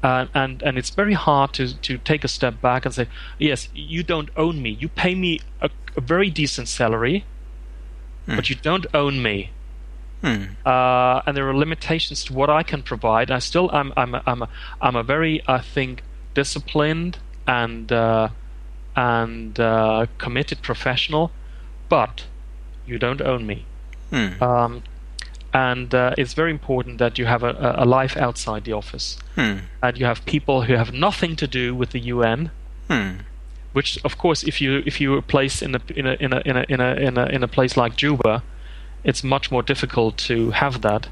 Uh, 0.02 0.26
and 0.34 0.62
and 0.62 0.78
it's 0.78 0.90
very 0.90 1.14
hard 1.14 1.52
to, 1.54 1.76
to 1.80 1.98
take 1.98 2.22
a 2.22 2.28
step 2.28 2.60
back 2.60 2.84
and 2.84 2.94
say, 2.94 3.08
yes, 3.38 3.68
you 3.74 4.04
don't 4.04 4.30
own 4.36 4.62
me. 4.62 4.70
You 4.70 4.88
pay 4.88 5.14
me 5.16 5.40
a, 5.60 5.70
a 5.96 6.00
very 6.00 6.30
decent 6.30 6.68
salary, 6.68 7.24
but 8.26 8.48
you 8.48 8.56
don't 8.56 8.86
own 8.94 9.22
me 9.22 9.50
Hmm. 10.20 10.44
uh, 10.66 11.22
and 11.26 11.36
there 11.36 11.48
are 11.48 11.54
limitations 11.56 12.24
to 12.24 12.32
what 12.32 12.50
I 12.50 12.64
can 12.64 12.82
provide. 12.82 13.30
I 13.30 13.38
still, 13.38 13.70
I'm, 13.72 13.92
I'm, 13.96 14.14
a, 14.16 14.22
I'm, 14.26 14.42
a, 14.42 14.48
I'm 14.80 14.96
a 14.96 15.04
very, 15.04 15.40
I 15.46 15.58
think, 15.60 16.02
disciplined 16.42 17.14
and 17.46 17.90
uh, 17.92 18.28
and 18.94 19.58
uh, 19.60 20.06
committed 20.24 20.58
professional, 20.62 21.30
but 21.88 22.14
you 22.86 22.98
don't 22.98 23.22
own 23.32 23.42
me. 23.46 23.58
Hmm. 24.12 24.42
Um, 24.42 24.82
and 25.52 25.94
uh, 25.94 26.20
it's 26.20 26.34
very 26.34 26.50
important 26.50 26.98
that 26.98 27.18
you 27.18 27.26
have 27.26 27.42
a, 27.42 27.74
a 27.78 27.86
life 27.98 28.16
outside 28.26 28.62
the 28.64 28.74
office, 28.82 29.18
Hmm. 29.34 29.56
and 29.82 29.98
you 29.98 30.06
have 30.06 30.20
people 30.24 30.62
who 30.66 30.74
have 30.74 30.92
nothing 30.92 31.36
to 31.36 31.46
do 31.46 31.74
with 31.80 31.90
the 31.90 32.00
UN. 32.14 32.50
Hmm. 32.88 33.10
Which, 33.72 33.98
of 34.04 34.16
course, 34.16 34.40
if 34.50 34.60
you 34.60 34.82
if 34.86 35.00
you 35.00 35.10
were 35.14 35.22
placed 35.22 35.62
in 35.62 35.74
a 35.74 35.80
in 36.00 36.06
a 36.06 36.14
in 36.24 36.32
a 36.32 36.40
in 36.50 36.56
a 36.56 36.64
in 36.74 36.80
a 36.80 36.90
in 37.08 37.18
a, 37.18 37.24
in 37.36 37.42
a 37.42 37.48
place 37.48 37.74
like 37.82 37.92
Juba, 38.02 38.42
it's 39.04 39.22
much 39.22 39.50
more 39.50 39.62
difficult 39.62 40.16
to 40.28 40.50
have 40.52 40.80
that. 40.80 41.08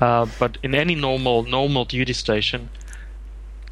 Uh, 0.00 0.26
but 0.38 0.58
in 0.62 0.74
any 0.74 0.94
normal 0.94 1.42
normal 1.42 1.84
duty 1.84 2.14
station, 2.14 2.68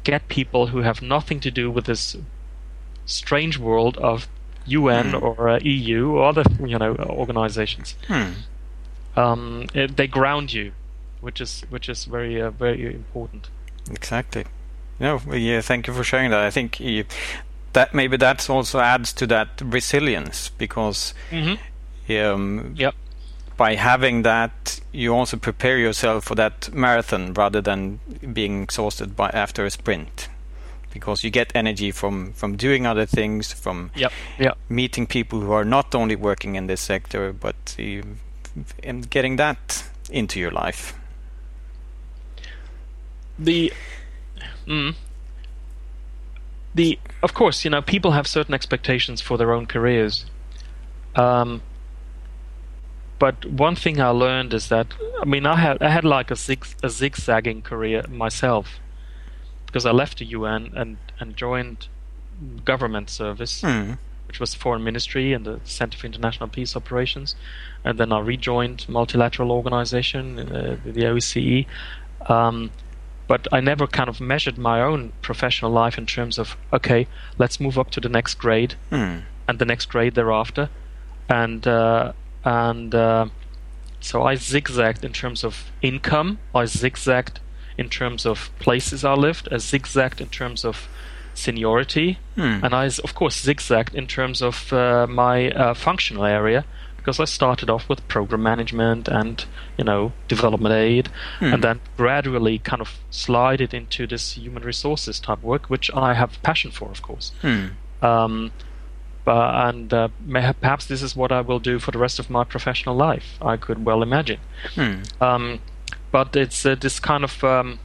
get 0.03 0.27
people 0.27 0.67
who 0.67 0.81
have 0.81 1.01
nothing 1.01 1.39
to 1.41 1.51
do 1.51 1.69
with 1.71 1.85
this 1.85 2.15
strange 3.05 3.57
world 3.57 3.97
of 3.97 4.27
UN 4.65 5.11
Hmm. 5.11 5.23
or 5.23 5.49
uh, 5.49 5.59
EU 5.63 6.11
or 6.11 6.29
other 6.29 6.43
you 6.65 6.77
know 6.77 6.95
organizations. 7.09 7.95
Hmm. 8.07 8.31
Um, 9.15 9.67
it, 9.73 9.97
they 9.97 10.07
ground 10.07 10.53
you, 10.53 10.71
which 11.19 11.41
is 11.41 11.63
which 11.69 11.89
is 11.89 12.05
very 12.05 12.41
uh, 12.41 12.51
very 12.51 12.85
important. 12.93 13.49
Exactly. 13.89 14.45
No, 14.99 15.19
yeah, 15.33 15.61
thank 15.61 15.87
you 15.87 15.93
for 15.93 16.03
sharing 16.03 16.29
that. 16.31 16.39
I 16.39 16.51
think 16.51 16.79
you, 16.79 17.05
that 17.73 17.93
maybe 17.93 18.17
that 18.17 18.47
also 18.49 18.79
adds 18.79 19.11
to 19.13 19.27
that 19.27 19.59
resilience 19.63 20.49
because 20.57 21.13
Mm-hmm. 21.31 22.33
um, 22.33 22.73
Yep. 22.77 22.93
By 23.61 23.75
having 23.75 24.23
that, 24.23 24.81
you 24.91 25.13
also 25.13 25.37
prepare 25.37 25.77
yourself 25.77 26.23
for 26.25 26.35
that 26.35 26.73
marathon 26.73 27.33
rather 27.33 27.61
than 27.61 27.99
being 28.33 28.63
exhausted 28.63 29.15
by 29.15 29.29
after 29.29 29.65
a 29.65 29.69
sprint. 29.69 30.29
Because 30.93 31.23
you 31.23 31.29
get 31.29 31.51
energy 31.55 31.91
from, 31.91 32.33
from 32.33 32.55
doing 32.57 32.87
other 32.87 33.05
things, 33.05 33.53
from 33.53 33.91
Yep. 33.95 34.11
Yep. 34.39 34.57
meeting 34.67 35.05
people 35.07 35.41
who 35.41 35.51
are 35.51 35.65
not 35.65 35.93
only 35.93 36.15
working 36.15 36.55
in 36.55 36.67
this 36.67 36.81
sector, 36.81 37.33
but 37.33 37.75
uh, 37.79 38.01
and 38.83 39.09
getting 39.09 39.37
that 39.37 39.83
into 40.09 40.39
your 40.39 40.51
life. 40.51 40.93
the 43.39 43.71
mm, 44.67 44.93
the 46.75 46.99
of 47.23 47.33
course 47.33 47.65
you 47.65 47.71
know 47.71 47.81
people 47.81 48.11
have 48.11 48.27
certain 48.27 48.53
expectations 48.53 49.21
for 49.21 49.37
their 49.37 49.51
own 49.51 49.65
careers 49.65 50.25
um 51.15 51.61
but 53.25 53.35
one 53.45 53.75
thing 53.83 53.95
I 54.01 54.11
learned 54.25 54.51
is 54.59 54.65
that 54.73 54.87
I 55.23 55.25
mean 55.33 55.45
I 55.45 55.55
had 55.65 55.77
I 55.87 55.89
had 55.97 56.05
like 56.17 56.29
a 56.31 56.35
zig, 56.45 56.61
a 56.83 56.89
zigzagging 56.99 57.61
career 57.71 57.99
myself 58.23 58.65
because 59.67 59.85
I 59.89 59.93
left 60.01 60.15
the 60.21 60.25
UN 60.37 60.61
and 60.81 60.97
and 61.19 61.27
joined 61.43 61.79
government 62.71 63.07
service 63.09 63.55
Hmm. 63.67 63.93
which 64.27 64.39
was 64.39 64.55
Foreign 64.55 64.83
Ministry 64.89 65.33
and 65.35 65.43
the 65.45 65.59
Center 65.63 65.97
for 65.99 66.07
International 66.07 66.49
Peace 66.57 66.75
Operations, 66.81 67.35
and 67.85 67.93
then 67.99 68.11
I 68.17 68.19
rejoined 68.33 68.79
multilateral 68.87 69.51
organization, 69.51 70.23
uh, 70.39 70.77
the 70.97 71.03
OSCE. 71.11 71.65
Um, 72.35 72.71
but 73.27 73.41
I 73.57 73.59
never 73.71 73.87
kind 73.87 74.09
of 74.09 74.19
measured 74.21 74.57
my 74.57 74.77
own 74.89 75.11
professional 75.21 75.71
life 75.83 75.97
in 76.01 76.05
terms 76.05 76.39
of 76.39 76.47
okay, 76.77 77.01
let's 77.41 77.59
move 77.59 77.77
up 77.81 77.89
to 77.91 77.99
the 78.05 78.09
next 78.17 78.35
grade 78.43 78.73
Hmm. 78.89 79.15
and 79.47 79.55
the 79.59 79.65
next 79.65 79.85
grade 79.93 80.13
thereafter, 80.15 80.69
and 81.41 81.67
uh, 81.67 82.13
and 82.43 82.93
uh, 82.95 83.25
so 83.99 84.23
I 84.23 84.35
zigzagged 84.35 85.03
in 85.05 85.13
terms 85.13 85.43
of 85.43 85.71
income. 85.81 86.39
I 86.55 86.65
zigzagged 86.65 87.39
in 87.77 87.89
terms 87.89 88.25
of 88.25 88.49
places 88.59 89.03
I 89.05 89.13
lived. 89.13 89.47
I 89.51 89.57
zigzagged 89.57 90.19
in 90.21 90.27
terms 90.29 90.65
of 90.65 90.87
seniority, 91.33 92.17
Hmm. 92.35 92.59
and 92.63 92.73
I, 92.73 92.85
of 93.03 93.13
course, 93.15 93.39
zigzagged 93.41 93.95
in 93.95 94.07
terms 94.07 94.41
of 94.41 94.71
uh, 94.73 95.07
my 95.09 95.49
uh, 95.51 95.73
functional 95.73 96.25
area 96.25 96.65
because 96.97 97.19
I 97.19 97.25
started 97.25 97.67
off 97.69 97.89
with 97.89 98.07
program 98.07 98.43
management 98.43 99.07
and 99.07 99.43
you 99.77 99.83
know 99.83 100.11
development 100.27 100.73
aid, 100.75 101.09
Hmm. 101.39 101.53
and 101.53 101.63
then 101.63 101.79
gradually 101.97 102.59
kind 102.59 102.81
of 102.81 102.99
slided 103.09 103.73
into 103.73 104.05
this 104.07 104.33
human 104.33 104.63
resources 104.63 105.19
type 105.19 105.41
work, 105.41 105.67
which 105.69 105.89
I 105.95 106.13
have 106.13 106.41
passion 106.43 106.71
for, 106.71 106.89
of 106.91 107.01
course. 107.01 107.31
Hmm. 107.41 107.65
Um, 108.03 108.51
but, 109.31 109.67
and 109.67 109.93
uh, 109.93 110.07
may- 110.33 110.53
perhaps 110.61 110.85
this 110.91 111.01
is 111.07 111.15
what 111.15 111.31
I 111.31 111.41
will 111.49 111.59
do 111.71 111.79
for 111.79 111.91
the 111.91 111.99
rest 111.99 112.19
of 112.19 112.29
my 112.29 112.43
professional 112.43 112.95
life. 113.09 113.27
I 113.41 113.55
could 113.65 113.79
well 113.85 114.01
imagine. 114.03 114.39
Hmm. 114.75 114.95
Um, 115.27 115.59
but 116.11 116.35
it's 116.35 116.65
uh, 116.65 116.75
this 116.85 116.99
kind 116.99 117.23
of 117.23 117.43
um, 117.43 117.79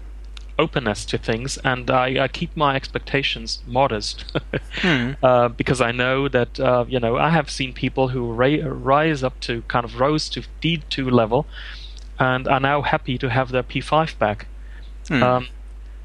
openness 0.58 1.04
to 1.06 1.18
things, 1.18 1.58
and 1.70 1.90
I, 1.90 2.24
I 2.24 2.28
keep 2.28 2.50
my 2.56 2.72
expectations 2.76 3.60
modest 3.66 4.24
Hmm. 4.82 5.12
uh, 5.22 5.48
because 5.60 5.80
I 5.80 5.92
know 5.92 6.28
that 6.28 6.58
uh, 6.60 6.84
you 6.88 7.00
know 7.00 7.16
I 7.16 7.30
have 7.30 7.48
seen 7.50 7.72
people 7.72 8.08
who 8.08 8.32
ra- 8.42 8.66
rise 8.94 9.22
up 9.26 9.38
to 9.46 9.62
kind 9.68 9.84
of 9.84 10.00
rose 10.00 10.28
to 10.30 10.40
D2 10.62 11.10
level, 11.22 11.46
and 12.18 12.48
are 12.48 12.60
now 12.60 12.82
happy 12.82 13.18
to 13.18 13.28
have 13.28 13.48
their 13.52 13.62
P5 13.62 14.18
back. 14.18 14.46
Hmm. 15.08 15.22
Um, 15.22 15.46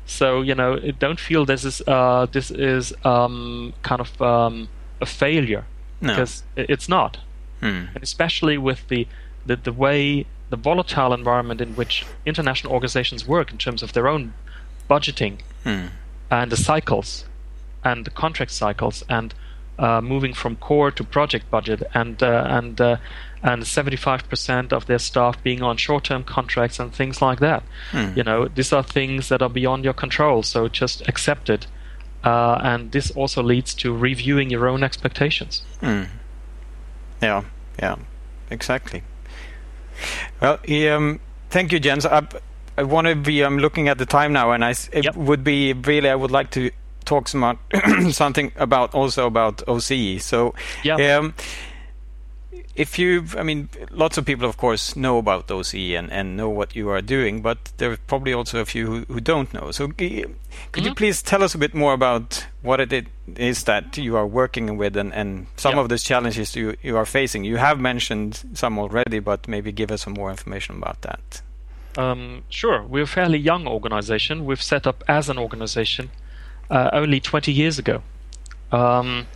so 0.06 0.42
you 0.42 0.56
know, 0.56 0.74
it- 0.74 1.00
don't 1.00 1.20
feel 1.20 1.46
this 1.46 1.64
is 1.66 1.82
uh, 1.88 2.28
this 2.32 2.52
is 2.52 2.94
um, 3.04 3.74
kind 3.82 4.02
of 4.02 4.22
um, 4.22 4.68
a 5.02 5.06
failure 5.06 5.64
no. 6.02 6.14
because 6.14 6.44
it's 6.56 6.88
not 6.90 7.18
Hmm. 7.62 7.86
and 7.94 8.02
especially 8.04 8.58
with 8.58 8.88
the, 8.88 9.08
the 9.46 9.56
the 9.56 9.72
way 9.72 10.26
the 10.50 10.58
volatile 10.58 11.14
environment 11.14 11.62
in 11.62 11.76
which 11.76 12.06
international 12.26 12.74
organizations 12.74 13.28
work 13.28 13.52
in 13.52 13.58
terms 13.58 13.84
of 13.84 13.92
their 13.94 14.08
own 14.08 14.34
budgeting 14.90 15.40
Hmm. 15.64 15.88
and 16.30 16.52
the 16.52 16.58
cycles 16.58 17.26
and 17.84 18.06
the 18.06 18.12
contract 18.12 18.52
cycles 18.52 19.04
and 19.10 19.34
uh, 19.80 20.02
moving 20.02 20.34
from 20.34 20.56
core 20.56 20.92
to 20.92 21.04
project 21.04 21.50
budget 21.52 21.82
and 21.94 22.22
uh, 22.24 22.46
and 22.58 22.80
uh, 22.82 22.98
and 23.44 23.64
75% 23.64 24.72
of 24.74 24.86
their 24.86 25.00
staff 25.00 25.42
being 25.44 25.64
on 25.64 25.78
short-term 25.78 26.24
contracts 26.24 26.80
and 26.80 26.94
things 26.94 27.22
like 27.22 27.40
that. 27.40 27.64
Hmm. 27.92 28.12
You 28.16 28.24
know, 28.24 28.48
these 28.48 28.72
are 28.72 28.84
things 28.84 29.30
that 29.30 29.42
are 29.42 29.50
beyond 29.50 29.84
your 29.84 29.94
control, 29.96 30.44
so 30.44 30.68
just 30.68 31.08
accept 31.08 31.50
it. 31.50 31.66
Uh, 32.24 32.60
and 32.64 32.92
this 32.92 33.12
also 33.12 33.42
leads 33.42 33.74
to 33.76 33.96
reviewing 33.96 34.50
your 34.52 34.68
own 34.68 34.84
expectations. 34.84 35.64
Hmm. 35.80 36.04
Yeah, 37.22 37.44
yeah, 37.80 37.96
exactly. 38.50 39.04
Well, 40.40 40.60
um, 40.94 41.20
thank 41.50 41.72
you, 41.72 41.80
Jens. 41.80 42.06
I, 42.06 42.28
I 42.78 42.84
want 42.84 43.08
to 43.08 43.16
be. 43.16 43.42
I'm 43.44 43.58
looking 43.60 43.88
at 43.90 43.98
the 43.98 44.06
time 44.06 44.34
now, 44.34 44.52
and 44.52 44.64
I 44.66 44.72
it 44.92 45.06
Yep. 45.06 45.16
would 45.16 45.44
be 45.44 45.74
really. 45.74 46.10
I 46.10 46.16
would 46.16 46.32
like 46.32 46.50
to 46.52 46.72
talk 47.06 47.28
some 47.28 47.58
something 48.12 48.52
about 48.56 48.94
also 48.96 49.26
about 49.28 49.58
OSCE. 49.68 50.20
So, 50.22 50.54
Yeah. 50.84 51.18
um, 51.18 51.34
if 52.82 52.98
you, 53.00 53.26
I 53.38 53.44
mean, 53.44 53.70
lots 53.92 54.18
of 54.18 54.26
people, 54.26 54.48
of 54.50 54.56
course, 54.58 54.96
know 54.96 55.18
about 55.18 55.48
OSCE 55.48 55.98
and, 56.00 56.12
and 56.12 56.36
know 56.36 56.50
what 56.50 56.76
you 56.76 56.90
are 56.90 57.02
doing, 57.02 57.42
but 57.42 57.58
there 57.78 57.92
are 57.92 57.98
probably 58.08 58.34
also 58.34 58.60
a 58.60 58.66
few 58.66 58.86
who, 58.88 58.98
who 59.14 59.20
don't 59.20 59.54
know. 59.54 59.72
So, 59.72 59.88
could 59.88 60.12
you 60.12 60.92
Mhm. 60.92 60.96
please 60.96 61.22
tell 61.22 61.44
us 61.44 61.56
a 61.56 61.58
bit 61.58 61.74
more 61.74 61.94
about 61.94 62.48
what 62.62 62.80
it 62.80 63.08
is 63.38 63.64
that 63.64 63.98
you 63.98 64.16
are 64.18 64.26
working 64.42 64.78
with 64.78 64.98
and, 64.98 65.14
and 65.14 65.46
some 65.58 65.76
Yeah. 65.76 65.82
of 65.84 65.90
the 65.90 65.98
challenges 66.00 66.56
you, 66.56 66.76
you 66.82 66.98
are 66.98 67.06
facing? 67.06 67.44
You 67.46 67.58
have 67.58 67.80
mentioned 67.80 68.42
some 68.54 68.80
already, 68.80 69.20
but 69.20 69.48
maybe 69.48 69.72
give 69.72 69.92
us 69.94 70.02
some 70.02 70.14
more 70.14 70.32
information 70.32 70.76
about 70.78 71.02
that. 71.02 71.42
Um, 71.98 72.44
sure, 72.50 72.82
we're 72.92 73.04
a 73.04 73.08
fairly 73.08 73.38
young 73.38 73.68
organization. 73.68 74.46
We've 74.46 74.64
set 74.64 74.88
up 74.88 75.04
as 75.08 75.30
an 75.30 75.38
organization 75.38 76.10
uh, 76.70 76.90
only 76.94 77.20
20 77.20 77.52
years 77.52 77.78
ago, 77.80 78.02
um, 78.72 79.28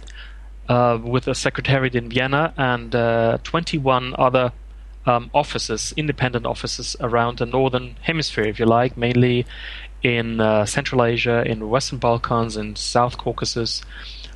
uh, 0.68 1.00
with 1.02 1.28
a 1.28 1.36
secretariat 1.36 1.96
in 1.96 2.10
Vienna 2.10 2.54
and 2.58 2.96
uh, 2.96 3.38
21 3.44 4.16
other 4.18 4.52
um, 5.06 5.30
offices, 5.34 5.94
independent 5.96 6.46
offices 6.46 6.96
around 7.00 7.38
the 7.38 7.46
northern 7.46 7.96
hemisphere, 8.02 8.46
if 8.46 8.60
you 8.60 8.66
like, 8.66 8.98
mainly 8.98 9.46
in 10.02 10.40
uh, 10.40 10.66
Central 10.66 11.04
Asia, 11.04 11.44
in 11.46 11.70
Western 11.70 12.00
Balkans, 12.00 12.58
in 12.58 12.76
South 12.76 13.18
Caucasus, 13.18 13.82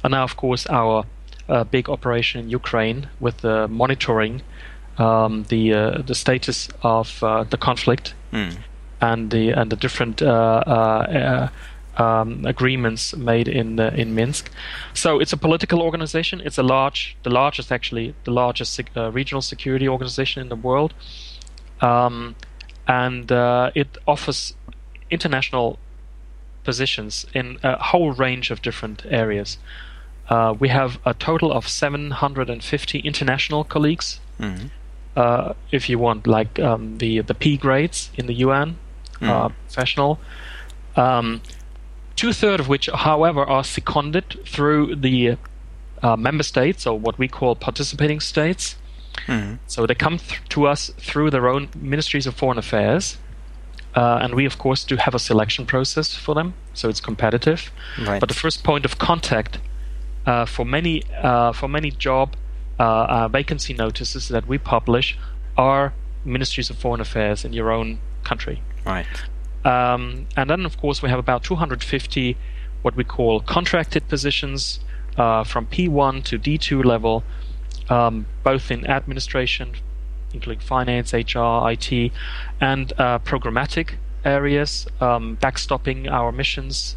and 0.04 0.12
now, 0.12 0.24
of 0.24 0.38
course, 0.38 0.68
our 0.68 1.06
uh, 1.48 1.64
big 1.64 1.90
operation 1.90 2.42
in 2.42 2.50
Ukraine 2.50 3.10
with 3.20 3.38
the 3.38 3.68
monitoring 3.68 4.42
um, 5.00 5.46
the 5.50 5.74
uh, 5.74 6.02
the 6.06 6.14
status 6.14 6.70
of 6.84 7.24
uh, 7.24 7.44
the 7.46 7.58
conflict 7.58 8.14
Hmm. 8.32 8.50
and 9.02 9.32
the 9.32 9.52
and 9.52 9.72
the 9.72 9.76
different 9.76 10.22
uh, 10.22 10.64
uh, 10.68 10.70
uh, 10.70 11.48
um, 12.00 12.46
agreements 12.46 13.16
made 13.16 13.48
in 13.48 13.80
uh, 13.80 13.92
in 14.02 14.16
Minsk. 14.16 14.50
So 14.94 15.20
it's 15.22 15.34
a 15.34 15.38
political 15.38 15.82
organization. 15.82 16.42
It's 16.46 16.58
a 16.58 16.64
large, 16.64 17.16
the 17.24 17.30
largest 17.30 17.72
actually, 17.72 18.14
the 18.24 18.32
largest 18.32 18.74
sec- 18.74 18.92
uh, 18.98 19.12
regional 19.12 19.42
security 19.42 19.88
organization 19.88 20.42
in 20.42 20.50
the 20.50 20.56
world, 20.68 20.94
um, 21.82 22.36
and 22.88 23.32
uh, 23.32 23.72
it 23.76 23.98
offers 24.06 24.56
international 25.12 25.78
positions 26.64 27.26
in 27.34 27.58
a 27.64 27.78
whole 27.84 28.12
range 28.12 28.52
of 28.52 28.62
different 28.62 29.04
areas. 29.10 29.58
Uh, 30.30 30.54
we 30.60 30.70
have 30.70 31.00
a 31.06 31.14
total 31.14 31.52
of 31.52 31.68
750 31.68 33.00
international 33.00 33.64
colleagues 33.64 34.20
Hmm. 34.38 34.68
uh, 35.16 35.54
if 35.72 35.90
you 35.90 36.00
want, 36.00 36.28
like 36.28 36.60
um, 36.60 36.98
the 37.00 37.22
the 37.22 37.34
P 37.34 37.58
grades 37.58 38.10
in 38.16 38.28
the 38.28 38.34
UN, 38.46 38.70
uh, 39.22 39.26
Mm. 39.50 39.52
professional. 39.68 40.20
Um, 40.96 41.42
two 42.20 42.32
thirds 42.34 42.62
of 42.62 42.68
which, 42.68 42.88
however, 43.08 43.44
are 43.56 43.64
seconded 43.64 44.28
through 44.46 44.96
the 44.96 45.38
uh, 46.04 46.16
member 46.16 46.44
states 46.44 46.88
or 46.88 46.96
what 47.06 47.16
we 47.18 47.28
call 47.28 47.56
participating 47.56 48.20
states, 48.20 48.76
Mm-hmm. 49.28 49.56
So 49.68 49.86
they 49.86 49.96
come 49.96 50.18
th- 50.18 50.42
to 50.50 50.68
us 50.68 50.92
through 50.98 51.32
their 51.32 51.48
own 51.48 51.70
ministries 51.76 52.28
of 52.28 52.36
foreign 52.36 52.58
affairs, 52.58 53.18
uh, 53.96 54.20
and 54.22 54.34
we 54.36 54.46
of 54.46 54.58
course 54.58 54.84
do 54.84 54.96
have 54.96 55.16
a 55.16 55.20
selection 55.20 55.66
process 55.66 56.16
for 56.16 56.36
them, 56.36 56.54
so 56.74 56.90
it's 56.90 57.02
competitive. 57.02 57.72
Right. 58.00 58.20
But 58.20 58.30
the 58.30 58.36
first 58.36 58.64
point 58.64 58.86
of 58.86 58.98
contact 58.98 59.60
uh, 60.26 60.46
for 60.46 60.66
many 60.66 61.04
uh, 61.22 61.54
for 61.54 61.68
many 61.68 61.92
job 61.92 62.36
uh, 62.80 62.84
uh, 62.84 63.28
vacancy 63.28 63.74
notices 63.74 64.28
that 64.30 64.48
we 64.48 64.58
publish 64.58 65.18
are 65.58 65.94
ministries 66.26 66.70
of 66.70 66.78
foreign 66.78 67.02
affairs 67.02 67.46
in 67.46 67.54
your 67.54 67.72
own 67.72 68.00
country. 68.24 68.62
Right. 68.86 69.08
Um, 69.70 70.26
and 70.36 70.50
then, 70.50 70.66
of 70.66 70.78
course, 70.78 71.04
we 71.04 71.10
have 71.10 71.20
about 71.20 71.44
250 71.44 72.38
what 72.82 72.96
we 72.96 73.04
call 73.04 73.42
contracted 73.42 74.08
positions 74.08 74.80
uh, 75.18 75.44
from 75.44 75.68
P1 75.68 76.24
to 76.24 76.40
D2 76.40 76.84
level, 76.84 77.24
um, 77.90 78.26
both 78.44 78.72
in 78.72 78.88
administration, 78.88 79.74
including 80.34 80.62
finance, 80.62 81.14
HR, 81.14 81.70
IT, 81.70 82.12
and 82.62 82.94
uh, 82.98 83.20
programmatic 83.20 83.96
areas, 84.26 84.88
um, 85.02 85.38
backstopping 85.42 86.10
our 86.10 86.32
missions 86.32 86.96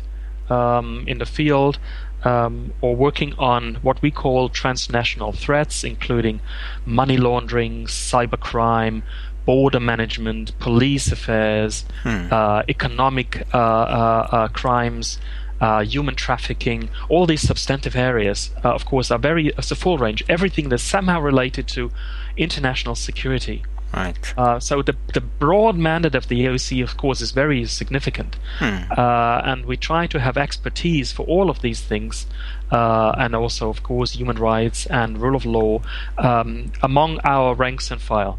um, 0.48 1.04
in 1.06 1.18
the 1.18 1.26
field, 1.26 1.78
um, 2.24 2.72
or 2.80 2.94
working 2.94 3.34
on 3.38 3.74
what 3.82 4.00
we 4.00 4.10
call 4.10 4.48
transnational 4.48 5.32
threats, 5.32 5.82
including 5.84 6.40
money 6.86 7.16
laundering, 7.16 7.86
cybercrime, 7.86 9.02
border 9.44 9.80
management, 9.80 10.58
police 10.58 11.10
affairs, 11.12 11.84
hmm. 12.02 12.28
uh, 12.30 12.62
economic 12.68 13.46
uh, 13.52 13.58
uh, 13.58 14.28
uh 14.32 14.48
crimes, 14.48 15.18
uh, 15.62 15.84
human 15.84 16.16
trafficking, 16.16 16.90
all 17.08 17.24
these 17.24 17.40
substantive 17.40 17.94
areas, 17.94 18.50
uh, 18.64 18.74
of 18.74 18.84
course, 18.84 19.12
are 19.12 19.18
very, 19.18 19.48
it's 19.56 19.70
a 19.70 19.76
full 19.76 19.96
range, 19.96 20.24
everything 20.28 20.68
that's 20.68 20.82
somehow 20.82 21.20
related 21.20 21.68
to 21.68 21.90
international 22.36 22.96
security. 22.96 23.62
Right. 23.94 24.34
Uh, 24.38 24.58
so 24.58 24.80
the 24.80 24.96
the 25.12 25.20
broad 25.20 25.76
mandate 25.76 26.14
of 26.14 26.28
the 26.28 26.46
OSCE, 26.46 26.82
of 26.82 26.96
course, 26.96 27.20
is 27.20 27.30
very 27.32 27.66
significant, 27.66 28.36
hmm. 28.58 28.90
uh, 28.90 29.42
and 29.44 29.66
we 29.66 29.76
try 29.76 30.06
to 30.06 30.18
have 30.18 30.38
expertise 30.38 31.12
for 31.12 31.26
all 31.26 31.50
of 31.50 31.60
these 31.60 31.82
things, 31.82 32.26
uh, 32.70 33.12
and 33.18 33.36
also, 33.36 33.68
of 33.68 33.82
course, 33.82 34.12
human 34.12 34.38
rights 34.38 34.86
and 34.86 35.20
rule 35.20 35.36
of 35.36 35.44
law 35.44 35.82
um, 36.16 36.72
among 36.82 37.20
our 37.22 37.54
ranks 37.54 37.90
and 37.90 38.00
file. 38.00 38.38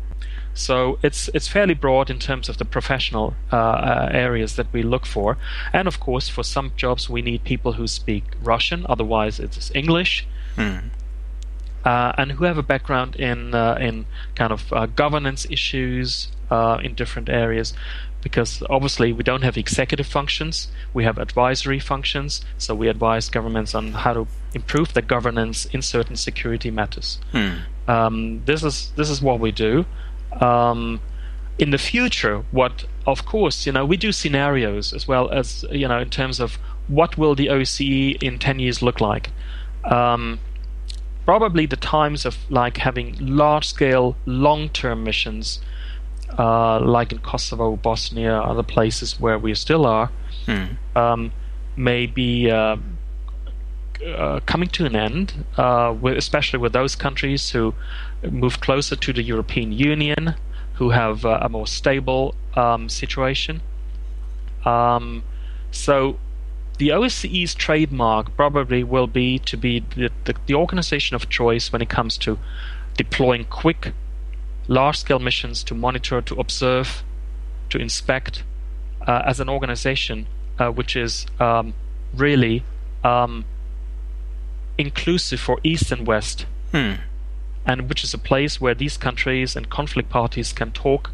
So 0.54 0.99
it's 1.01 1.30
it's 1.34 1.47
fairly 1.47 1.74
broad 1.74 2.10
in 2.10 2.20
terms 2.20 2.49
of 2.49 2.58
the 2.58 2.66
professional 2.66 3.34
uh, 3.51 3.56
uh, 3.56 4.10
areas 4.12 4.56
that 4.56 4.68
we 4.72 4.84
look 4.84 5.06
for, 5.06 5.38
and 5.72 5.88
of 5.88 5.99
course, 5.99 6.30
for 6.30 6.43
some 6.43 6.72
jobs 6.76 7.10
we 7.10 7.22
need 7.22 7.43
people 7.43 7.74
who 7.74 7.88
speak 7.88 8.24
Russian. 8.41 8.86
Otherwise, 8.88 9.39
it's 9.39 9.72
English. 9.74 10.28
Hmm. 10.56 10.78
Uh, 11.86 12.14
and 12.18 12.32
who 12.34 12.45
have 12.45 12.58
a 12.58 12.64
background 12.64 13.16
in 13.16 13.54
uh, 13.54 13.78
in 13.80 14.06
kind 14.36 14.54
of 14.54 14.72
uh, 14.72 14.86
governance 14.86 15.45
issues 15.49 16.30
uh, 16.49 16.78
in 16.82 16.93
different 16.93 17.30
areas, 17.30 17.74
because 18.22 18.64
obviously 18.70 19.12
we 19.12 19.24
don't 19.24 19.43
have 19.43 19.58
executive 19.58 20.08
functions, 20.08 20.70
we 20.93 21.04
have 21.04 21.18
advisory 21.18 21.80
functions. 21.80 22.41
So 22.58 22.74
we 22.74 22.88
advise 22.88 23.30
governments 23.30 23.76
on 23.76 23.91
how 23.91 24.14
to 24.14 24.28
improve 24.54 24.93
their 24.93 25.04
governance 25.04 25.66
in 25.66 25.82
certain 25.82 26.16
security 26.16 26.72
matters. 26.72 27.20
Hmm. 27.32 27.49
Um, 27.88 28.41
this 28.45 28.64
is 28.64 28.93
this 28.95 29.10
is 29.10 29.22
what 29.22 29.39
we 29.41 29.51
do. 29.51 29.86
Um, 30.41 30.99
in 31.59 31.69
the 31.69 31.77
future, 31.77 32.43
what 32.51 32.86
of 33.05 33.25
course 33.25 33.65
you 33.65 33.71
know 33.71 33.86
we 33.86 33.97
do 33.97 34.11
scenarios 34.11 34.93
as 34.93 35.07
well 35.07 35.29
as 35.29 35.65
you 35.71 35.88
know 35.88 35.99
in 35.99 36.09
terms 36.09 36.39
of 36.39 36.57
what 36.88 37.17
will 37.17 37.36
the 37.36 37.47
OSCE 37.47 38.21
in 38.21 38.39
ten 38.39 38.59
years 38.59 38.81
look 38.81 38.99
like. 38.99 39.29
Um, 39.84 40.39
probably 41.25 41.65
the 41.65 41.77
times 41.77 42.25
of 42.25 42.38
like 42.49 42.77
having 42.77 43.15
large 43.19 43.67
scale 43.67 44.15
long 44.25 44.69
term 44.69 45.03
missions, 45.03 45.59
uh, 46.38 46.79
like 46.79 47.11
in 47.11 47.19
Kosovo, 47.19 47.75
Bosnia, 47.75 48.39
other 48.39 48.63
places 48.63 49.19
where 49.19 49.38
we 49.38 49.53
still 49.53 49.86
are, 49.86 50.11
hmm. 50.45 50.65
um, 50.95 51.31
may 51.75 52.05
be. 52.05 52.49
Uh, 52.49 52.77
uh, 54.05 54.41
coming 54.45 54.67
to 54.67 54.86
an 54.86 54.97
end, 54.97 55.45
uh, 55.55 55.95
with, 56.01 56.17
especially 56.17 56.59
with 56.59 56.73
those 56.73 56.93
countries 56.93 57.51
who 57.51 57.73
move 58.32 58.59
closer 58.59 58.95
to 58.95 59.13
the 59.13 59.24
European 59.24 59.71
Union, 59.71 60.36
who 60.76 60.89
have 60.89 61.26
uh, 61.26 61.39
a 61.41 61.49
more 61.49 61.67
stable 61.67 62.36
um, 62.55 62.89
situation. 62.89 63.61
Um, 64.65 65.24
so 65.71 66.17
the 66.78 66.89
OSCE's 66.89 67.53
trademark 67.53 68.36
probably 68.36 68.84
will 68.84 69.07
be 69.07 69.39
to 69.39 69.57
be 69.57 69.82
the, 69.95 70.09
the, 70.24 70.36
the, 70.45 70.53
organization 70.53 71.15
of 71.15 71.30
choice 71.30 71.71
when 71.71 71.82
it 71.82 71.89
comes 71.89 72.17
to 72.19 72.39
deploying 72.97 73.45
quick, 73.45 73.93
large 74.67 74.97
scale 74.97 75.19
missions 75.19 75.63
to 75.65 75.76
monitor, 75.76 76.21
to 76.21 76.36
observe, 76.39 77.03
to 77.69 77.78
inspect 77.78 78.43
uh, 79.07 79.21
as 79.26 79.39
an 79.39 79.49
organization 79.49 80.28
uh, 80.59 80.69
which 80.69 80.95
is 80.95 81.26
um, 81.39 81.74
really 82.13 82.63
um, 83.03 83.45
inclusive 84.78 85.39
for 85.39 85.59
East 85.63 85.91
and 85.91 86.07
West. 86.07 86.45
Hmm 86.71 86.93
and 87.66 87.89
which 87.89 88.03
is 88.03 88.14
a 88.14 88.18
place 88.18 88.59
where 88.59 88.74
these 88.74 88.97
countries 88.97 89.55
and 89.55 89.70
conflict 89.70 90.09
parties 90.09 90.51
can 90.53 90.72
talk, 90.72 91.11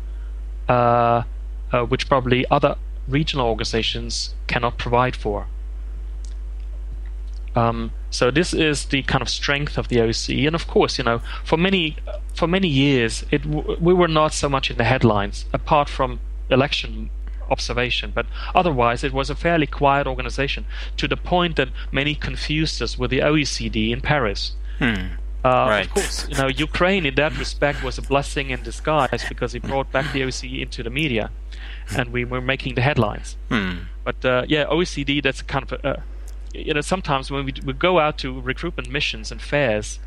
uh, 0.67 1.23
uh, 1.71 1.83
which 1.83 2.07
probably 2.07 2.45
other 2.49 2.75
regional 3.07 3.47
organizations 3.47 4.33
cannot 4.47 4.77
provide 4.77 5.15
for. 5.15 5.47
Um, 7.55 7.91
so 8.09 8.31
this 8.31 8.53
is 8.53 8.85
the 8.85 9.03
kind 9.03 9.21
of 9.21 9.29
strength 9.29 9.77
of 9.77 9.87
the 9.87 9.97
OSCE, 9.97 10.45
and 10.47 10.55
of 10.55 10.67
course, 10.67 10.97
you 10.97 11.03
know, 11.03 11.21
for 11.43 11.57
many 11.57 11.97
for 12.33 12.47
many 12.47 12.67
years, 12.67 13.25
it 13.31 13.45
we 13.45 13.93
were 13.93 14.07
not 14.07 14.33
so 14.33 14.47
much 14.47 14.71
in 14.71 14.77
the 14.77 14.83
headlines, 14.83 15.45
apart 15.51 15.89
from 15.89 16.19
election 16.49 17.09
observation, 17.49 18.11
but 18.13 18.25
otherwise 18.53 19.03
it 19.03 19.11
was 19.11 19.29
a 19.29 19.35
fairly 19.35 19.67
quiet 19.67 20.07
organization 20.07 20.65
to 20.97 21.07
the 21.07 21.17
point 21.17 21.55
that 21.55 21.69
many 21.91 22.15
confused 22.15 22.81
us 22.81 22.97
with 22.97 23.09
the 23.09 23.19
OECD 23.19 23.91
in 23.91 24.01
Paris. 24.01 24.53
Hmm. 24.77 25.18
Uh, 25.43 25.47
right. 25.47 25.85
Of 25.85 25.93
course, 25.93 26.27
you 26.27 26.35
know, 26.35 26.47
Ukraine 26.47 27.05
in 27.05 27.15
that 27.15 27.37
respect 27.37 27.81
was 27.81 27.97
a 27.97 28.01
blessing 28.01 28.49
in 28.49 28.61
disguise 28.61 29.23
because 29.29 29.55
it 29.55 29.63
brought 29.63 29.89
back 29.91 30.11
the 30.11 30.21
OECD 30.21 30.61
into 30.61 30.83
the 30.83 30.89
media, 30.89 31.31
and 31.95 32.11
we 32.11 32.25
were 32.25 32.41
making 32.41 32.75
the 32.75 32.81
headlines. 32.81 33.37
Hmm. 33.49 33.77
But 34.03 34.25
uh, 34.25 34.43
yeah, 34.47 34.65
OECD, 34.65 35.23
that's 35.23 35.41
kind 35.41 35.63
of 35.63 35.71
a, 35.71 35.87
uh, 35.87 36.01
you 36.53 36.73
know, 36.73 36.81
sometimes 36.81 37.31
when 37.31 37.45
we, 37.45 37.53
we 37.63 37.73
go 37.73 37.99
out 37.99 38.17
to 38.19 38.41
recruitment 38.41 38.89
missions 38.89 39.31
and 39.31 39.41
fairs, 39.41 39.99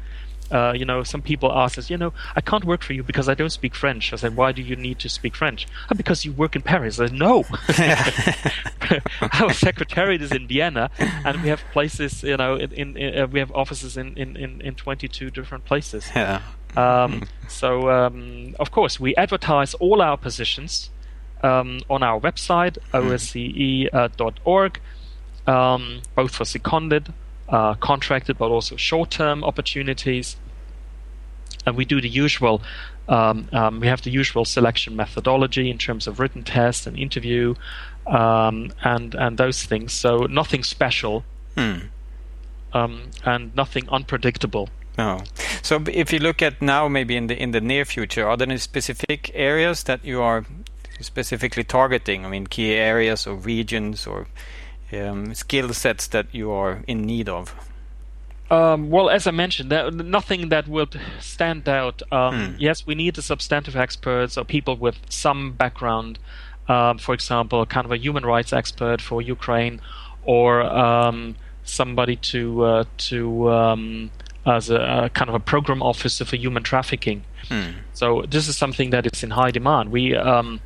uh, 0.53 0.73
you 0.77 0.85
know, 0.85 1.03
some 1.03 1.23
people 1.23 1.51
ask 1.51 1.79
us, 1.79 1.89
you 1.89 1.97
know, 1.97 2.13
I 2.37 2.43
can't 2.43 2.65
work 2.65 2.83
for 2.83 2.93
you 2.93 3.03
because 3.03 3.29
I 3.29 3.35
don't 3.35 3.51
speak 3.51 3.75
French. 3.75 4.13
I 4.13 4.17
said, 4.17 4.37
why 4.37 4.53
do 4.53 4.61
you 4.61 4.77
need 4.77 4.99
to 5.01 5.09
speak 5.09 5.35
French? 5.35 5.67
Oh, 5.91 5.95
because 5.95 6.25
you 6.27 6.33
work 6.33 6.55
in 6.55 6.61
Paris. 6.63 7.01
I 7.01 7.07
said, 7.07 7.15
no. 7.15 7.45
Our 9.41 9.53
secretariat 9.55 10.21
is 10.21 10.31
in 10.31 10.47
Vienna, 10.47 10.91
and 10.99 11.43
we 11.43 11.49
have 11.49 11.63
places, 11.73 12.23
you 12.23 12.37
know, 12.37 12.57
in, 12.57 12.73
in, 12.73 12.97
in 12.97 13.19
uh, 13.19 13.27
we 13.27 13.39
have 13.39 13.51
offices 13.53 13.97
in, 13.97 14.15
in, 14.17 14.37
in, 14.61 14.75
22 14.75 15.31
different 15.31 15.65
places. 15.65 16.11
Yeah. 16.15 16.43
Um, 16.77 17.13
hmm. 17.13 17.25
so, 17.49 17.91
um, 17.91 18.55
of 18.61 18.71
course, 18.71 19.01
we 19.01 19.17
advertise 19.17 19.73
all 19.75 20.03
our 20.03 20.19
positions 20.19 20.91
um, 21.43 21.81
on 21.89 22.03
our 22.03 22.21
website, 22.21 22.79
mm. 22.93 23.91
osce.org, 23.91 24.81
um, 25.47 26.03
both 26.15 26.35
for 26.35 26.45
seconded 26.45 27.13
uh, 27.49 27.75
contracted 27.75 28.39
but 28.39 28.51
also 28.51 28.77
short-term 28.77 29.45
opportunities. 29.45 30.37
And 31.65 31.77
we 31.77 31.85
do 31.85 32.01
the 32.01 32.09
usual. 32.09 32.63
Um, 33.09 33.49
um, 33.53 33.81
we 33.81 33.87
have 33.87 34.03
the 34.03 34.11
usual 34.11 34.45
selection 34.45 34.97
methodology 34.97 35.71
in 35.71 35.79
terms 35.79 36.07
of 36.07 36.19
written 36.19 36.43
test 36.43 36.87
and 36.87 36.99
interview, 36.99 37.55
um, 38.07 38.73
and 38.83 39.15
and 39.15 39.39
those 39.39 39.63
things. 39.63 39.93
So 39.93 40.27
nothing 40.27 40.65
special, 40.65 41.25
hmm. 41.57 41.87
Um, 42.73 43.11
and 43.25 43.55
nothing 43.55 43.89
unpredictable. 43.91 44.71
Oh, 44.99 45.21
so 45.63 45.83
if 45.87 46.13
you 46.13 46.19
look 46.19 46.43
at 46.43 46.61
now, 46.61 46.89
maybe 46.89 47.17
in 47.17 47.27
the 47.27 47.41
in 47.41 47.53
the 47.53 47.61
near 47.61 47.85
future, 47.85 48.29
are 48.29 48.37
there 48.37 48.49
any 48.49 48.59
specific 48.59 49.31
areas 49.35 49.85
that 49.85 50.05
you 50.05 50.21
are 50.21 50.45
specifically 51.01 51.65
targeting? 51.65 52.25
I 52.27 52.29
mean, 52.29 52.47
key 52.47 52.73
areas 52.73 53.27
or 53.27 53.35
regions 53.35 54.07
or 54.07 54.27
um, 54.93 55.35
skill 55.35 55.73
sets 55.73 56.07
that 56.09 56.27
you 56.33 56.51
are 56.51 56.83
in 56.87 57.03
need 57.03 57.29
of? 57.29 57.55
Um, 58.51 58.91
well, 58.91 59.09
as 59.09 59.27
I 59.27 59.31
mentioned, 59.31 59.71
there, 59.71 59.91
nothing 59.91 60.51
that 60.51 60.69
would 60.69 61.01
stand 61.21 61.67
out. 61.69 62.03
Um, 62.13 62.53
hmm. 62.53 62.57
Yes, 62.59 62.87
we 62.87 62.95
need 62.95 63.15
the 63.15 63.23
substantive 63.23 63.77
experts 63.77 64.37
or 64.37 64.45
people 64.45 64.77
with 64.77 64.97
some 65.09 65.53
background. 65.53 66.19
Um, 66.69 66.99
for 66.99 67.15
example, 67.15 67.65
kind 67.67 67.87
of 67.87 67.93
a 67.93 67.97
human 67.97 68.25
rights 68.25 68.53
expert 68.53 69.01
for 69.01 69.23
Ukraine, 69.23 69.81
or 70.25 70.63
um, 70.63 71.35
somebody 71.65 72.17
to 72.17 72.65
uh, 72.65 72.85
to 72.99 73.51
um, 73.51 74.11
as 74.45 74.71
a, 74.71 74.77
a, 75.05 75.11
kind 75.11 75.29
of 75.29 75.35
a 75.35 75.41
program 75.41 75.83
officer 75.83 76.25
for 76.25 76.37
human 76.37 76.63
trafficking. 76.63 77.25
Hmm. 77.49 77.71
So 77.95 78.23
this 78.29 78.49
is 78.49 78.57
something 78.57 78.91
that 78.91 79.07
is 79.07 79.23
in 79.23 79.31
high 79.31 79.51
demand. 79.51 79.91
We 79.91 80.15
um, 80.15 80.61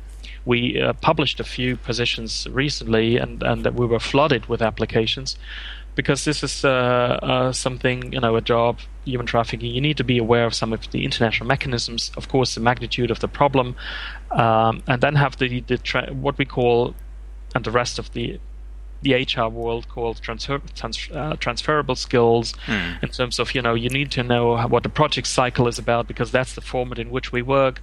we 0.47 0.59
uh, 0.81 0.93
published 1.09 1.39
a 1.39 1.43
few 1.43 1.75
positions 1.89 2.47
recently, 2.63 3.17
and 3.23 3.43
and 3.43 3.65
we 3.79 3.85
were 3.93 3.99
flooded 4.11 4.43
with 4.51 4.61
applications. 4.61 5.37
because 5.97 6.25
this 6.29 6.43
is 6.43 6.63
uh, 6.63 6.69
uh, 7.31 7.51
something 7.51 8.13
you 8.15 8.21
know 8.23 8.35
a 8.37 8.41
job 8.53 8.73
human 9.05 9.25
trafficking 9.25 9.71
you 9.77 9.81
need 9.81 9.97
to 9.97 10.03
be 10.03 10.17
aware 10.25 10.45
of 10.49 10.53
some 10.53 10.71
of 10.75 10.81
the 10.93 11.01
international 11.07 11.47
mechanisms 11.55 12.11
of 12.19 12.23
course 12.33 12.49
the 12.59 12.61
magnitude 12.69 13.11
of 13.15 13.19
the 13.19 13.27
problem 13.39 13.67
um, 14.31 14.73
and 14.91 15.01
then 15.01 15.15
have 15.15 15.33
the, 15.41 15.61
the 15.71 15.77
tra- 15.89 16.13
what 16.25 16.37
we 16.37 16.45
call 16.45 16.93
and 17.55 17.63
the 17.65 17.71
rest 17.81 17.99
of 17.99 18.05
the 18.15 18.39
the 19.01 19.13
HR 19.13 19.49
world 19.61 19.83
called 19.95 20.15
transfer, 20.21 20.59
trans, 20.79 20.97
uh, 21.13 21.35
transferable 21.45 21.95
skills 21.95 22.53
Hmm. 22.67 22.93
in 23.05 23.09
terms 23.09 23.39
of 23.39 23.47
you 23.55 23.61
know 23.65 23.75
you 23.83 23.89
need 23.89 24.09
to 24.11 24.21
know 24.31 24.43
what 24.73 24.83
the 24.83 24.93
project 25.01 25.27
cycle 25.27 25.67
is 25.67 25.79
about 25.79 26.03
because 26.07 26.29
that's 26.37 26.53
the 26.53 26.61
format 26.61 26.99
in 26.99 27.09
which 27.15 27.31
we 27.35 27.41
work. 27.59 27.75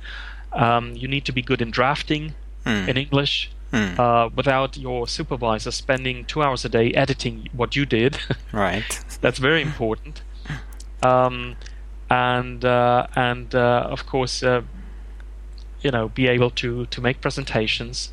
Um, 0.64 0.84
you 1.02 1.08
need 1.14 1.24
to 1.24 1.32
be 1.32 1.42
good 1.50 1.60
in 1.60 1.70
drafting 1.80 2.34
Hmm. 2.64 2.88
in 2.88 2.96
English 2.96 3.50
Hmm. 3.70 3.98
uh, 4.00 4.28
without 4.36 4.76
your 4.76 5.08
supervisor 5.08 5.72
spending 5.72 6.24
two 6.26 6.42
hours 6.42 6.64
a 6.64 6.68
day 6.68 6.92
editing 6.92 7.48
what 7.52 7.74
you 7.76 7.84
did. 7.86 8.18
Right. 8.52 9.04
that's 9.20 9.38
very 9.40 9.62
important. 9.62 10.22
Um, 11.02 11.56
and 12.08 12.64
uh, 12.64 13.06
and 13.16 13.54
uh, 13.54 13.88
of 13.90 14.06
course, 14.06 14.42
uh, 14.46 14.62
you 15.82 15.90
know, 15.90 16.08
be 16.08 16.28
able 16.28 16.50
to 16.50 16.86
to 16.86 17.00
make 17.00 17.20
presentations. 17.20 18.12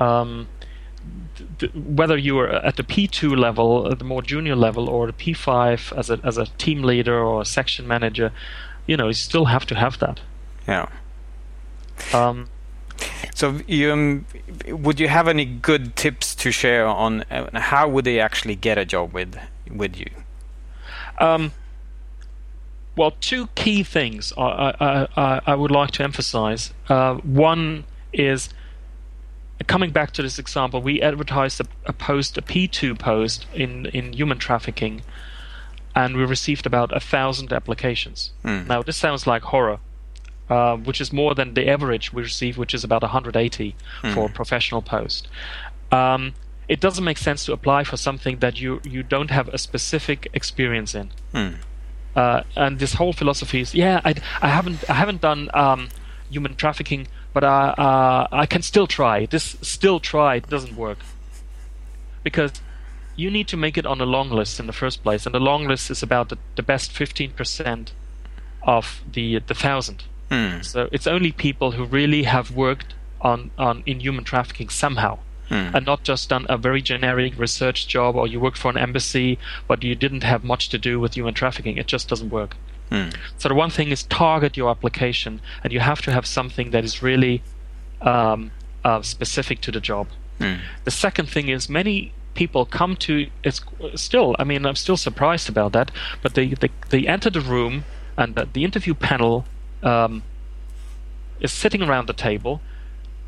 Um, 0.00 0.48
th- 1.36 1.48
th- 1.58 1.72
whether 1.74 2.16
you 2.16 2.38
are 2.38 2.48
at 2.48 2.76
the 2.76 2.82
P2 2.82 3.36
level, 3.36 3.90
at 3.92 3.98
the 3.98 4.04
more 4.04 4.22
junior 4.22 4.56
level, 4.56 4.88
or 4.88 5.06
the 5.06 5.12
P5 5.12 5.92
as 5.98 6.10
a 6.10 6.18
as 6.24 6.38
a 6.38 6.46
team 6.58 6.82
leader 6.82 7.18
or 7.18 7.42
a 7.42 7.44
section 7.44 7.86
manager, 7.86 8.30
you 8.86 8.96
know, 8.96 9.08
you 9.08 9.14
still 9.14 9.44
have 9.46 9.66
to 9.66 9.74
have 9.74 9.98
that. 9.98 10.20
Yeah. 10.66 10.88
Um, 12.14 12.48
So, 13.34 13.60
you, 13.66 13.92
um, 13.92 14.26
would 14.68 15.00
you 15.00 15.08
have 15.08 15.28
any 15.28 15.44
good 15.44 15.96
tips 15.96 16.34
to 16.36 16.50
share 16.50 16.86
on 16.86 17.22
uh, 17.30 17.58
how 17.58 17.88
would 17.88 18.04
they 18.04 18.20
actually 18.20 18.56
get 18.56 18.78
a 18.78 18.84
job 18.84 19.12
with 19.12 19.36
with 19.70 19.96
you? 19.96 20.10
Um, 21.18 21.52
well, 22.96 23.12
two 23.20 23.46
key 23.54 23.82
things 23.82 24.32
I, 24.36 24.74
I, 24.80 25.08
I, 25.16 25.40
I 25.46 25.54
would 25.54 25.70
like 25.70 25.92
to 25.92 26.02
emphasize. 26.02 26.72
Uh, 26.88 27.14
one 27.16 27.84
is 28.12 28.50
coming 29.64 29.90
back 29.90 30.12
to 30.12 30.22
this 30.22 30.38
example, 30.38 30.82
we 30.82 31.00
advertised 31.00 31.60
a, 31.60 31.64
a 31.86 31.92
post, 31.92 32.36
a 32.38 32.42
P2 32.42 32.98
post 32.98 33.46
in, 33.54 33.86
in 33.86 34.12
human 34.12 34.38
trafficking, 34.38 35.02
and 35.94 36.16
we 36.16 36.24
received 36.24 36.66
about 36.66 36.94
a 36.94 37.00
thousand 37.00 37.52
applications. 37.52 38.32
Hmm. 38.42 38.66
Now, 38.66 38.82
this 38.82 38.96
sounds 38.96 39.26
like 39.26 39.42
horror. 39.42 39.78
Uh, 40.50 40.76
which 40.76 41.00
is 41.00 41.12
more 41.12 41.34
than 41.34 41.54
the 41.54 41.68
average 41.68 42.12
we 42.12 42.20
receive, 42.20 42.58
which 42.58 42.74
is 42.74 42.84
about 42.84 43.00
180 43.00 43.74
for 44.12 44.26
a 44.26 44.28
professional 44.28 44.82
post. 44.82 45.28
Um, 45.90 46.34
it 46.68 46.80
doesn't 46.80 47.04
make 47.04 47.16
sense 47.16 47.46
to 47.46 47.52
apply 47.52 47.84
for 47.84 47.96
something 47.96 48.38
that 48.38 48.60
you, 48.60 48.80
you 48.84 49.02
don't 49.02 49.30
have 49.30 49.48
a 49.48 49.56
specific 49.56 50.28
experience 50.34 50.94
in. 50.94 51.10
Hmm. 51.32 51.48
Uh, 52.14 52.42
and 52.56 52.78
this 52.78 52.94
whole 52.94 53.12
philosophy 53.12 53.60
is, 53.60 53.74
yeah, 53.74 54.00
I, 54.04 54.14
I 54.42 54.48
haven't 54.48 54.88
I 54.90 54.94
haven't 54.94 55.22
done 55.22 55.48
um, 55.54 55.88
human 56.30 56.54
trafficking, 56.56 57.08
but 57.32 57.44
I 57.44 57.70
uh, 57.70 58.28
I 58.30 58.46
can 58.46 58.62
still 58.62 58.86
try. 58.86 59.26
This 59.26 59.56
still 59.62 60.00
try 60.00 60.36
it 60.36 60.48
doesn't 60.50 60.76
work 60.76 60.98
because 62.22 62.52
you 63.16 63.30
need 63.30 63.48
to 63.48 63.56
make 63.56 63.78
it 63.78 63.86
on 63.86 64.00
a 64.00 64.06
long 64.06 64.30
list 64.30 64.60
in 64.60 64.66
the 64.66 64.72
first 64.72 65.02
place, 65.02 65.24
and 65.24 65.34
the 65.34 65.40
long 65.40 65.66
list 65.66 65.90
is 65.90 66.02
about 66.02 66.28
the, 66.28 66.38
the 66.56 66.62
best 66.62 66.92
15% 66.92 67.92
of 68.62 69.02
the 69.10 69.38
the 69.38 69.54
thousand. 69.54 70.04
Hmm. 70.32 70.62
So 70.62 70.88
it's 70.92 71.06
only 71.06 71.30
people 71.30 71.72
who 71.72 71.84
really 71.84 72.22
have 72.22 72.50
worked 72.50 72.94
on, 73.20 73.50
on 73.58 73.82
in 73.84 74.00
human 74.00 74.24
trafficking 74.24 74.70
somehow, 74.70 75.18
Hmm. 75.48 75.74
and 75.74 75.84
not 75.84 76.00
just 76.02 76.30
done 76.30 76.46
a 76.48 76.56
very 76.56 76.80
generic 76.80 77.32
research 77.38 77.86
job 77.86 78.16
or 78.16 78.26
you 78.26 78.40
work 78.40 78.56
for 78.56 78.70
an 78.70 78.78
embassy, 78.78 79.38
but 79.68 79.84
you 79.84 79.94
didn't 79.94 80.22
have 80.22 80.42
much 80.42 80.70
to 80.70 80.78
do 80.78 80.98
with 80.98 81.14
human 81.14 81.34
trafficking. 81.34 81.76
It 81.76 81.86
just 81.86 82.08
doesn't 82.08 82.30
work. 82.30 82.56
Hmm. 82.90 83.10
So 83.36 83.48
the 83.50 83.54
one 83.54 83.70
thing 83.70 83.90
is 83.90 84.04
target 84.04 84.56
your 84.56 84.70
application, 84.70 85.40
and 85.62 85.72
you 85.72 85.80
have 85.80 86.00
to 86.02 86.10
have 86.12 86.26
something 86.26 86.70
that 86.70 86.84
is 86.84 87.02
really 87.02 87.42
um, 88.00 88.50
uh, 88.84 89.02
specific 89.02 89.60
to 89.62 89.70
the 89.70 89.80
job. 89.80 90.06
The 90.84 90.90
second 90.90 91.28
thing 91.28 91.48
is 91.48 91.68
many 91.68 92.12
people 92.34 92.64
come 92.64 92.96
to 92.96 93.12
it's 93.44 93.60
still. 93.94 94.34
I 94.38 94.44
mean, 94.44 94.66
I'm 94.66 94.76
still 94.76 94.96
surprised 94.96 95.48
about 95.48 95.72
that. 95.72 95.90
But 96.22 96.34
they 96.34 96.46
they, 96.62 96.70
they 96.88 97.06
enter 97.06 97.30
the 97.30 97.40
room, 97.40 97.84
and 98.16 98.34
the, 98.34 98.48
the 98.52 98.64
interview 98.64 98.94
panel 98.94 99.44
um, 99.82 100.22
is 101.40 101.52
sitting 101.52 101.82
around 101.82 102.06
the 102.06 102.12
table, 102.12 102.60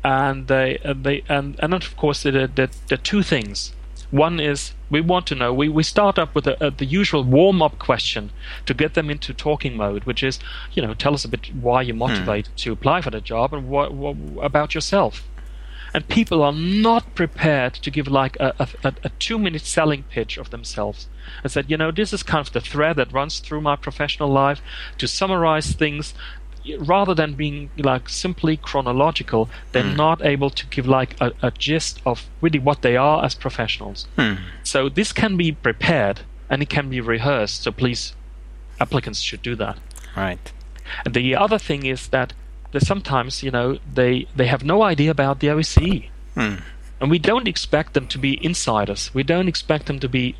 and 0.03 0.47
they 0.47 0.77
and 0.83 1.03
they 1.03 1.23
and 1.27 1.55
and 1.59 1.73
of 1.73 1.95
course 1.97 2.23
there 2.23 2.47
there 2.47 2.69
are 2.91 2.97
two 2.97 3.23
things. 3.23 3.73
One 4.11 4.39
is 4.39 4.73
we 4.89 5.01
want 5.01 5.25
to 5.27 5.35
know. 5.35 5.53
We, 5.53 5.67
we 5.67 5.83
start 5.83 6.19
up 6.19 6.35
with 6.35 6.47
a, 6.47 6.67
a, 6.67 6.71
the 6.71 6.85
usual 6.85 7.23
warm 7.23 7.61
up 7.61 7.79
question 7.79 8.31
to 8.65 8.73
get 8.73 8.93
them 8.93 9.09
into 9.09 9.33
talking 9.33 9.75
mode, 9.75 10.03
which 10.03 10.23
is, 10.23 10.39
you 10.73 10.81
know, 10.81 10.93
tell 10.93 11.13
us 11.13 11.25
a 11.25 11.27
bit 11.27 11.53
why 11.55 11.81
you're 11.81 11.95
motivated 11.95 12.55
to 12.57 12.71
apply 12.71 13.01
for 13.01 13.09
the 13.09 13.19
job 13.19 13.53
and 13.53 13.67
what, 13.67 13.93
what 13.93 14.15
about 14.41 14.75
yourself. 14.75 15.27
And 15.93 16.07
people 16.07 16.43
are 16.43 16.51
not 16.51 17.15
prepared 17.15 17.73
to 17.75 17.89
give 17.89 18.07
like 18.07 18.35
a, 18.39 18.67
a, 18.83 18.93
a 19.03 19.09
two 19.17 19.39
minute 19.39 19.61
selling 19.61 20.03
pitch 20.03 20.37
of 20.37 20.49
themselves. 20.49 21.07
I 21.43 21.47
said, 21.47 21.71
you 21.71 21.77
know, 21.77 21.89
this 21.89 22.13
is 22.13 22.21
kind 22.21 22.45
of 22.45 22.53
the 22.53 22.61
thread 22.61 22.97
that 22.97 23.13
runs 23.13 23.39
through 23.39 23.61
my 23.61 23.75
professional 23.75 24.29
life 24.29 24.61
to 24.97 25.07
summarize 25.07 25.71
things 25.71 26.13
rather 26.79 27.13
than 27.13 27.33
being 27.33 27.69
like 27.77 28.09
simply 28.09 28.57
chronological, 28.57 29.49
they're 29.71 29.83
not 29.83 30.25
able 30.25 30.49
to 30.49 30.65
give 30.67 30.87
like 30.87 31.15
a, 31.21 31.31
a 31.41 31.51
gist 31.51 32.01
of 32.05 32.25
really 32.41 32.59
what 32.59 32.81
they 32.81 32.97
are 32.97 33.23
as 33.25 33.35
professionals. 33.35 34.07
Hmm. 34.15 34.35
So 34.63 34.89
this 34.89 35.13
can 35.13 35.37
be 35.37 35.51
prepared 35.51 36.21
and 36.49 36.61
it 36.61 36.69
can 36.69 36.89
be 36.89 37.01
rehearsed. 37.01 37.63
So 37.63 37.71
please, 37.71 38.13
applicants 38.79 39.19
should 39.21 39.41
do 39.41 39.55
that. 39.55 39.77
Right. 40.15 40.51
And 41.05 41.13
the 41.13 41.35
other 41.35 41.57
thing 41.57 41.85
is 41.85 42.07
that 42.09 42.33
sometimes, 42.79 43.43
you 43.43 43.51
know, 43.51 43.79
they 43.93 44.27
they 44.35 44.47
have 44.47 44.63
no 44.63 44.81
idea 44.83 45.11
about 45.11 45.39
the 45.39 45.47
OSCE, 45.47 46.09
Hmm. 46.33 46.55
and 46.99 47.09
we 47.11 47.19
don't 47.19 47.47
expect 47.47 47.93
them 47.93 48.07
to 48.07 48.17
be 48.19 48.43
insiders. 48.45 49.11
We 49.13 49.23
don't 49.23 49.47
expect 49.47 49.85
them 49.85 49.99
to 49.99 50.09
be 50.09 50.35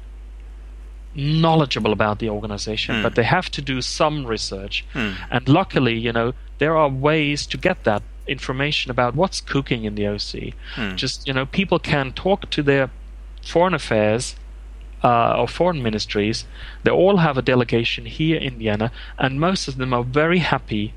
knowledgeable 1.16 1.91
about 1.91 2.20
the 2.20 2.30
organization, 2.30 2.95
Hmm. 2.95 3.03
but 3.03 3.16
they 3.16 3.24
have 3.24 3.49
to 3.51 3.61
do 3.61 3.82
some 3.82 4.26
research. 4.26 4.86
Hmm. 4.93 5.11
And 5.32 5.47
luckily, 5.47 5.97
you 5.97 6.11
know, 6.11 6.34
there 6.57 6.76
are 6.78 6.89
ways 6.89 7.45
to 7.47 7.57
get 7.57 7.84
that 7.84 8.03
information 8.28 8.91
about 8.91 9.16
what's 9.16 9.39
cooking 9.41 9.86
in 9.86 9.95
the 9.95 10.03
OSCE. 10.07 10.53
Hmm. 10.76 10.95
Just 10.95 11.28
you 11.28 11.34
know, 11.34 11.45
people 11.45 11.80
can 11.80 12.11
talk 12.11 12.49
to 12.49 12.63
their 12.63 12.89
foreign 13.43 13.74
affairs 13.74 14.36
uh, 15.03 15.36
or 15.38 15.47
foreign 15.47 15.84
ministries. 15.84 16.45
They 16.84 16.91
all 16.91 17.18
have 17.18 17.38
a 17.38 17.41
delegation 17.41 18.05
here 18.05 18.38
in 18.38 18.57
Vienna, 18.57 18.91
and 19.18 19.39
most 19.39 19.68
of 19.68 19.78
them 19.78 19.93
are 19.93 20.03
very 20.03 20.39
happy 20.39 20.93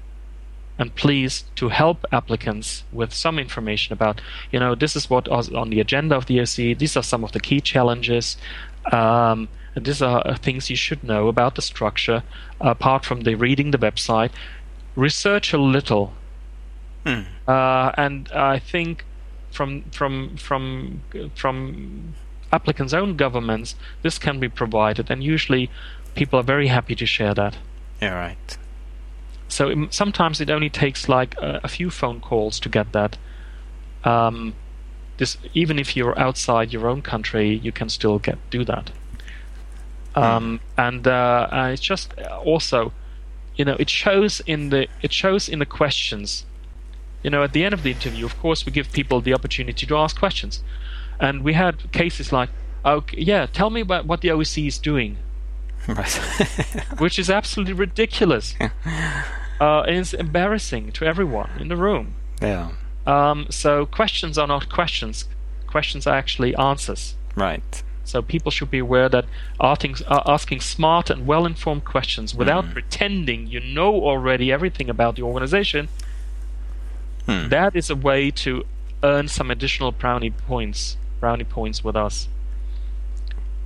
and 0.78 0.94
pleased 0.94 1.44
to 1.56 1.68
help 1.70 2.06
applicants 2.12 2.84
with 2.92 3.12
some 3.12 3.38
information 3.38 3.92
about, 3.92 4.20
you 4.52 4.60
know, 4.60 4.74
this 4.76 4.94
is 4.94 5.10
what 5.10 5.26
is 5.30 5.50
on 5.50 5.70
the 5.70 5.80
agenda 5.80 6.14
of 6.16 6.26
the 6.26 6.38
OSCE. 6.38 6.78
These 6.78 6.96
are 6.96 7.02
some 7.02 7.24
of 7.24 7.32
the 7.32 7.40
key 7.40 7.60
challenges. 7.60 8.36
Um, 8.92 9.48
and 9.74 9.84
these 9.84 10.02
are 10.02 10.22
uh, 10.26 10.36
things 10.36 10.70
you 10.70 10.76
should 10.76 11.02
know 11.04 11.28
about 11.28 11.54
the 11.54 11.62
structure, 11.62 12.22
apart 12.60 13.04
from 13.04 13.22
the 13.22 13.34
reading 13.34 13.70
the 13.70 13.78
website. 13.78 14.30
Research 14.96 15.52
a 15.52 15.58
little 15.58 16.12
Hmm. 17.06 17.22
uh, 17.46 17.92
and 17.96 18.28
I 18.32 18.58
think 18.58 19.04
from 19.50 19.82
from 19.90 20.36
from 20.36 21.02
from 21.34 22.14
applicants' 22.52 22.92
own 22.92 23.16
governments, 23.16 23.76
this 24.02 24.18
can 24.18 24.40
be 24.40 24.48
provided, 24.48 25.10
and 25.10 25.22
usually 25.22 25.70
people 26.14 26.38
are 26.38 26.42
very 26.42 26.68
happy 26.68 26.94
to 26.96 27.06
share 27.06 27.34
that. 27.34 27.56
Yeah. 28.02 28.14
Right. 28.14 28.58
So 29.48 29.70
im- 29.70 29.90
sometimes 29.90 30.40
it 30.40 30.50
only 30.50 30.68
takes 30.70 31.08
like 31.08 31.34
a, 31.38 31.60
a 31.64 31.68
few 31.68 31.90
phone 31.90 32.20
calls 32.20 32.60
to 32.60 32.68
get 32.68 32.92
that. 32.92 33.16
Um, 34.04 34.54
this 35.16 35.38
even 35.54 35.78
if 35.78 35.96
you're 35.96 36.18
outside 36.18 36.72
your 36.72 36.86
own 36.88 37.02
country, 37.02 37.54
you 37.62 37.72
can 37.72 37.88
still 37.88 38.18
get 38.18 38.38
do 38.50 38.64
that. 38.64 38.90
Um, 40.22 40.60
and 40.76 41.06
uh, 41.06 41.48
uh, 41.50 41.70
it's 41.72 41.82
just 41.82 42.12
also, 42.44 42.92
you 43.56 43.64
know, 43.64 43.76
it 43.78 43.90
shows 43.90 44.40
in 44.46 44.70
the 44.70 44.88
it 45.02 45.12
shows 45.12 45.48
in 45.48 45.58
the 45.58 45.66
questions. 45.66 46.44
You 47.22 47.30
know, 47.30 47.42
at 47.42 47.52
the 47.52 47.64
end 47.64 47.74
of 47.74 47.82
the 47.82 47.90
interview, 47.90 48.24
of 48.24 48.38
course, 48.40 48.64
we 48.64 48.72
give 48.72 48.92
people 48.92 49.20
the 49.20 49.34
opportunity 49.34 49.86
to 49.86 49.96
ask 49.96 50.18
questions, 50.18 50.62
and 51.20 51.42
we 51.42 51.54
had 51.54 51.90
cases 51.92 52.32
like, 52.32 52.50
"Okay, 52.84 53.20
yeah, 53.20 53.46
tell 53.46 53.70
me 53.70 53.80
about 53.80 54.06
what 54.06 54.20
the 54.20 54.28
OSCE 54.28 54.66
is 54.66 54.78
doing," 54.78 55.16
Right. 55.88 56.12
which 56.98 57.18
is 57.18 57.28
absolutely 57.30 57.74
ridiculous. 57.74 58.54
uh, 59.60 59.80
and 59.88 59.96
it's 59.96 60.14
embarrassing 60.14 60.92
to 60.92 61.04
everyone 61.04 61.50
in 61.60 61.68
the 61.68 61.76
room. 61.76 62.14
yeah. 62.40 62.70
Um, 63.06 63.46
so 63.50 63.86
questions 63.86 64.36
are 64.38 64.46
not 64.46 64.68
questions; 64.68 65.24
questions 65.66 66.06
are 66.06 66.14
actually 66.14 66.54
answers. 66.56 67.16
Right. 67.34 67.82
So 68.08 68.22
people 68.22 68.50
should 68.50 68.70
be 68.70 68.78
aware 68.78 69.08
that 69.10 69.24
asking, 69.60 69.96
uh, 70.06 70.22
asking 70.26 70.60
smart 70.62 71.10
and 71.10 71.26
well-informed 71.26 71.84
questions 71.84 72.34
without 72.34 72.64
pretending 72.72 73.46
you 73.54 73.60
know 73.60 73.92
already 74.10 74.50
everything 74.50 74.88
about 74.90 75.16
the 75.16 75.22
organization, 75.22 75.88
Hmm. 77.26 77.48
that 77.50 77.76
is 77.76 77.90
a 77.90 77.94
way 77.96 78.30
to 78.44 78.64
earn 79.02 79.28
some 79.28 79.50
additional 79.50 79.92
brownie 79.92 80.30
points. 80.30 80.96
Brownie 81.20 81.44
points 81.44 81.84
with 81.84 81.96
us. 81.96 82.28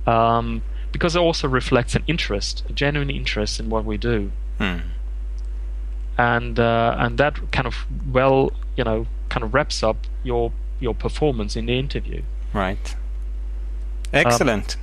um, 0.05 0.61
because 0.91 1.15
it 1.15 1.19
also 1.19 1.47
reflects 1.47 1.95
an 1.95 2.03
interest, 2.07 2.63
a 2.69 2.73
genuine 2.73 3.09
interest 3.09 3.59
in 3.59 3.69
what 3.69 3.83
we 3.85 3.97
do. 3.97 4.31
Hmm. 4.59 4.79
And 6.17 6.59
uh, 6.59 6.95
and 6.99 7.17
that 7.17 7.33
kind 7.51 7.65
of 7.65 7.75
well, 8.11 8.51
you 8.77 8.83
know, 8.83 9.07
kind 9.29 9.43
of 9.45 9.53
wraps 9.53 9.81
up 9.81 9.97
your 10.23 10.51
your 10.79 10.93
performance 10.93 11.55
in 11.55 11.65
the 11.65 11.79
interview. 11.79 12.21
Right. 12.53 12.95
Excellent. 14.13 14.75
Um, 14.75 14.81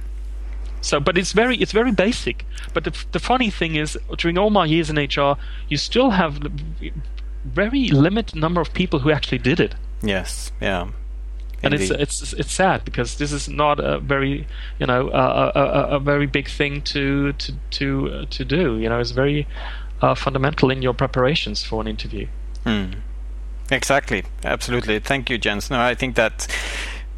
so, 0.82 1.00
but 1.00 1.18
it's 1.18 1.32
very 1.32 1.56
it's 1.56 1.72
very 1.72 1.92
basic. 1.92 2.44
But 2.72 2.84
the, 2.84 3.04
the 3.12 3.18
funny 3.18 3.50
thing 3.50 3.76
is, 3.76 3.98
during 4.16 4.38
all 4.38 4.50
my 4.50 4.64
years 4.64 4.90
in 4.90 4.96
HR, 4.96 5.36
you 5.68 5.76
still 5.76 6.10
have 6.10 6.40
very 7.44 7.88
limited 7.88 8.36
number 8.36 8.60
of 8.60 8.72
people 8.72 9.00
who 9.00 9.10
actually 9.10 9.38
did 9.38 9.60
it. 9.60 9.74
Yes. 10.02 10.52
Yeah. 10.60 10.88
And 11.62 11.74
it's 11.74 11.90
it's 11.90 12.32
it's 12.32 12.52
sad 12.52 12.86
because 12.86 13.18
this 13.18 13.32
is 13.32 13.46
not 13.46 13.80
a 13.80 13.98
very 13.98 14.46
you 14.78 14.86
know 14.86 15.10
a, 15.10 15.52
a, 15.54 15.96
a 15.96 15.98
very 15.98 16.26
big 16.26 16.48
thing 16.48 16.80
to 16.82 17.34
to 17.34 17.52
to 17.72 18.08
uh, 18.08 18.24
to 18.30 18.44
do. 18.46 18.78
You 18.78 18.88
know, 18.88 18.98
it's 18.98 19.10
very 19.10 19.46
uh, 20.00 20.14
fundamental 20.14 20.70
in 20.70 20.80
your 20.80 20.94
preparations 20.94 21.62
for 21.62 21.82
an 21.82 21.86
interview. 21.86 22.26
Mm. 22.64 22.94
Exactly. 23.70 24.24
Absolutely. 24.42 24.98
Thank 25.00 25.28
you, 25.28 25.36
Jens. 25.36 25.70
No, 25.70 25.80
I 25.80 25.94
think 25.94 26.16
that 26.16 26.46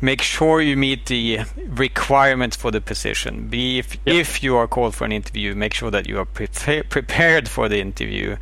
make 0.03 0.21
sure 0.21 0.61
you 0.61 0.77
meet 0.77 1.07
the 1.07 1.39
requirements 1.69 2.57
for 2.57 2.73
the 2.73 2.81
position. 2.81 3.49
Be 3.49 3.79
if, 3.79 3.95
yep. 4.05 4.17
if 4.17 4.43
you 4.43 4.57
are 4.57 4.67
called 4.67 4.97
for 4.97 5.05
an 5.05 5.13
interview, 5.13 5.55
make 5.55 5.73
sure 5.73 5.93
that 5.93 6.09
you 6.09 6.19
are 6.19 6.25
pre- 6.25 6.83
prepared 6.83 7.49
for 7.49 7.69
the 7.69 7.81
interview. 7.81 8.37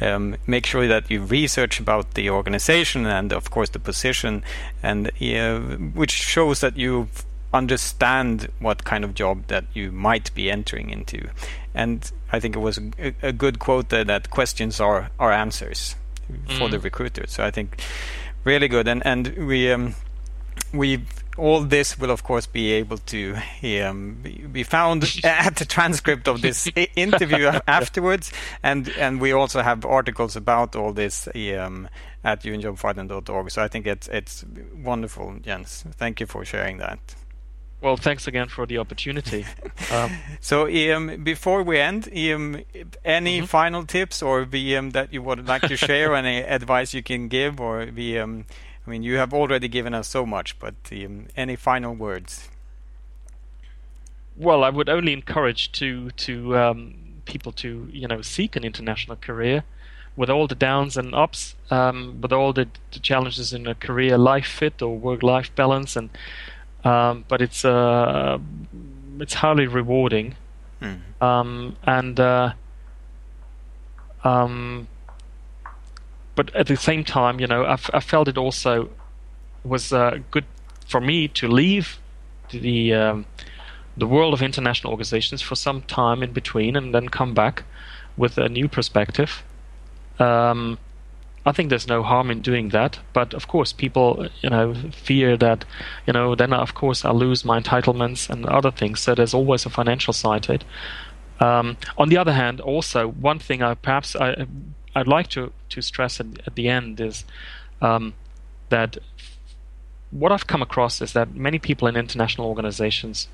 Um, 0.00 0.36
make 0.46 0.66
sure 0.66 0.86
that 0.86 1.10
you 1.10 1.22
research 1.22 1.80
about 1.80 2.14
the 2.14 2.28
organization 2.28 3.06
and, 3.06 3.32
of 3.32 3.50
course, 3.50 3.70
the 3.70 3.78
position, 3.78 4.44
and 4.82 5.10
uh, 5.20 5.58
which 5.94 6.12
shows 6.12 6.60
that 6.60 6.76
you 6.76 7.08
understand 7.54 8.48
what 8.60 8.84
kind 8.84 9.02
of 9.02 9.14
job 9.14 9.46
that 9.46 9.64
you 9.72 9.90
might 9.90 10.34
be 10.34 10.50
entering 10.50 10.90
into. 10.90 11.30
And 11.74 12.12
I 12.30 12.40
think 12.40 12.56
it 12.56 12.60
was 12.60 12.78
a, 12.98 13.14
a 13.22 13.32
good 13.32 13.58
quote 13.58 13.88
there 13.88 14.04
that 14.04 14.28
questions 14.28 14.80
are 14.80 15.10
are 15.18 15.32
answers 15.32 15.96
mm. 16.30 16.58
for 16.58 16.68
the 16.68 16.76
mm. 16.76 16.84
recruiter. 16.84 17.26
So 17.26 17.42
I 17.42 17.50
think 17.50 17.80
really 18.44 18.68
good. 18.68 18.86
And 18.86 19.06
and 19.06 19.48
we. 19.48 19.72
Um, 19.72 19.94
we 20.76 21.02
all 21.36 21.60
this 21.60 21.98
will 21.98 22.10
of 22.10 22.22
course 22.24 22.46
be 22.46 22.72
able 22.72 22.98
to 22.98 23.36
um, 23.84 24.22
be 24.52 24.62
found 24.62 25.04
at 25.24 25.56
the 25.56 25.64
transcript 25.64 26.28
of 26.28 26.40
this 26.40 26.68
interview 26.94 27.46
afterwards 27.68 28.32
and 28.62 28.88
and 28.98 29.20
we 29.20 29.32
also 29.32 29.62
have 29.62 29.84
articles 29.84 30.36
about 30.36 30.74
all 30.74 30.92
this 30.92 31.28
um, 31.28 31.88
at 32.24 32.42
unjobfinder.org 32.42 33.50
so 33.50 33.62
i 33.62 33.68
think 33.68 33.86
it's 33.86 34.08
it's 34.08 34.44
wonderful 34.82 35.36
jens 35.42 35.84
thank 35.96 36.20
you 36.20 36.26
for 36.26 36.44
sharing 36.44 36.78
that 36.78 37.14
well, 37.82 37.98
thanks 37.98 38.26
again 38.26 38.48
for 38.48 38.66
the 38.66 38.78
opportunity. 38.78 39.44
Um, 39.92 40.16
so, 40.40 40.66
um, 40.66 41.22
before 41.22 41.62
we 41.62 41.78
end, 41.78 42.08
um, 42.08 42.62
any 43.04 43.38
mm-hmm. 43.38 43.46
final 43.46 43.84
tips 43.84 44.22
or 44.22 44.44
VM 44.44 44.92
that 44.92 45.12
you 45.12 45.22
would 45.22 45.46
like 45.46 45.62
to 45.62 45.76
share, 45.76 46.14
any 46.14 46.38
advice 46.38 46.92
you 46.94 47.02
can 47.02 47.28
give, 47.28 47.60
or 47.60 47.86
VM 47.86 48.46
I 48.86 48.90
mean, 48.90 49.02
you 49.02 49.16
have 49.16 49.34
already 49.34 49.68
given 49.68 49.94
us 49.94 50.06
so 50.06 50.24
much, 50.24 50.58
but 50.58 50.74
um, 50.92 51.26
any 51.36 51.56
final 51.56 51.94
words? 51.94 52.48
Well, 54.36 54.62
I 54.62 54.70
would 54.70 54.88
only 54.88 55.12
encourage 55.12 55.72
to 55.72 56.10
to 56.10 56.56
um, 56.56 56.94
people 57.24 57.52
to 57.52 57.88
you 57.92 58.06
know 58.06 58.22
seek 58.22 58.54
an 58.54 58.64
international 58.64 59.16
career 59.16 59.64
with 60.14 60.30
all 60.30 60.46
the 60.46 60.54
downs 60.54 60.96
and 60.96 61.14
ups, 61.14 61.54
um, 61.70 62.18
with 62.22 62.32
all 62.32 62.52
the, 62.52 62.66
the, 62.92 62.98
challenges 63.00 63.52
in 63.52 63.66
a 63.66 63.74
career 63.74 64.16
life 64.16 64.46
fit 64.46 64.80
or 64.80 64.96
work 64.96 65.22
life 65.22 65.54
balance, 65.54 65.96
and 65.96 66.10
um, 66.84 67.24
but 67.28 67.42
it's 67.42 67.64
uh, 67.64 68.38
it's 69.18 69.34
highly 69.34 69.66
rewarding, 69.66 70.36
mm. 70.80 71.74
and 71.84 72.20
uh, 72.20 72.52
um, 74.22 74.86
but 76.36 76.54
at 76.54 76.66
the 76.68 76.76
same 76.76 77.02
time, 77.02 77.40
you 77.40 77.46
know, 77.46 77.64
I, 77.64 77.78
I 77.92 78.00
felt 78.00 78.28
it 78.28 78.38
also 78.38 78.88
was 79.64 79.92
uh, 79.92 80.18
good 80.30 80.44
for 80.86 81.00
me 81.00 81.26
to 81.28 81.48
leave 81.48 81.98
the 82.50 82.94
um, 82.94 83.26
the 83.96 84.06
world 84.06 84.34
of 84.34 84.42
international 84.42 84.92
organizations 84.92 85.42
for 85.42 85.56
some 85.56 85.82
time 85.82 86.22
in 86.22 86.32
between, 86.32 86.76
and 86.76 86.94
then 86.94 87.08
come 87.08 87.34
back 87.34 87.64
with 88.16 88.38
a 88.38 88.48
new 88.48 88.68
perspective. 88.68 89.42
Um, 90.18 90.78
I 91.46 91.52
think 91.52 91.70
there's 91.70 91.86
no 91.86 92.02
harm 92.02 92.30
in 92.30 92.40
doing 92.40 92.70
that, 92.70 92.98
but 93.12 93.32
of 93.32 93.46
course, 93.46 93.72
people, 93.72 94.28
you 94.42 94.50
know, 94.50 94.74
fear 94.90 95.36
that, 95.36 95.64
you 96.04 96.12
know, 96.12 96.34
then 96.34 96.52
of 96.52 96.74
course 96.74 97.04
I'll 97.04 97.14
lose 97.14 97.44
my 97.44 97.60
entitlements 97.60 98.28
and 98.28 98.44
other 98.46 98.72
things. 98.72 99.00
So 99.00 99.14
there's 99.14 99.32
always 99.32 99.64
a 99.64 99.70
financial 99.70 100.12
side 100.12 100.42
to 100.44 100.54
it. 100.54 100.64
Um, 101.38 101.76
on 101.96 102.08
the 102.08 102.16
other 102.16 102.32
hand, 102.32 102.60
also 102.60 103.06
one 103.08 103.38
thing 103.38 103.62
I 103.62 103.74
perhaps 103.74 104.16
I 104.16 104.46
I'd 104.96 105.06
like 105.06 105.28
to 105.28 105.52
to 105.68 105.82
stress 105.82 106.20
at, 106.20 106.26
at 106.46 106.54
the 106.54 106.68
end 106.68 107.00
is 107.00 107.24
um, 107.82 108.14
that 108.70 108.96
what 110.10 110.32
I've 110.32 110.46
come 110.46 110.62
across 110.62 111.02
is 111.02 111.12
that 111.12 111.34
many 111.34 111.58
people 111.58 111.86
in 111.86 111.96
international 111.96 112.48
organizations, 112.48 113.28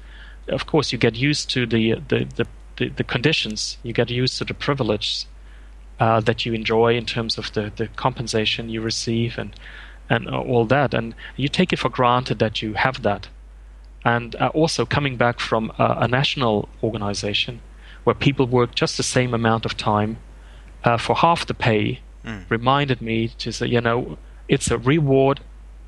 of 0.48 0.66
course, 0.66 0.92
you 0.92 0.98
get 0.98 1.14
used 1.14 1.50
to 1.50 1.66
the 1.66 1.94
the 2.08 2.24
the, 2.36 2.46
the, 2.76 2.88
the 2.88 3.04
conditions, 3.04 3.78
you 3.82 3.92
get 3.92 4.10
used 4.10 4.38
to 4.38 4.44
the 4.44 4.54
privilege 4.54 5.26
uh, 6.00 6.20
that 6.20 6.44
you 6.44 6.52
enjoy 6.52 6.96
in 6.96 7.06
terms 7.06 7.38
of 7.38 7.52
the, 7.52 7.70
the 7.76 7.86
compensation 7.86 8.68
you 8.68 8.80
receive 8.80 9.38
and 9.38 9.54
and 10.10 10.28
all 10.28 10.66
that, 10.66 10.92
and 10.94 11.14
you 11.36 11.48
take 11.48 11.72
it 11.72 11.78
for 11.78 11.88
granted 11.88 12.38
that 12.40 12.60
you 12.60 12.74
have 12.74 13.02
that. 13.02 13.28
And 14.04 14.34
uh, 14.34 14.48
also 14.48 14.84
coming 14.84 15.16
back 15.16 15.38
from 15.38 15.72
a, 15.78 15.98
a 16.00 16.08
national 16.08 16.68
organization 16.82 17.60
where 18.02 18.14
people 18.14 18.46
work 18.46 18.74
just 18.74 18.96
the 18.96 19.04
same 19.04 19.32
amount 19.32 19.64
of 19.64 19.76
time 19.76 20.18
uh, 20.84 20.96
for 20.96 21.16
half 21.16 21.46
the 21.46 21.54
pay 21.54 22.00
mm. 22.24 22.48
reminded 22.48 23.00
me 23.00 23.28
to 23.28 23.52
say, 23.52 23.66
you 23.66 23.80
know, 23.80 24.18
it's 24.48 24.70
a 24.70 24.78
reward, 24.78 25.40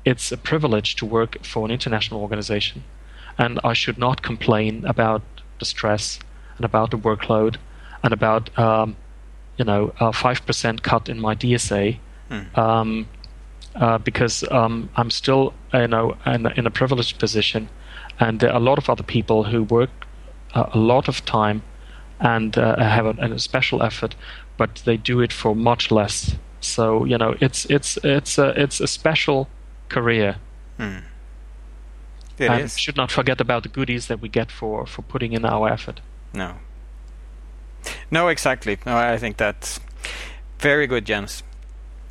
it's 0.03 0.31
a 0.31 0.37
privilege 0.37 0.95
to 0.97 1.05
work 1.05 1.43
for 1.43 1.65
an 1.65 1.71
international 1.71 2.21
organization, 2.21 2.83
and 3.37 3.59
I 3.63 3.73
should 3.73 3.97
not 3.97 4.21
complain 4.21 4.85
about 4.85 5.21
the 5.59 5.65
stress 5.65 6.19
and 6.57 6.65
about 6.65 6.91
the 6.91 6.97
workload 6.97 7.57
and 8.03 8.13
about 8.13 8.57
um, 8.57 8.95
you 9.57 9.65
know 9.65 9.93
a 9.99 10.13
five 10.13 10.45
percent 10.45 10.83
cut 10.83 11.09
in 11.09 11.19
my 11.19 11.35
DSA. 11.35 11.97
Mm. 12.29 12.57
Um, 12.57 13.07
uh, 13.75 13.97
because 13.97 14.49
um, 14.51 14.89
I'm 14.95 15.11
still, 15.11 15.53
you 15.73 15.87
know, 15.87 16.15
in, 16.25 16.47
in, 16.57 16.65
a 16.65 16.71
privileged 16.71 17.19
position, 17.19 17.67
and 18.21 18.39
there 18.39 18.49
are 18.49 18.55
a 18.55 18.59
lot 18.59 18.77
of 18.77 18.89
other 18.89 19.03
people 19.03 19.43
who 19.43 19.63
work 19.63 19.89
uh, 20.53 20.69
a 20.71 20.79
lot 20.79 21.09
of 21.09 21.25
time 21.25 21.61
and 22.19 22.57
uh, 22.57 22.77
have 22.79 23.05
a, 23.05 23.33
a, 23.33 23.37
special 23.37 23.83
effort 23.83 24.15
but 24.57 24.81
they 24.85 24.97
do 24.97 25.21
it 25.21 25.33
for 25.33 25.55
much 25.55 25.91
less. 25.91 26.35
So 26.59 27.05
you 27.05 27.17
know, 27.17 27.35
it's 27.41 27.65
it's 27.65 27.97
it's 28.03 28.37
a 28.37 28.49
it's 28.61 28.79
a 28.79 28.87
special 28.87 29.47
career. 29.89 30.37
Hmm. 30.77 30.99
It 32.37 32.49
and 32.49 32.61
is. 32.63 32.77
should 32.77 32.97
not 32.97 33.11
forget 33.11 33.39
about 33.39 33.63
the 33.63 33.69
goodies 33.69 34.07
that 34.07 34.21
we 34.21 34.29
get 34.29 34.51
for 34.51 34.85
for 34.85 35.01
putting 35.01 35.33
in 35.33 35.45
our 35.45 35.69
effort. 35.69 36.01
No. 36.33 36.55
No, 38.11 38.27
exactly. 38.27 38.77
No, 38.85 38.97
I 38.97 39.17
think 39.17 39.37
that's 39.37 39.79
very 40.59 40.87
good, 40.87 41.05
Jens. 41.05 41.43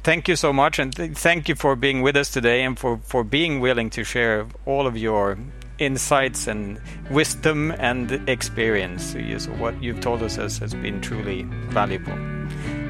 Thank 0.02 0.28
you 0.28 0.36
so 0.36 0.52
much, 0.52 0.78
and 0.78 0.94
th- 0.94 1.16
thank 1.16 1.48
you 1.48 1.54
for 1.54 1.74
being 1.76 2.02
with 2.02 2.16
us 2.16 2.30
today, 2.30 2.62
and 2.62 2.78
for 2.78 2.98
for 2.98 3.24
being 3.24 3.60
willing 3.60 3.90
to 3.90 4.04
share 4.04 4.46
all 4.66 4.86
of 4.86 4.96
your 4.96 5.38
insights 5.78 6.46
and 6.46 6.80
wisdom 7.10 7.72
and 7.78 8.12
experience. 8.28 9.14
So 9.38 9.50
what 9.52 9.82
you've 9.82 10.00
told 10.00 10.22
us 10.22 10.36
has, 10.36 10.58
has 10.58 10.74
been 10.74 11.00
truly 11.00 11.42
valuable. 11.68 12.16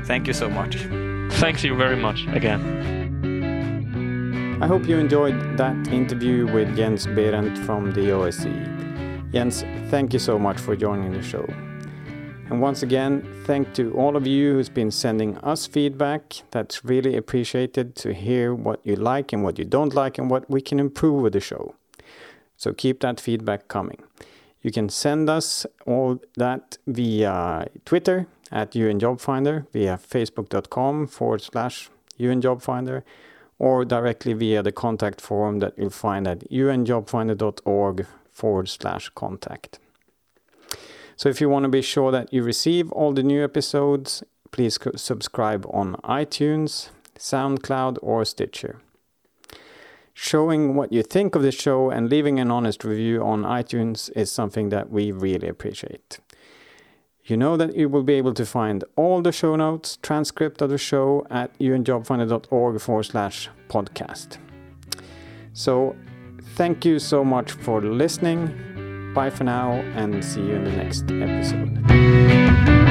Thank 0.05 0.27
you 0.27 0.33
so 0.33 0.49
much. 0.51 0.77
Thanks 1.39 1.65
you 1.65 1.75
very 1.75 1.97
much 1.97 2.27
again. 2.29 2.85
I 4.63 4.67
hope 4.67 4.87
you 4.87 4.99
enjoyed 4.99 5.59
that 5.59 5.89
interview 5.89 6.47
with 6.53 6.77
Jens 6.77 7.07
Behrendt 7.07 7.59
from 7.67 7.93
the 7.93 8.11
OSCE. 8.11 9.33
Jens, 9.33 9.63
thank 9.91 10.13
you 10.13 10.19
so 10.19 10.39
much 10.39 10.59
for 10.59 10.77
joining 10.77 11.13
the 11.13 11.23
show. 11.23 11.45
And 12.51 12.61
once 12.61 12.83
again, 12.83 13.27
thank 13.47 13.75
to 13.75 13.93
all 13.95 14.17
of 14.17 14.27
you 14.27 14.53
who's 14.53 14.69
been 14.69 14.91
sending 14.91 15.39
us 15.39 15.67
feedback. 15.67 16.35
That's 16.51 16.85
really 16.85 17.17
appreciated 17.17 17.97
to 17.97 18.15
hear 18.15 18.55
what 18.55 18.81
you 18.85 18.97
like 18.97 19.33
and 19.33 19.43
what 19.43 19.59
you 19.59 19.65
don't 19.65 19.95
like 19.95 20.19
and 20.19 20.31
what 20.31 20.49
we 20.49 20.61
can 20.61 20.79
improve 20.79 21.23
with 21.23 21.33
the 21.33 21.41
show. 21.41 21.75
So 22.57 22.73
keep 22.73 23.01
that 23.01 23.21
feedback 23.21 23.69
coming. 23.69 23.99
You 24.63 24.71
can 24.73 24.89
send 24.89 25.29
us 25.29 25.67
all 25.87 26.21
that 26.37 26.79
via 26.87 27.67
Twitter 27.85 28.27
at 28.51 28.73
UNJobFinder, 28.73 29.67
via 29.73 29.99
facebook.com 29.99 31.07
forward 31.07 31.43
slash 31.43 31.91
UNJobFinder, 32.19 33.03
or 33.59 33.85
directly 33.85 34.33
via 34.33 34.63
the 34.63 34.73
contact 34.73 35.21
form 35.21 35.59
that 35.59 35.75
you'll 35.77 35.91
find 35.91 36.27
at 36.27 36.49
unjobfinder.org 36.51 38.07
forward 38.33 38.69
slash 38.69 39.11
contact. 39.11 39.79
So 41.17 41.29
if 41.29 41.41
you 41.41 41.49
want 41.49 41.65
to 41.65 41.69
be 41.69 41.83
sure 41.83 42.11
that 42.11 42.33
you 42.33 42.43
receive 42.43 42.91
all 42.93 43.13
the 43.13 43.23
new 43.23 43.45
episodes, 43.45 44.25
please 44.51 44.79
subscribe 44.97 45.67
on 45.71 45.97
iTunes, 46.05 46.89
SoundCloud, 47.19 47.99
or 48.03 48.25
Stitcher. 48.25 48.81
Showing 50.17 50.77
what 50.77 50.93
you 50.93 51.03
think 51.03 51.35
of 51.35 51.43
the 51.43 51.51
show 51.51 51.91
and 51.91 52.09
leaving 52.09 52.39
an 52.39 52.51
honest 52.51 52.85
review 52.85 53.23
on 53.23 53.43
iTunes 53.43 54.11
is 54.17 54.31
something 54.31 54.69
that 54.69 54.89
we 54.91 55.11
really 55.11 55.49
appreciate. 55.49 56.21
You 57.25 57.37
know 57.37 57.57
that 57.57 57.75
you 57.75 57.89
will 57.89 58.05
be 58.05 58.15
able 58.15 58.35
to 58.35 58.47
find 58.47 58.85
all 58.97 59.23
the 59.23 59.33
show 59.33 59.57
notes, 59.57 59.99
transcript 60.03 60.63
of 60.63 60.71
the 60.71 60.79
show 60.79 61.27
at 61.31 61.59
unjobfinder.org 61.59 62.81
forward 62.81 63.03
slash 63.03 63.49
podcast. 63.69 64.39
So, 65.53 65.97
thank 66.55 66.85
you 66.85 66.99
so 66.99 67.25
much 67.25 67.53
for 67.53 67.81
listening. 67.81 69.13
Bye 69.15 69.31
for 69.31 69.45
now, 69.45 69.73
and 69.97 70.25
see 70.25 70.43
you 70.43 70.55
in 70.55 70.65
the 70.65 70.73
next 70.73 71.11
episode. 71.11 72.84